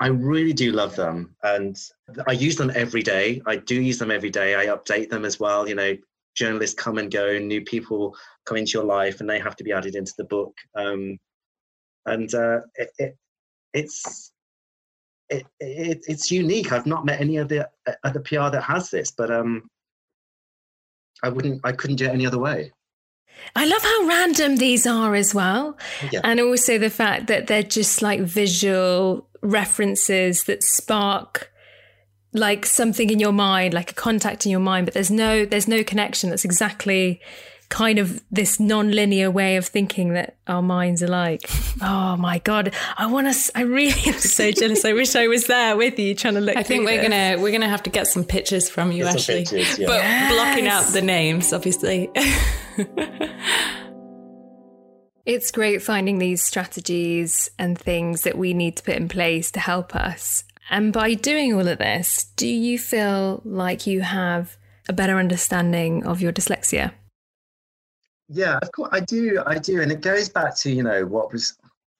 I 0.00 0.08
really 0.08 0.52
do 0.52 0.72
love 0.72 0.96
them, 0.96 1.36
and 1.44 1.76
I 2.26 2.32
use 2.32 2.56
them 2.56 2.72
every 2.74 3.02
day. 3.02 3.40
I 3.46 3.56
do 3.56 3.80
use 3.80 3.98
them 3.98 4.10
every 4.10 4.30
day. 4.30 4.56
I 4.56 4.66
update 4.66 5.08
them 5.08 5.24
as 5.24 5.38
well. 5.38 5.68
You 5.68 5.76
know, 5.76 5.96
journalists 6.34 6.74
come 6.74 6.98
and 6.98 7.12
go, 7.12 7.38
new 7.38 7.62
people 7.62 8.16
come 8.44 8.56
into 8.56 8.72
your 8.72 8.84
life, 8.84 9.20
and 9.20 9.30
they 9.30 9.38
have 9.38 9.54
to 9.56 9.64
be 9.64 9.72
added 9.72 9.94
into 9.94 10.12
the 10.18 10.24
book. 10.24 10.52
Um, 10.74 11.18
and 12.06 12.34
uh, 12.34 12.60
it, 12.74 12.90
it, 12.98 13.16
it's 13.74 14.32
it, 15.28 15.46
it, 15.60 16.04
it's 16.06 16.30
unique. 16.30 16.72
I've 16.72 16.86
not 16.86 17.04
met 17.04 17.20
any 17.20 17.38
other 17.38 17.68
other 18.02 18.20
PR 18.20 18.50
that 18.50 18.62
has 18.62 18.90
this, 18.90 19.10
but 19.10 19.30
um, 19.30 19.68
I 21.22 21.28
wouldn't, 21.28 21.60
I 21.64 21.72
couldn't 21.72 21.96
do 21.96 22.06
it 22.06 22.10
any 22.10 22.26
other 22.26 22.38
way. 22.38 22.72
I 23.56 23.66
love 23.66 23.82
how 23.82 24.06
random 24.06 24.56
these 24.56 24.86
are 24.86 25.14
as 25.14 25.34
well. 25.34 25.76
Yeah. 26.12 26.20
And 26.22 26.40
also 26.40 26.78
the 26.78 26.90
fact 26.90 27.26
that 27.26 27.46
they're 27.46 27.62
just 27.62 28.00
like 28.00 28.20
visual 28.20 29.28
references 29.42 30.44
that 30.44 30.62
spark 30.62 31.50
like 32.32 32.66
something 32.66 33.10
in 33.10 33.20
your 33.20 33.32
mind, 33.32 33.74
like 33.74 33.92
a 33.92 33.94
contact 33.94 34.44
in 34.44 34.50
your 34.50 34.60
mind, 34.60 34.86
but 34.86 34.94
there's 34.94 35.10
no 35.10 35.44
there's 35.44 35.68
no 35.68 35.82
connection. 35.82 36.30
That's 36.30 36.44
exactly 36.44 37.20
kind 37.74 37.98
of 37.98 38.22
this 38.30 38.60
non-linear 38.60 39.32
way 39.32 39.56
of 39.56 39.66
thinking 39.66 40.12
that 40.12 40.36
our 40.46 40.62
minds 40.62 41.02
are 41.02 41.08
like. 41.08 41.42
Oh 41.82 42.16
my 42.16 42.38
god, 42.38 42.72
I 42.96 43.06
want 43.06 43.26
to. 43.34 43.58
I 43.58 43.62
really 43.62 44.00
am 44.06 44.18
so 44.20 44.52
jealous. 44.52 44.84
I 44.84 44.92
wish 44.92 45.16
I 45.16 45.26
was 45.26 45.48
there 45.48 45.76
with 45.76 45.98
you, 45.98 46.14
trying 46.14 46.34
to 46.34 46.40
look. 46.40 46.56
I 46.56 46.62
think 46.62 46.86
we're 46.86 47.02
this. 47.02 47.08
gonna 47.08 47.42
we're 47.42 47.50
gonna 47.50 47.68
have 47.68 47.82
to 47.82 47.90
get 47.90 48.06
some 48.06 48.22
pictures 48.24 48.70
from 48.70 48.92
you, 48.92 49.02
Get 49.02 49.16
Ashley. 49.16 49.34
pictures, 49.40 49.76
yeah. 49.76 49.88
But 49.88 50.34
blocking 50.34 50.68
out 50.68 50.84
the 50.92 51.02
names, 51.02 51.52
obviously. 51.52 52.10
It's 55.26 55.50
great 55.50 55.82
finding 55.82 56.18
these 56.18 56.42
strategies 56.42 57.50
and 57.58 57.78
things 57.78 58.22
that 58.22 58.36
we 58.36 58.52
need 58.52 58.76
to 58.76 58.82
put 58.82 58.96
in 58.96 59.08
place 59.08 59.50
to 59.52 59.60
help 59.60 59.96
us. 59.96 60.44
And 60.68 60.92
by 60.92 61.14
doing 61.14 61.54
all 61.54 61.66
of 61.66 61.78
this, 61.78 62.26
do 62.36 62.46
you 62.46 62.78
feel 62.78 63.40
like 63.44 63.86
you 63.86 64.02
have 64.02 64.58
a 64.86 64.92
better 64.92 65.16
understanding 65.18 66.04
of 66.04 66.20
your 66.20 66.30
dyslexia? 66.32 66.92
Yeah, 68.28 68.58
of 68.62 68.72
course 68.72 68.88
I 68.92 69.00
do. 69.00 69.42
I 69.46 69.58
do, 69.58 69.82
and 69.82 69.92
it 69.92 70.00
goes 70.00 70.28
back 70.28 70.56
to 70.58 70.70
you 70.70 70.82
know 70.82 71.04
what 71.06 71.32
was 71.32 71.56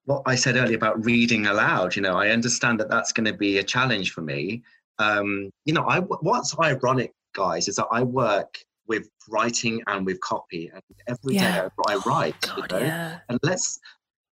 what 0.06 0.22
I 0.26 0.34
said 0.34 0.56
earlier 0.56 0.76
about 0.76 1.04
reading 1.04 1.46
aloud. 1.46 1.96
You 1.96 2.02
know, 2.02 2.16
I 2.16 2.28
understand 2.28 2.80
that 2.80 2.88
that's 2.90 3.12
going 3.12 3.26
to 3.26 3.32
be 3.34 3.58
a 3.58 3.62
challenge 3.62 4.12
for 4.12 4.20
me. 4.22 4.62
Um, 4.98 5.50
you 5.64 5.74
know, 5.74 5.84
I 5.86 6.00
what's 6.00 6.58
ironic, 6.58 7.12
guys, 7.34 7.68
is 7.68 7.76
that 7.76 7.86
I 7.90 8.02
work 8.02 8.58
with 8.86 9.08
writing 9.30 9.82
and 9.86 10.04
with 10.06 10.20
copy, 10.20 10.70
and 10.72 10.82
every 11.06 11.34
day 11.34 11.40
Yeah. 11.40 11.68
I, 11.86 11.94
I 11.94 11.96
write. 12.06 12.36
you 12.56 12.62
God, 12.62 12.72
know? 12.72 12.78
yeah. 12.78 13.18
And 13.28 13.38
let's 13.42 13.78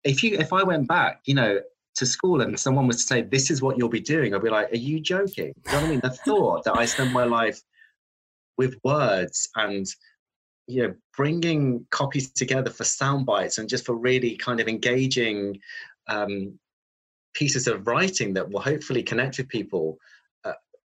if 0.05 0.22
you 0.22 0.37
if 0.39 0.53
I 0.53 0.62
went 0.62 0.89
back, 0.89 1.20
you 1.26 1.35
know, 1.35 1.61
to 1.97 2.07
school 2.07 2.41
and 2.41 2.59
someone 2.59 2.87
was 2.87 2.97
to 2.99 3.03
say, 3.03 3.22
"This 3.22 3.51
is 3.51 3.61
what 3.62 3.76
you'll 3.78 3.89
be 3.89 4.01
doing," 4.01 4.35
I'd 4.35 4.43
be 4.43 4.51
like, 4.51 4.72
"Are 4.72 4.76
you 4.76 5.01
joking?" 5.01 5.53
You 5.66 5.72
know 5.72 5.78
what 5.80 5.85
I 5.85 5.89
mean? 5.89 6.01
The 6.03 6.11
thought 6.11 6.64
that 6.64 6.76
I 6.78 6.87
spend 6.87 7.12
my 7.12 7.24
life 7.24 7.61
with 8.57 8.76
words 8.85 9.49
and 9.57 9.87
you 10.67 10.83
know 10.83 10.95
bringing 11.17 11.87
copies 11.91 12.31
together 12.31 12.71
for 12.71 12.85
sound 12.85 13.27
bites 13.27 13.59
and 13.59 13.69
just 13.69 13.85
for 13.85 13.95
really 13.95 14.37
kind 14.37 14.61
of 14.61 14.69
engaging 14.69 15.61
um, 16.09 16.59
pieces 17.35 17.67
of 17.67 17.87
writing 17.87 18.35
that 18.35 18.51
will 18.51 18.61
hopefully 18.61 19.03
connect 19.03 19.39
with 19.39 19.49
people 19.49 19.99
uh, 20.45 20.53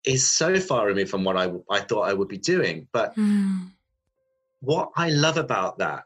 is 0.04 0.30
so 0.30 0.60
far 0.60 0.86
removed 0.86 1.10
from 1.10 1.24
what 1.24 1.36
I, 1.36 1.50
I 1.70 1.80
thought 1.80 2.02
I 2.02 2.12
would 2.12 2.28
be 2.28 2.38
doing. 2.38 2.86
But 2.92 3.14
Hmm. 3.14 3.64
what 4.60 4.90
I 4.96 5.10
love 5.10 5.36
about 5.36 5.78
that 5.78 6.04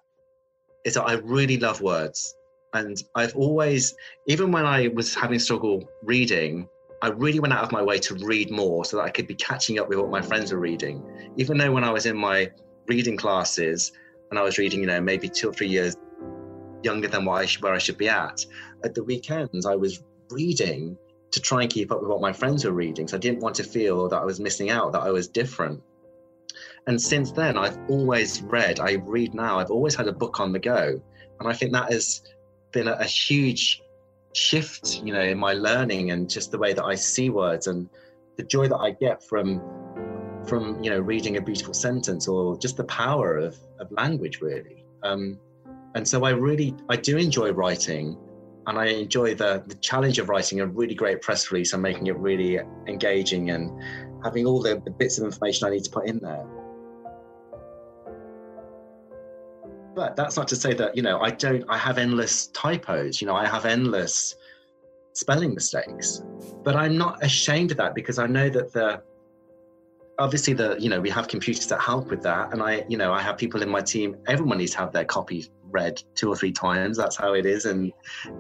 is 0.84 0.94
that 0.94 1.04
I 1.04 1.14
really 1.14 1.58
love 1.58 1.80
words. 1.80 2.34
And 2.72 3.02
I've 3.14 3.34
always, 3.36 3.96
even 4.26 4.52
when 4.52 4.64
I 4.64 4.88
was 4.88 5.14
having 5.14 5.38
struggle 5.38 5.88
reading, 6.02 6.68
I 7.02 7.08
really 7.08 7.40
went 7.40 7.52
out 7.54 7.64
of 7.64 7.72
my 7.72 7.82
way 7.82 7.98
to 7.98 8.14
read 8.14 8.50
more 8.50 8.84
so 8.84 8.98
that 8.98 9.04
I 9.04 9.10
could 9.10 9.26
be 9.26 9.34
catching 9.34 9.78
up 9.78 9.88
with 9.88 9.98
what 9.98 10.10
my 10.10 10.22
friends 10.22 10.52
were 10.52 10.58
reading. 10.58 11.02
Even 11.36 11.58
though 11.58 11.72
when 11.72 11.84
I 11.84 11.90
was 11.90 12.06
in 12.06 12.16
my 12.16 12.50
reading 12.90 13.16
classes 13.16 13.92
and 14.30 14.38
I 14.38 14.42
was 14.42 14.58
reading, 14.58 14.80
you 14.80 14.86
know, 14.86 15.00
maybe 15.00 15.28
two 15.28 15.48
or 15.50 15.52
three 15.52 15.68
years 15.68 15.96
younger 16.82 17.06
than 17.06 17.28
I 17.28 17.46
sh- 17.46 17.62
where 17.62 17.72
I 17.72 17.78
should 17.78 17.96
be 17.96 18.08
at, 18.08 18.44
at 18.84 18.94
the 18.96 19.04
weekends 19.04 19.64
I 19.64 19.76
was 19.76 20.02
reading 20.30 20.98
to 21.30 21.40
try 21.40 21.62
and 21.62 21.70
keep 21.70 21.92
up 21.92 22.00
with 22.00 22.10
what 22.10 22.20
my 22.20 22.32
friends 22.32 22.64
were 22.64 22.72
reading. 22.72 23.06
So 23.06 23.16
I 23.16 23.20
didn't 23.20 23.40
want 23.40 23.54
to 23.56 23.64
feel 23.64 24.08
that 24.08 24.16
I 24.16 24.24
was 24.24 24.40
missing 24.40 24.70
out, 24.70 24.90
that 24.92 25.02
I 25.02 25.10
was 25.10 25.28
different. 25.28 25.80
And 26.88 27.00
since 27.00 27.30
then, 27.30 27.56
I've 27.56 27.78
always 27.88 28.42
read, 28.42 28.80
I 28.80 28.94
read 28.94 29.34
now, 29.34 29.60
I've 29.60 29.70
always 29.70 29.94
had 29.94 30.08
a 30.08 30.12
book 30.12 30.40
on 30.40 30.52
the 30.52 30.58
go. 30.58 31.00
And 31.38 31.48
I 31.48 31.52
think 31.52 31.72
that 31.72 31.92
has 31.92 32.22
been 32.72 32.88
a, 32.88 32.94
a 32.94 33.04
huge 33.04 33.82
shift, 34.34 35.00
you 35.04 35.12
know, 35.12 35.22
in 35.22 35.38
my 35.38 35.52
learning 35.52 36.10
and 36.10 36.28
just 36.28 36.50
the 36.50 36.58
way 36.58 36.72
that 36.72 36.84
I 36.84 36.96
see 36.96 37.30
words 37.30 37.68
and 37.68 37.88
the 38.36 38.42
joy 38.42 38.66
that 38.66 38.78
I 38.78 38.90
get 38.90 39.22
from 39.22 39.62
from 40.46 40.82
you 40.82 40.90
know 40.90 41.00
reading 41.00 41.36
a 41.36 41.40
beautiful 41.40 41.74
sentence 41.74 42.28
or 42.28 42.58
just 42.58 42.76
the 42.76 42.84
power 42.84 43.36
of, 43.36 43.56
of 43.78 43.90
language 43.92 44.40
really. 44.40 44.84
Um, 45.02 45.38
and 45.94 46.06
so 46.06 46.24
i 46.24 46.30
really 46.30 46.74
i 46.88 46.96
do 46.96 47.16
enjoy 47.16 47.50
writing 47.50 48.16
and 48.66 48.78
i 48.78 48.86
enjoy 48.86 49.34
the 49.34 49.62
the 49.66 49.74
challenge 49.76 50.18
of 50.18 50.28
writing 50.28 50.60
a 50.60 50.66
really 50.66 50.94
great 50.94 51.20
press 51.20 51.50
release 51.50 51.72
and 51.72 51.82
making 51.82 52.06
it 52.06 52.16
really 52.16 52.60
engaging 52.86 53.50
and 53.50 53.70
having 54.22 54.46
all 54.46 54.60
the, 54.60 54.80
the 54.84 54.90
bits 54.90 55.18
of 55.18 55.24
information 55.24 55.66
i 55.66 55.70
need 55.70 55.84
to 55.84 55.90
put 55.90 56.06
in 56.06 56.18
there. 56.18 56.46
But 59.92 60.14
that's 60.14 60.36
not 60.36 60.46
to 60.48 60.56
say 60.56 60.72
that 60.74 60.96
you 60.96 61.02
know 61.02 61.20
i 61.20 61.30
don't 61.30 61.64
i 61.68 61.76
have 61.76 61.98
endless 61.98 62.46
typos 62.48 63.20
you 63.20 63.26
know 63.26 63.34
i 63.34 63.46
have 63.46 63.66
endless 63.66 64.36
spelling 65.12 65.52
mistakes. 65.54 66.22
But 66.62 66.76
i'm 66.76 66.96
not 66.96 67.22
ashamed 67.24 67.72
of 67.72 67.76
that 67.78 67.94
because 67.94 68.18
i 68.18 68.26
know 68.26 68.48
that 68.50 68.72
the 68.72 69.02
obviously 70.20 70.52
the 70.52 70.76
you 70.78 70.88
know 70.88 71.00
we 71.00 71.10
have 71.10 71.26
computers 71.26 71.66
that 71.66 71.80
help 71.80 72.10
with 72.10 72.22
that. 72.22 72.52
And 72.52 72.62
i 72.62 72.84
you 72.88 72.96
know 72.96 73.12
i 73.12 73.20
have 73.20 73.36
people 73.36 73.62
in 73.62 73.68
my 73.68 73.80
team 73.80 74.16
everyone 74.28 74.58
needs 74.58 74.72
to 74.72 74.78
have 74.78 74.92
their 74.92 75.04
copy 75.04 75.50
read 75.70 76.02
two 76.14 76.28
or 76.28 76.36
three 76.36 76.52
times. 76.52 76.96
That's 76.96 77.16
how 77.16 77.34
it 77.34 77.46
is. 77.46 77.64
And 77.64 77.92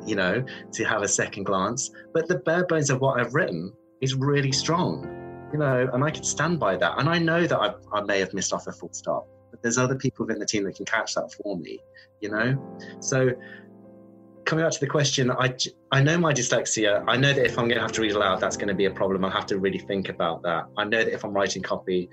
you 0.06 0.14
know 0.14 0.44
to 0.72 0.84
have 0.84 1.02
a 1.02 1.08
second 1.08 1.44
glance. 1.44 1.90
But 2.14 2.28
the 2.28 2.38
bare 2.38 2.66
bones 2.66 2.90
of 2.90 3.00
what 3.00 3.18
i've 3.18 3.34
written 3.34 3.72
is 4.00 4.14
really 4.14 4.52
strong 4.52 5.16
you 5.52 5.58
know 5.58 5.88
and 5.92 6.04
i 6.04 6.10
can 6.10 6.22
stand 6.22 6.60
by 6.60 6.76
that. 6.76 6.98
And 6.98 7.08
i 7.08 7.18
know 7.18 7.46
that 7.46 7.58
I've, 7.58 7.80
i 7.92 8.00
may 8.02 8.20
have 8.20 8.32
missed 8.34 8.52
off 8.52 8.66
a 8.66 8.72
full 8.72 8.92
stop 8.92 9.26
but 9.50 9.60
there's 9.62 9.78
other 9.78 9.96
people 9.96 10.26
within 10.26 10.38
the 10.38 10.46
team 10.46 10.62
that 10.64 10.76
can 10.76 10.84
catch 10.84 11.14
that 11.14 11.32
for 11.32 11.56
me 11.56 11.80
you 12.20 12.30
know? 12.30 12.76
So 13.00 13.30
coming 14.44 14.64
back 14.64 14.72
to 14.72 14.80
the 14.80 14.86
question, 14.86 15.30
I, 15.30 15.54
I 15.92 16.02
know 16.02 16.18
my 16.18 16.32
dyslexia. 16.32 17.04
I 17.06 17.16
know 17.16 17.32
that 17.32 17.44
if 17.44 17.58
I'm 17.58 17.66
going 17.66 17.76
to 17.76 17.82
have 17.82 17.92
to 17.92 18.02
read 18.02 18.12
aloud, 18.12 18.40
that's 18.40 18.56
going 18.56 18.68
to 18.68 18.74
be 18.74 18.86
a 18.86 18.90
problem. 18.90 19.24
I'll 19.24 19.30
have 19.30 19.46
to 19.46 19.58
really 19.58 19.78
think 19.78 20.08
about 20.08 20.42
that. 20.42 20.66
I 20.76 20.84
know 20.84 21.04
that 21.04 21.12
if 21.12 21.24
I'm 21.24 21.32
writing 21.32 21.62
copy, 21.62 22.08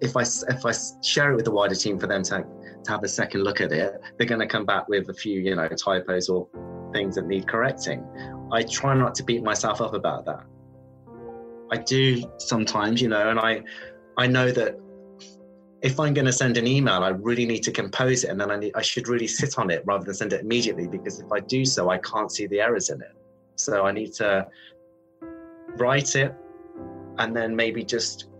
if 0.00 0.16
I 0.16 0.22
if 0.22 0.66
I 0.66 0.72
share 1.02 1.32
it 1.32 1.36
with 1.36 1.44
the 1.44 1.50
wider 1.50 1.74
team 1.74 1.98
for 1.98 2.06
them 2.06 2.22
to 2.24 2.44
to 2.84 2.90
have 2.90 3.02
a 3.02 3.08
second 3.08 3.42
look 3.42 3.60
at 3.60 3.72
it, 3.72 4.00
they're 4.18 4.26
going 4.26 4.40
to 4.40 4.46
come 4.46 4.66
back 4.66 4.88
with 4.88 5.08
a 5.08 5.14
few 5.14 5.40
you 5.40 5.54
know 5.54 5.68
typos 5.68 6.28
or 6.28 6.48
things 6.92 7.14
that 7.16 7.26
need 7.26 7.48
correcting. 7.48 8.04
I 8.52 8.62
try 8.62 8.94
not 8.94 9.14
to 9.16 9.24
beat 9.24 9.42
myself 9.42 9.80
up 9.80 9.94
about 9.94 10.26
that. 10.26 10.44
I 11.70 11.78
do 11.78 12.22
sometimes, 12.38 13.00
you 13.00 13.08
know, 13.08 13.30
and 13.30 13.38
I 13.38 13.62
I 14.16 14.26
know 14.26 14.50
that 14.50 14.78
if 15.84 16.00
I'm 16.00 16.14
going 16.14 16.24
to 16.24 16.32
send 16.32 16.56
an 16.56 16.66
email, 16.66 17.04
I 17.04 17.10
really 17.10 17.44
need 17.44 17.62
to 17.64 17.70
compose 17.70 18.24
it, 18.24 18.30
and 18.30 18.40
then 18.40 18.50
I 18.50 18.56
need, 18.56 18.72
I 18.74 18.80
should 18.80 19.06
really 19.06 19.26
sit 19.26 19.58
on 19.58 19.70
it 19.70 19.82
rather 19.84 20.02
than 20.02 20.14
send 20.14 20.32
it 20.32 20.40
immediately 20.40 20.88
because 20.88 21.20
if 21.20 21.30
I 21.30 21.40
do 21.40 21.62
so, 21.66 21.90
I 21.90 21.98
can't 21.98 22.32
see 22.32 22.46
the 22.46 22.58
errors 22.62 22.88
in 22.88 23.02
it. 23.02 23.12
So 23.56 23.84
I 23.84 23.92
need 23.92 24.14
to 24.14 24.48
write 25.76 26.16
it, 26.16 26.34
and 27.18 27.36
then 27.36 27.54
maybe 27.54 27.84
just 27.84 28.30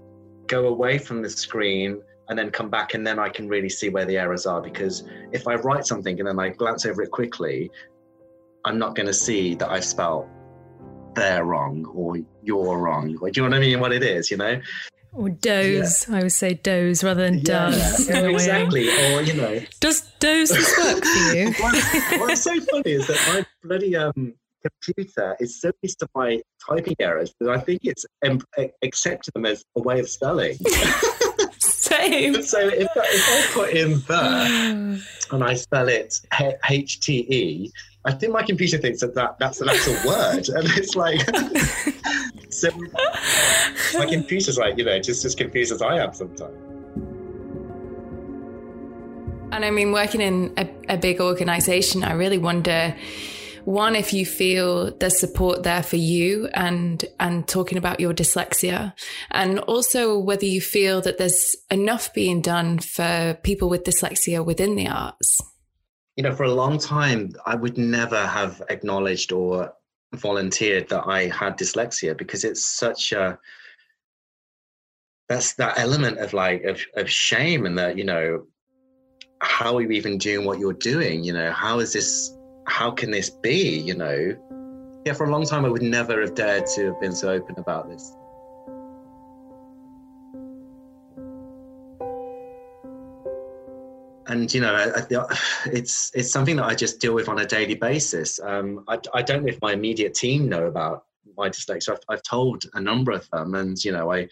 go 0.46 0.68
away 0.68 0.96
from 0.96 1.20
the 1.20 1.28
screen 1.28 2.00
and 2.30 2.38
then 2.38 2.50
come 2.50 2.70
back, 2.70 2.94
and 2.94 3.06
then 3.06 3.18
I 3.18 3.28
can 3.28 3.46
really 3.46 3.68
see 3.68 3.90
where 3.90 4.06
the 4.06 4.16
errors 4.16 4.46
are. 4.46 4.62
Because 4.62 5.04
if 5.32 5.46
I 5.46 5.56
write 5.56 5.84
something 5.84 6.18
and 6.18 6.26
then 6.26 6.40
I 6.40 6.48
glance 6.48 6.86
over 6.86 7.02
it 7.02 7.10
quickly, 7.10 7.70
I'm 8.64 8.78
not 8.78 8.94
going 8.94 9.06
to 9.06 9.14
see 9.14 9.54
that 9.56 9.70
I've 9.70 9.84
spelled 9.84 10.26
they're 11.14 11.44
wrong 11.44 11.84
or 11.94 12.16
you're 12.42 12.78
wrong. 12.78 13.08
Do 13.08 13.18
you 13.22 13.42
know 13.42 13.48
what 13.50 13.54
I 13.54 13.60
mean? 13.60 13.78
What 13.80 13.92
it 13.92 14.02
is, 14.02 14.30
you 14.30 14.38
know? 14.38 14.60
Or 15.14 15.28
doze. 15.28 16.06
Yeah. 16.08 16.16
I 16.16 16.22
would 16.22 16.32
say 16.32 16.54
doze 16.54 17.04
rather 17.04 17.22
than 17.22 17.38
yeah. 17.38 17.42
does. 17.44 18.08
Yeah, 18.08 18.26
exactly. 18.26 18.88
Or, 18.88 19.22
you 19.22 19.34
know. 19.34 19.60
Does 19.80 20.02
doze 20.18 20.50
work 20.50 21.04
for 21.04 21.36
you? 21.36 21.52
what, 21.60 22.20
what's 22.20 22.42
so 22.42 22.60
funny 22.60 22.92
is 22.92 23.06
that 23.06 23.20
my 23.28 23.46
bloody 23.62 23.96
um, 23.96 24.34
computer 24.64 25.36
is 25.40 25.60
so 25.60 25.70
used 25.82 25.98
to 26.00 26.08
my 26.14 26.40
typing 26.68 26.96
errors 26.98 27.34
that 27.40 27.50
I 27.50 27.58
think 27.58 27.82
it's 27.84 28.04
um, 28.26 28.40
accepted 28.82 29.34
them 29.34 29.46
as 29.46 29.64
a 29.76 29.82
way 29.82 30.00
of 30.00 30.08
spelling. 30.08 30.56
Same. 31.58 32.42
so 32.42 32.58
if, 32.68 32.88
if 32.96 32.96
I 32.96 33.54
put 33.54 33.70
in 33.70 33.92
the 34.00 35.02
and 35.30 35.44
I 35.44 35.54
spell 35.54 35.88
it 35.88 36.14
H 36.68 37.00
T 37.00 37.26
E, 37.28 37.72
I 38.06 38.12
think 38.12 38.32
my 38.32 38.42
computer 38.42 38.78
thinks 38.78 39.00
that, 39.00 39.14
that 39.14 39.38
that's 39.38 39.60
an 39.60 39.68
actual 39.68 39.94
word. 40.06 40.48
And 40.54 40.68
it's 40.76 40.94
like, 40.94 41.20
so 42.50 42.70
my 43.94 44.06
computer's 44.06 44.58
like, 44.58 44.78
you 44.78 44.84
know, 44.84 44.98
just 45.00 45.24
as 45.24 45.34
confused 45.34 45.72
as 45.72 45.82
I 45.82 45.98
am 45.98 46.12
sometimes. 46.14 46.56
And 49.52 49.64
I 49.64 49.70
mean, 49.70 49.92
working 49.92 50.20
in 50.20 50.52
a, 50.56 50.68
a 50.88 50.96
big 50.96 51.20
organization, 51.20 52.02
I 52.02 52.12
really 52.12 52.38
wonder 52.38 52.96
one 53.64 53.96
if 53.96 54.12
you 54.12 54.26
feel 54.26 54.94
there's 54.98 55.18
support 55.18 55.62
there 55.62 55.82
for 55.82 55.96
you 55.96 56.48
and 56.52 57.02
and 57.18 57.48
talking 57.48 57.78
about 57.78 57.98
your 57.98 58.12
dyslexia 58.12 58.92
and 59.30 59.58
also 59.60 60.18
whether 60.18 60.44
you 60.44 60.60
feel 60.60 61.00
that 61.00 61.16
there's 61.16 61.56
enough 61.70 62.12
being 62.12 62.42
done 62.42 62.78
for 62.78 63.38
people 63.42 63.70
with 63.70 63.84
dyslexia 63.84 64.44
within 64.44 64.76
the 64.76 64.86
arts 64.86 65.40
you 66.16 66.22
know, 66.22 66.34
for 66.34 66.44
a 66.44 66.52
long 66.52 66.78
time, 66.78 67.32
I 67.44 67.56
would 67.56 67.76
never 67.76 68.26
have 68.26 68.62
acknowledged 68.70 69.32
or 69.32 69.72
volunteered 70.14 70.88
that 70.88 71.04
I 71.06 71.26
had 71.26 71.58
dyslexia 71.58 72.16
because 72.16 72.44
it's 72.44 72.64
such 72.64 73.12
a 73.12 73.38
that's 75.28 75.54
that 75.54 75.78
element 75.78 76.18
of 76.18 76.32
like 76.32 76.62
of, 76.64 76.80
of 76.96 77.10
shame 77.10 77.66
and 77.66 77.78
that 77.78 77.96
you 77.96 78.04
know 78.04 78.44
how 79.40 79.76
are 79.76 79.82
you 79.82 79.90
even 79.90 80.18
doing 80.18 80.46
what 80.46 80.58
you're 80.58 80.72
doing 80.72 81.24
you 81.24 81.32
know 81.32 81.50
how 81.52 81.78
is 81.78 81.92
this 81.92 82.36
how 82.66 82.90
can 82.90 83.10
this 83.10 83.30
be 83.30 83.78
you 83.78 83.94
know 83.94 84.36
yeah 85.04 85.12
for 85.12 85.26
a 85.26 85.30
long 85.30 85.44
time 85.44 85.64
i 85.64 85.68
would 85.68 85.82
never 85.82 86.20
have 86.20 86.34
dared 86.34 86.66
to 86.66 86.86
have 86.86 87.00
been 87.00 87.14
so 87.14 87.30
open 87.30 87.54
about 87.58 87.88
this 87.88 88.14
and 94.26 94.52
you 94.52 94.60
know, 94.60 94.92
it's 95.66 96.10
it's 96.14 96.30
something 96.30 96.56
that 96.56 96.64
I 96.64 96.74
just 96.74 97.00
deal 97.00 97.14
with 97.14 97.28
on 97.28 97.40
a 97.40 97.46
daily 97.46 97.74
basis. 97.74 98.40
Um, 98.40 98.84
I, 98.88 98.98
I 99.14 99.22
don't 99.22 99.44
know 99.44 99.48
if 99.48 99.60
my 99.60 99.72
immediate 99.72 100.14
team 100.14 100.48
know 100.48 100.66
about 100.66 101.04
my 101.36 101.48
dyslexia. 101.48 101.90
I've, 101.90 102.00
I've 102.08 102.22
told 102.22 102.64
a 102.74 102.80
number 102.80 103.12
of 103.12 103.28
them, 103.30 103.54
and 103.54 103.82
you 103.84 103.92
know, 103.92 104.12
I 104.12 104.28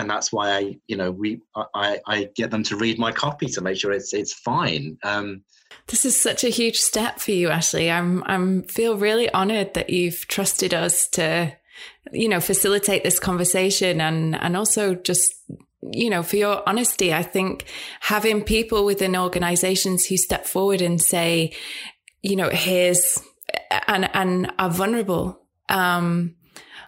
and 0.00 0.10
that's 0.10 0.32
why 0.32 0.50
I, 0.50 0.78
you 0.86 0.96
know, 0.96 1.10
we 1.10 1.40
I, 1.74 2.00
I 2.06 2.28
get 2.34 2.50
them 2.50 2.62
to 2.64 2.76
read 2.76 2.98
my 2.98 3.12
copy 3.12 3.46
to 3.46 3.60
make 3.60 3.76
sure 3.78 3.92
it's 3.92 4.12
it's 4.12 4.32
fine. 4.32 4.98
Um, 5.02 5.42
this 5.86 6.04
is 6.04 6.20
such 6.20 6.42
a 6.42 6.48
huge 6.48 6.78
step 6.78 7.20
for 7.20 7.32
you, 7.32 7.48
Ashley. 7.48 7.90
I'm 7.90 8.24
I'm 8.26 8.62
feel 8.64 8.96
really 8.96 9.32
honoured 9.32 9.74
that 9.74 9.90
you've 9.90 10.26
trusted 10.26 10.74
us 10.74 11.06
to, 11.10 11.52
you 12.12 12.28
know, 12.28 12.40
facilitate 12.40 13.04
this 13.04 13.20
conversation 13.20 14.00
and 14.00 14.34
and 14.34 14.56
also 14.56 14.94
just 14.94 15.32
you 15.92 16.10
know, 16.10 16.22
for 16.22 16.36
your 16.36 16.62
honesty, 16.68 17.12
I 17.12 17.22
think 17.22 17.64
having 18.00 18.44
people 18.44 18.84
within 18.84 19.16
organizations 19.16 20.04
who 20.04 20.18
step 20.18 20.46
forward 20.46 20.82
and 20.82 21.00
say, 21.00 21.56
you 22.22 22.36
know, 22.36 22.50
here's 22.50 23.18
and 23.88 24.08
and 24.14 24.52
are 24.58 24.70
vulnerable. 24.70 25.40
Um, 25.68 26.36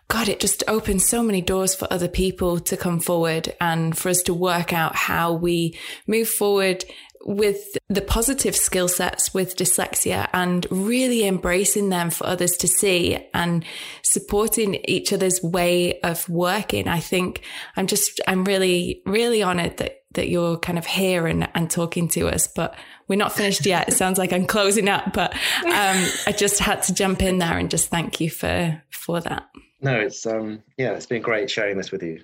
God, 0.09 0.29
it 0.29 0.41
just 0.41 0.63
opens 0.69 1.07
so 1.07 1.23
many 1.23 1.41
doors 1.41 1.75
for 1.75 1.91
other 1.91 2.09
people 2.09 2.61
to 2.61 2.77
come 2.77 3.01
forward 3.01 3.55
and 3.61 3.97
for 3.97 4.11
us 4.11 4.23
to 4.23 4.35
work 4.35 4.73
out 4.73 4.95
how 4.95 5.33
we 5.33 5.79
move 6.07 6.29
forward 6.29 6.85
with 7.25 7.77
the 7.89 8.01
positive 8.01 8.57
skill 8.57 8.89
sets 8.89 9.33
with 9.33 9.57
dyslexia 9.57 10.29
and 10.33 10.67
really 10.71 11.25
embracing 11.27 11.89
them 11.89 12.11
for 12.11 12.27
others 12.27 12.53
to 12.59 12.69
see 12.69 13.19
and 13.33 13.65
supporting 14.03 14.81
each 14.87 15.13
other's 15.13 15.43
way 15.43 16.01
of 16.01 16.29
working. 16.29 16.89
I 16.89 17.01
think 17.01 17.43
I'm 17.77 17.87
just, 17.87 18.21
I'm 18.27 18.45
really, 18.45 19.03
really 19.07 19.43
honored 19.43 19.77
that, 19.79 20.03
that 20.13 20.29
you're 20.29 20.59
kind 20.59 20.79
of 20.79 20.87
here 20.87 21.27
and, 21.27 21.49
and 21.55 21.71
talking 21.71 22.09
to 22.09 22.29
us, 22.29 22.49
but 22.49 22.75
we're 23.09 23.17
not 23.17 23.33
finished 23.33 23.65
yet. 23.67 23.89
It 23.89 23.93
sounds 23.93 24.19
like 24.19 24.33
I'm 24.33 24.47
closing 24.47 24.89
up, 24.89 25.13
but, 25.13 25.33
um, 25.65 26.05
I 26.27 26.35
just 26.37 26.59
had 26.59 26.83
to 26.85 26.95
jump 26.95 27.23
in 27.23 27.39
there 27.39 27.57
and 27.59 27.71
just 27.71 27.89
thank 27.89 28.21
you 28.21 28.31
for, 28.31 28.83
for 28.91 29.21
that. 29.21 29.49
No, 29.83 29.99
it's, 29.99 30.25
um, 30.27 30.63
yeah, 30.79 30.93
it's 30.93 31.07
been 31.07 31.23
great 31.23 31.51
sharing 31.51 31.77
this 31.77 31.91
with 31.91 32.03
you. 32.03 32.23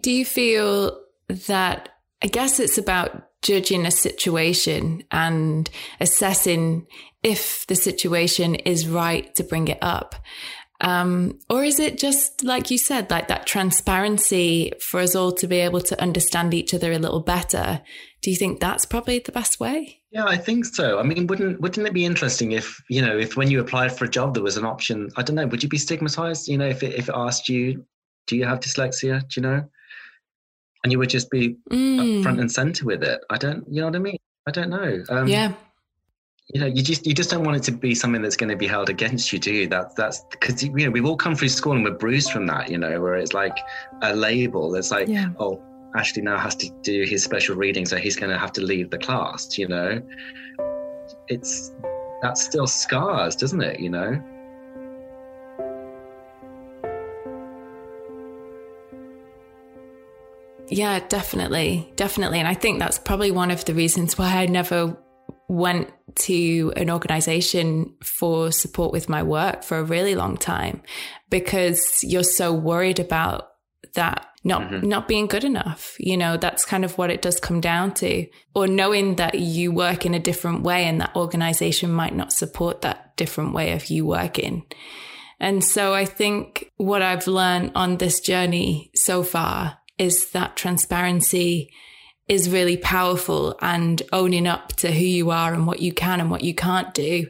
Do 0.00 0.10
you 0.10 0.24
feel 0.24 1.00
that, 1.28 1.88
I 2.22 2.26
guess 2.26 2.60
it's 2.60 2.78
about 2.78 3.28
judging 3.44 3.86
a 3.86 3.90
situation 3.90 5.04
and 5.10 5.68
assessing 6.00 6.86
if 7.22 7.66
the 7.66 7.76
situation 7.76 8.54
is 8.54 8.88
right 8.88 9.34
to 9.34 9.44
bring 9.44 9.68
it 9.68 9.78
up. 9.82 10.14
Um, 10.80 11.38
or 11.48 11.62
is 11.62 11.78
it 11.78 11.98
just 11.98 12.42
like 12.42 12.70
you 12.70 12.78
said, 12.78 13.10
like 13.10 13.28
that 13.28 13.46
transparency 13.46 14.72
for 14.80 15.00
us 15.00 15.14
all 15.14 15.32
to 15.32 15.46
be 15.46 15.60
able 15.60 15.80
to 15.82 16.00
understand 16.00 16.52
each 16.52 16.74
other 16.74 16.92
a 16.92 16.98
little 16.98 17.20
better? 17.20 17.82
Do 18.22 18.30
you 18.30 18.36
think 18.36 18.60
that's 18.60 18.84
probably 18.84 19.18
the 19.18 19.32
best 19.32 19.60
way? 19.60 20.00
Yeah, 20.14 20.26
I 20.26 20.36
think 20.36 20.64
so. 20.64 21.00
I 21.00 21.02
mean, 21.02 21.26
wouldn't 21.26 21.60
wouldn't 21.60 21.86
it 21.88 21.92
be 21.92 22.04
interesting 22.04 22.52
if 22.52 22.80
you 22.88 23.02
know 23.02 23.18
if 23.18 23.36
when 23.36 23.50
you 23.50 23.58
applied 23.60 23.90
for 23.96 24.04
a 24.04 24.08
job 24.08 24.32
there 24.34 24.44
was 24.44 24.56
an 24.56 24.64
option? 24.64 25.10
I 25.16 25.22
don't 25.22 25.34
know. 25.34 25.46
Would 25.48 25.62
you 25.62 25.68
be 25.68 25.76
stigmatized? 25.76 26.46
You 26.48 26.56
know, 26.56 26.68
if 26.68 26.82
it, 26.84 26.94
if 26.94 27.08
it 27.08 27.14
asked 27.16 27.48
you, 27.48 27.84
do 28.28 28.36
you 28.36 28.44
have 28.44 28.60
dyslexia? 28.60 29.20
Do 29.28 29.40
you 29.40 29.42
know? 29.42 29.64
And 30.84 30.92
you 30.92 30.98
would 31.00 31.10
just 31.10 31.30
be 31.30 31.56
Mm. 31.72 32.22
front 32.22 32.38
and 32.38 32.50
center 32.50 32.84
with 32.84 33.02
it. 33.02 33.20
I 33.28 33.38
don't. 33.38 33.64
You 33.68 33.80
know 33.80 33.86
what 33.88 33.96
I 33.96 33.98
mean? 33.98 34.18
I 34.46 34.50
don't 34.52 34.70
know. 34.70 35.02
Um, 35.08 35.26
yeah. 35.26 35.52
you 36.50 36.60
know 36.60 36.66
you 36.66 36.82
just 36.82 37.06
you 37.06 37.12
just 37.14 37.30
don't 37.30 37.42
want 37.42 37.56
it 37.56 37.62
to 37.64 37.72
be 37.72 37.92
something 37.94 38.22
that's 38.22 38.36
going 38.36 38.50
to 38.50 38.56
be 38.56 38.66
held 38.68 38.90
against 38.90 39.32
you 39.32 39.38
do 39.40 39.50
you 39.52 39.66
that 39.66 39.96
that's 39.96 40.22
because 40.30 40.62
you 40.62 40.70
know 40.84 40.90
we've 40.90 41.06
all 41.06 41.16
come 41.16 41.34
through 41.34 41.48
school 41.48 41.72
and 41.72 41.82
we're 41.82 41.98
bruised 42.04 42.30
from 42.30 42.46
that 42.46 42.70
you 42.70 42.76
know 42.76 43.00
where 43.00 43.14
it's 43.16 43.32
like 43.32 43.56
a 44.02 44.14
label 44.14 44.74
it's 44.74 44.90
like 44.90 45.08
Yeah. 45.08 45.30
oh 45.40 45.54
ashley 45.94 46.22
now 46.22 46.38
has 46.38 46.54
to 46.54 46.68
do 46.82 47.04
his 47.04 47.22
special 47.22 47.56
reading 47.56 47.86
so 47.86 47.96
he's 47.96 48.16
going 48.16 48.30
to 48.30 48.38
have 48.38 48.52
to 48.52 48.60
leave 48.60 48.90
the 48.90 48.98
class 48.98 49.56
you 49.58 49.68
know 49.68 50.00
it's 51.28 51.72
that 52.22 52.36
still 52.38 52.66
scars 52.66 53.36
doesn't 53.36 53.62
it 53.62 53.80
you 53.80 53.90
know 53.90 54.22
Yeah, 60.68 60.98
definitely. 61.08 61.92
Definitely. 61.94 62.38
And 62.38 62.48
I 62.48 62.54
think 62.54 62.78
that's 62.78 62.98
probably 62.98 63.30
one 63.30 63.50
of 63.50 63.64
the 63.64 63.74
reasons 63.74 64.16
why 64.18 64.38
I 64.38 64.46
never 64.46 64.96
went 65.48 65.92
to 66.16 66.72
an 66.76 66.90
organization 66.90 67.94
for 68.02 68.50
support 68.50 68.92
with 68.92 69.08
my 69.08 69.22
work 69.22 69.62
for 69.62 69.78
a 69.78 69.84
really 69.84 70.14
long 70.14 70.36
time 70.36 70.82
because 71.28 72.02
you're 72.02 72.22
so 72.22 72.52
worried 72.52 72.98
about 72.98 73.50
that 73.94 74.26
not 74.42 74.62
mm-hmm. 74.62 74.88
not 74.88 75.08
being 75.08 75.26
good 75.26 75.44
enough 75.44 75.96
you 75.98 76.16
know 76.16 76.36
that's 76.36 76.64
kind 76.64 76.84
of 76.84 76.98
what 76.98 77.10
it 77.10 77.22
does 77.22 77.40
come 77.40 77.60
down 77.60 77.92
to. 77.94 78.26
Or 78.54 78.66
knowing 78.66 79.16
that 79.16 79.38
you 79.38 79.72
work 79.72 80.06
in 80.06 80.14
a 80.14 80.18
different 80.18 80.62
way 80.62 80.84
and 80.84 81.00
that 81.00 81.14
organization 81.16 81.90
might 81.90 82.14
not 82.14 82.32
support 82.32 82.82
that 82.82 83.16
different 83.16 83.52
way 83.52 83.72
of 83.72 83.86
you 83.86 84.06
working. 84.06 84.64
And 85.40 85.64
so 85.64 85.92
I 85.94 86.04
think 86.04 86.70
what 86.76 87.02
I've 87.02 87.26
learned 87.26 87.72
on 87.74 87.96
this 87.96 88.20
journey 88.20 88.90
so 88.94 89.22
far 89.22 89.78
is 89.98 90.30
that 90.30 90.56
transparency 90.56 91.70
is 92.28 92.48
really 92.48 92.76
powerful 92.76 93.56
and 93.60 94.00
owning 94.12 94.46
up 94.46 94.68
to 94.76 94.90
who 94.90 95.04
you 95.04 95.30
are 95.30 95.52
and 95.52 95.66
what 95.66 95.80
you 95.80 95.92
can 95.92 96.20
and 96.20 96.30
what 96.30 96.42
you 96.42 96.54
can't 96.54 96.94
do 96.94 97.26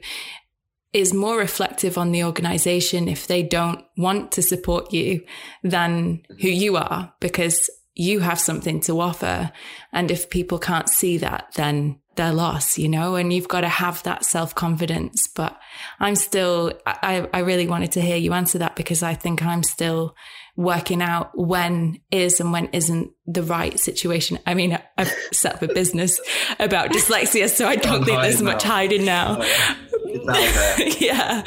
is 0.94 1.12
more 1.12 1.36
reflective 1.36 1.98
on 1.98 2.12
the 2.12 2.24
organization 2.24 3.08
if 3.08 3.26
they 3.26 3.42
don't 3.42 3.84
want 3.96 4.30
to 4.32 4.40
support 4.40 4.92
you 4.92 5.24
than 5.64 6.22
who 6.40 6.48
you 6.48 6.76
are 6.76 7.12
because 7.20 7.68
you 7.96 8.20
have 8.20 8.38
something 8.38 8.80
to 8.80 9.00
offer. 9.00 9.52
And 9.92 10.10
if 10.10 10.30
people 10.30 10.58
can't 10.58 10.88
see 10.88 11.18
that, 11.18 11.48
then 11.56 11.98
they're 12.14 12.32
lost, 12.32 12.78
you 12.78 12.88
know, 12.88 13.16
and 13.16 13.32
you've 13.32 13.48
got 13.48 13.62
to 13.62 13.68
have 13.68 14.02
that 14.04 14.24
self 14.24 14.54
confidence. 14.54 15.28
But 15.34 15.58
I'm 15.98 16.14
still, 16.14 16.72
I, 16.86 17.28
I 17.32 17.40
really 17.40 17.66
wanted 17.66 17.92
to 17.92 18.00
hear 18.00 18.16
you 18.16 18.32
answer 18.32 18.58
that 18.58 18.76
because 18.76 19.02
I 19.02 19.14
think 19.14 19.42
I'm 19.42 19.64
still 19.64 20.14
working 20.56 21.02
out 21.02 21.36
when 21.36 22.00
is 22.10 22.40
and 22.40 22.52
when 22.52 22.68
isn't 22.72 23.10
the 23.26 23.42
right 23.42 23.78
situation. 23.78 24.38
I 24.46 24.54
mean, 24.54 24.78
I've 24.96 25.12
set 25.32 25.56
up 25.56 25.62
a 25.62 25.68
business 25.68 26.20
about 26.58 26.90
dyslexia, 26.90 27.48
so 27.48 27.66
I 27.66 27.76
don't 27.76 27.92
Don't 27.92 28.04
think 28.04 28.20
there's 28.22 28.36
hide 28.36 28.44
much 28.44 28.62
hiding 28.62 29.04
now. 29.04 29.38
it's 29.42 30.28
out 30.28 30.76
there 30.78 30.88
yeah. 31.00 31.44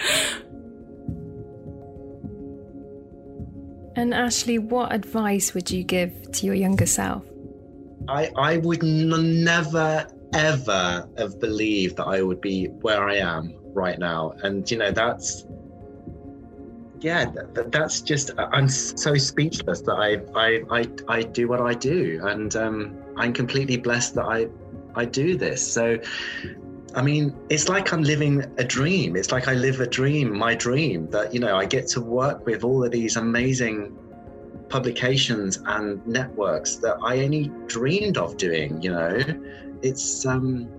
And 3.95 4.14
Ashley, 4.14 4.60
what 4.60 4.93
advice 4.93 5.55
would 5.55 5.72
you 5.72 5.84
give 5.84 6.32
to 6.34 6.45
your 6.45 6.53
younger 6.53 6.86
self? 6.86 7.26
I, 8.08 8.30
I 8.38 8.58
would 8.58 8.84
n- 8.84 9.43
never, 9.43 10.08
ever 10.34 11.10
have 11.18 11.39
believed 11.39 11.97
that 11.97 12.05
I 12.05 12.22
would 12.22 12.39
be 12.39 12.66
where 12.66 13.10
I 13.10 13.16
am 13.16 13.55
right 13.74 13.97
now. 13.97 14.34
And, 14.43 14.70
you 14.70 14.78
know, 14.78 14.91
that's, 14.91 15.47
yeah, 17.02 17.26
that, 17.26 17.54
that- 17.56 17.72
that's 17.72 18.02
just, 18.02 18.32
I'm 18.38 18.68
so 18.68 19.16
speechless 19.16 19.82
that 19.82 19.93
I, 19.93 20.22
I, 20.36 20.64
I, 20.72 20.88
I 21.08 21.24
do 21.24 21.48
what 21.48 21.62
I 21.62 21.74
do. 21.74 22.20
And 22.24 22.56
um, 22.56 22.98
I'm 23.18 23.34
completely 23.34 23.78
blessed 23.78 24.16
that 24.16 24.26
I, 24.26 24.48
I 24.95 25.06
do 25.06 25.38
this. 25.38 25.66
So, 25.72 25.98
I 26.95 27.02
mean, 27.02 27.36
it's 27.50 27.70
like 27.70 27.93
I'm 27.93 28.02
living 28.04 28.43
a 28.58 28.64
dream. 28.64 29.16
It's 29.16 29.32
like 29.32 29.48
I 29.48 29.54
live 29.54 29.80
a 29.82 29.88
dream, 29.88 30.36
my 30.36 30.56
dream 30.56 31.10
that, 31.12 31.34
you 31.34 31.39
know, 31.39 31.56
I 31.56 31.66
get 31.66 31.88
to 31.89 32.02
work 32.02 32.45
with 32.45 32.64
all 32.64 32.84
of 32.84 32.91
these 32.91 33.16
amazing 33.18 33.95
publications 34.70 35.60
and 35.66 36.06
networks 36.08 36.76
that 36.78 36.98
I 37.04 37.20
only 37.24 37.52
dreamed 37.68 38.18
of 38.18 38.38
doing. 38.38 38.82
You 38.82 38.91
know, 38.91 39.20
it's 39.82 40.26
um, 40.26 40.70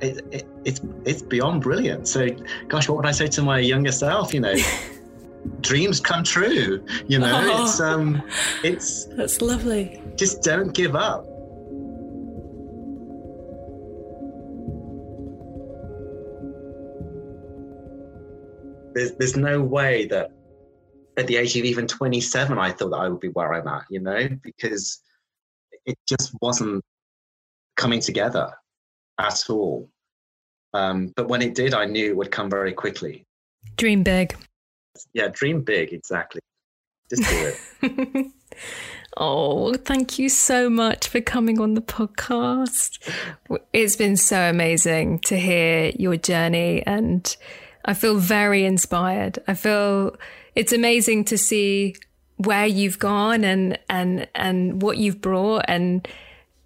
it, 0.00 0.24
it, 0.30 0.46
it's 0.64 0.80
it's 1.04 1.22
beyond 1.22 1.62
brilliant. 1.62 2.06
So, 2.08 2.28
gosh, 2.68 2.88
what 2.88 2.96
would 2.98 3.06
I 3.06 3.10
say 3.12 3.26
to 3.28 3.42
my 3.42 3.58
younger 3.58 3.92
self? 3.92 4.32
You 4.32 4.40
know, 4.40 4.54
dreams 5.60 6.00
come 6.00 6.24
true. 6.24 6.84
You 7.06 7.18
know, 7.18 7.42
Oh. 7.44 7.64
it's 7.64 7.80
um, 7.80 8.22
it's 8.64 9.04
That's 9.16 9.40
lovely. 9.40 10.02
just 10.16 10.42
don't 10.42 10.72
give 10.74 10.94
up. 10.96 11.24
There's, 18.94 19.12
there's 19.12 19.36
no 19.36 19.60
way 19.60 20.06
that 20.06 20.32
at 21.16 21.26
the 21.26 21.36
age 21.36 21.56
of 21.56 21.64
even 21.64 21.86
27, 21.86 22.58
I 22.58 22.70
thought 22.72 22.90
that 22.90 22.96
I 22.96 23.08
would 23.08 23.20
be 23.20 23.28
where 23.28 23.52
I'm 23.54 23.68
at, 23.68 23.84
you 23.90 24.00
know, 24.00 24.28
because 24.42 25.00
it 25.84 25.96
just 26.08 26.32
wasn't 26.40 26.82
coming 27.76 28.00
together 28.00 28.52
at 29.18 29.44
all. 29.48 29.88
Um, 30.74 31.12
but 31.16 31.28
when 31.28 31.42
it 31.42 31.54
did, 31.54 31.74
I 31.74 31.84
knew 31.86 32.06
it 32.10 32.16
would 32.16 32.30
come 32.30 32.50
very 32.50 32.72
quickly. 32.72 33.26
Dream 33.76 34.02
big. 34.02 34.34
Yeah, 35.12 35.28
dream 35.32 35.62
big, 35.62 35.92
exactly. 35.92 36.40
Just 37.08 37.22
do 37.22 37.52
it. 37.80 38.26
Oh, 39.20 39.74
thank 39.74 40.18
you 40.20 40.28
so 40.28 40.70
much 40.70 41.08
for 41.08 41.20
coming 41.20 41.60
on 41.60 41.74
the 41.74 41.80
podcast. 41.80 42.98
It's 43.72 43.96
been 43.96 44.16
so 44.16 44.48
amazing 44.48 45.18
to 45.20 45.36
hear 45.36 45.90
your 45.96 46.16
journey, 46.16 46.84
and 46.86 47.36
I 47.84 47.94
feel 47.94 48.16
very 48.16 48.64
inspired. 48.64 49.40
I 49.48 49.54
feel 49.54 50.16
it's 50.54 50.72
amazing 50.72 51.24
to 51.26 51.38
see 51.38 51.96
where 52.36 52.66
you've 52.66 53.00
gone 53.00 53.42
and 53.42 53.76
and 53.90 54.28
and 54.36 54.80
what 54.82 54.98
you've 54.98 55.20
brought 55.20 55.64
and 55.66 56.06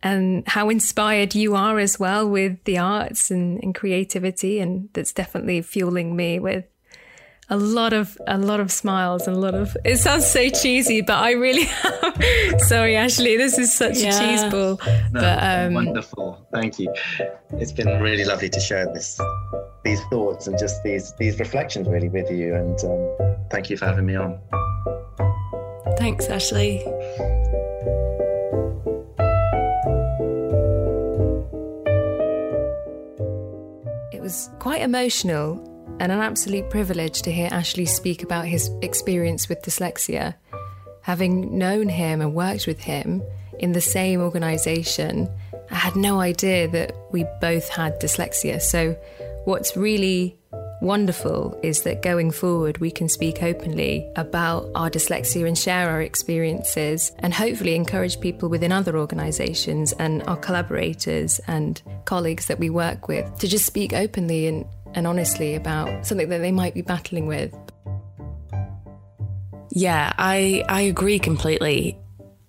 and 0.02 0.46
how 0.46 0.68
inspired 0.68 1.34
you 1.34 1.54
are 1.54 1.78
as 1.78 1.98
well 1.98 2.28
with 2.28 2.62
the 2.64 2.76
arts 2.76 3.30
and, 3.30 3.62
and 3.62 3.74
creativity 3.74 4.60
and 4.60 4.90
that's 4.92 5.12
definitely 5.12 5.62
fueling 5.62 6.14
me 6.14 6.38
with 6.38 6.66
a 7.52 7.56
lot 7.56 7.92
of 7.92 8.16
a 8.26 8.38
lot 8.38 8.60
of 8.60 8.72
smiles 8.72 9.26
and 9.26 9.36
a 9.36 9.38
lot 9.46 9.54
of 9.54 9.76
it 9.84 9.98
sounds 9.98 10.26
so 10.26 10.48
cheesy 10.48 11.02
but 11.02 11.18
i 11.18 11.32
really 11.32 11.66
am 11.84 12.58
sorry 12.60 12.96
ashley 12.96 13.36
this 13.36 13.58
is 13.58 13.70
such 13.82 13.98
Yeah. 13.98 14.08
a 14.08 14.20
cheese 14.20 14.44
ball 14.52 14.80
No, 15.12 15.20
but 15.20 15.38
um 15.42 15.74
wonderful. 15.74 16.26
Thank 16.52 16.78
you. 16.78 16.88
It's 17.60 17.72
been 17.72 18.00
really 18.00 18.24
lovely 18.24 18.48
to 18.48 18.60
share 18.60 18.86
this, 18.92 19.20
these 19.84 20.00
thoughts 20.10 20.46
and 20.46 20.58
just 20.58 20.82
these 20.82 21.12
these 21.22 21.38
reflections 21.38 21.86
really 21.88 22.08
with 22.08 22.30
you. 22.30 22.54
And 22.54 22.78
um, 22.84 23.00
thank 23.50 23.68
you 23.70 23.76
for 23.76 23.86
having 23.86 24.06
me 24.06 24.16
on. 24.16 24.38
Thanks, 25.98 26.26
Ashley. 26.28 26.72
It 34.12 34.20
was 34.20 34.50
quite 34.58 34.82
emotional 34.82 35.56
and 36.00 36.12
an 36.12 36.20
absolute 36.20 36.68
privilege 36.70 37.22
to 37.22 37.32
hear 37.32 37.48
Ashley 37.50 37.86
speak 37.86 38.22
about 38.22 38.46
his 38.46 38.70
experience 38.82 39.48
with 39.48 39.62
dyslexia. 39.62 40.34
Having 41.02 41.56
known 41.58 41.88
him 41.88 42.20
and 42.20 42.34
worked 42.34 42.66
with 42.66 42.80
him 42.80 43.22
in 43.58 43.72
the 43.72 43.80
same 43.80 44.20
organisation, 44.20 45.28
I 45.70 45.76
had 45.76 45.96
no 45.96 46.20
idea 46.20 46.68
that 46.68 46.94
we 47.10 47.24
both 47.40 47.68
had 47.68 48.00
dyslexia. 48.00 48.60
So, 48.60 48.92
what's 49.44 49.76
really 49.76 50.36
wonderful 50.82 51.58
is 51.62 51.82
that 51.82 52.02
going 52.02 52.30
forward, 52.32 52.78
we 52.78 52.90
can 52.90 53.08
speak 53.08 53.42
openly 53.42 54.10
about 54.16 54.68
our 54.74 54.90
dyslexia 54.90 55.46
and 55.46 55.56
share 55.56 55.88
our 55.88 56.02
experiences 56.02 57.12
and 57.20 57.32
hopefully 57.32 57.74
encourage 57.74 58.20
people 58.20 58.48
within 58.48 58.72
other 58.72 58.98
organisations 58.98 59.92
and 59.92 60.22
our 60.24 60.36
collaborators 60.36 61.38
and 61.46 61.80
colleagues 62.04 62.46
that 62.46 62.58
we 62.58 62.68
work 62.68 63.06
with 63.08 63.38
to 63.38 63.46
just 63.46 63.64
speak 63.64 63.92
openly 63.92 64.46
and, 64.48 64.66
and 64.94 65.06
honestly 65.06 65.54
about 65.54 66.06
something 66.06 66.28
that 66.28 66.38
they 66.38 66.52
might 66.52 66.74
be 66.74 66.82
battling 66.82 67.26
with. 67.26 67.54
Yeah, 69.70 70.12
I 70.18 70.64
I 70.68 70.82
agree 70.82 71.18
completely. 71.18 71.98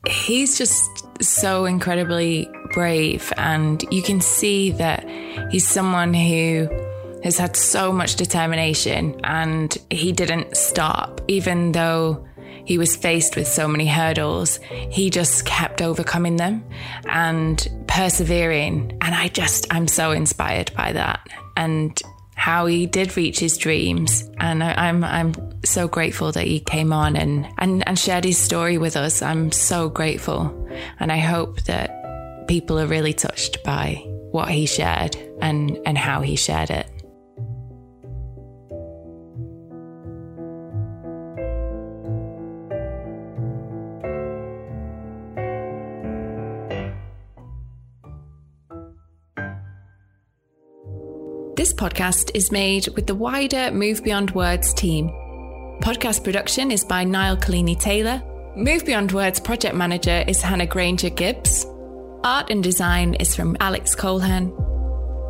He's 0.08 0.58
just 0.58 0.90
so 1.24 1.66
incredibly 1.66 2.50
brave. 2.74 3.32
And 3.38 3.84
you 3.92 4.02
can 4.02 4.20
see 4.20 4.72
that 4.72 5.08
he's 5.50 5.68
someone 5.68 6.14
who 6.14 6.68
has 7.24 7.38
had 7.38 7.56
so 7.56 7.94
much 7.94 8.16
determination 8.18 9.20
and 9.24 9.78
he 9.90 10.12
didn't 10.12 10.58
stop, 10.58 11.22
even 11.30 11.72
though 11.72 12.28
he 12.66 12.78
was 12.78 12.96
faced 12.96 13.36
with 13.36 13.48
so 13.48 13.68
many 13.68 13.88
hurdles. 13.88 14.58
He 14.90 15.10
just 15.10 15.46
kept 15.46 15.82
overcoming 15.82 16.36
them 16.36 16.66
and 17.06 17.66
persevering. 17.88 18.98
And 19.02 19.16
I 19.16 19.30
just, 19.30 19.74
I'm 19.74 19.88
so 19.88 20.12
inspired 20.12 20.74
by 20.76 20.94
that. 20.94 21.26
And 21.56 22.02
how 22.44 22.66
he 22.66 22.86
did 22.86 23.16
reach 23.16 23.40
his 23.40 23.56
dreams. 23.56 24.30
And 24.38 24.62
I, 24.62 24.90
am 24.90 25.02
I'm, 25.06 25.38
I'm 25.38 25.64
so 25.64 25.88
grateful 25.88 26.34
that 26.34 26.46
he 26.46 26.60
came 26.60 26.92
on 26.92 27.16
and, 27.16 27.48
and, 27.58 27.88
and 27.88 27.98
shared 27.98 28.26
his 28.26 28.38
story 28.38 28.78
with 28.78 28.98
us. 28.98 29.22
I'm 29.22 29.50
so 29.54 29.88
grateful. 29.88 30.54
And 31.00 31.10
I 31.10 31.20
hope 31.20 31.62
that 31.62 32.46
people 32.50 32.78
are 32.78 32.86
really 32.86 33.14
touched 33.14 33.64
by 33.64 33.94
what 34.32 34.50
he 34.50 34.66
shared 34.66 35.16
and, 35.42 35.80
and 35.86 35.98
how 35.98 36.20
he 36.20 36.36
shared 36.36 36.70
it. 36.70 36.86
Podcast 51.84 52.32
is 52.34 52.50
made 52.50 52.88
with 52.96 53.08
the 53.08 53.14
wider 53.14 53.70
Move 53.70 54.06
Beyond 54.06 54.32
Words 54.32 54.74
team. 54.74 55.10
Podcast 55.82 56.24
production 56.24 56.72
is 56.72 56.86
by 56.86 57.04
Niall 57.04 57.36
Collini 57.36 57.78
Taylor. 57.78 58.24
Move 58.56 58.86
Beyond 58.86 59.12
Words 59.12 59.42
project 59.42 59.76
manager 59.76 60.24
is 60.26 60.42
Hannah 60.42 60.66
Granger 60.66 61.10
Gibbs. 61.10 61.66
Art 62.24 62.50
and 62.50 62.64
design 62.64 63.16
is 63.16 63.36
from 63.36 63.58
Alex 63.60 63.98
Colehern. 63.98 64.56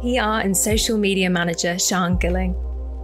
PR 0.02 0.46
and 0.46 0.56
social 0.56 0.96
media 0.96 1.28
manager 1.28 1.80
Sean 1.80 2.20
Gilling. 2.20 2.56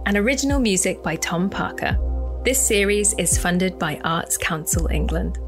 And 0.06 0.16
original 0.16 0.60
music 0.60 1.02
by 1.02 1.16
Tom 1.16 1.50
Parker. 1.50 1.98
This 2.44 2.64
series 2.64 3.14
is 3.14 3.36
funded 3.36 3.80
by 3.80 3.98
Arts 4.04 4.38
Council 4.38 4.86
England. 4.92 5.40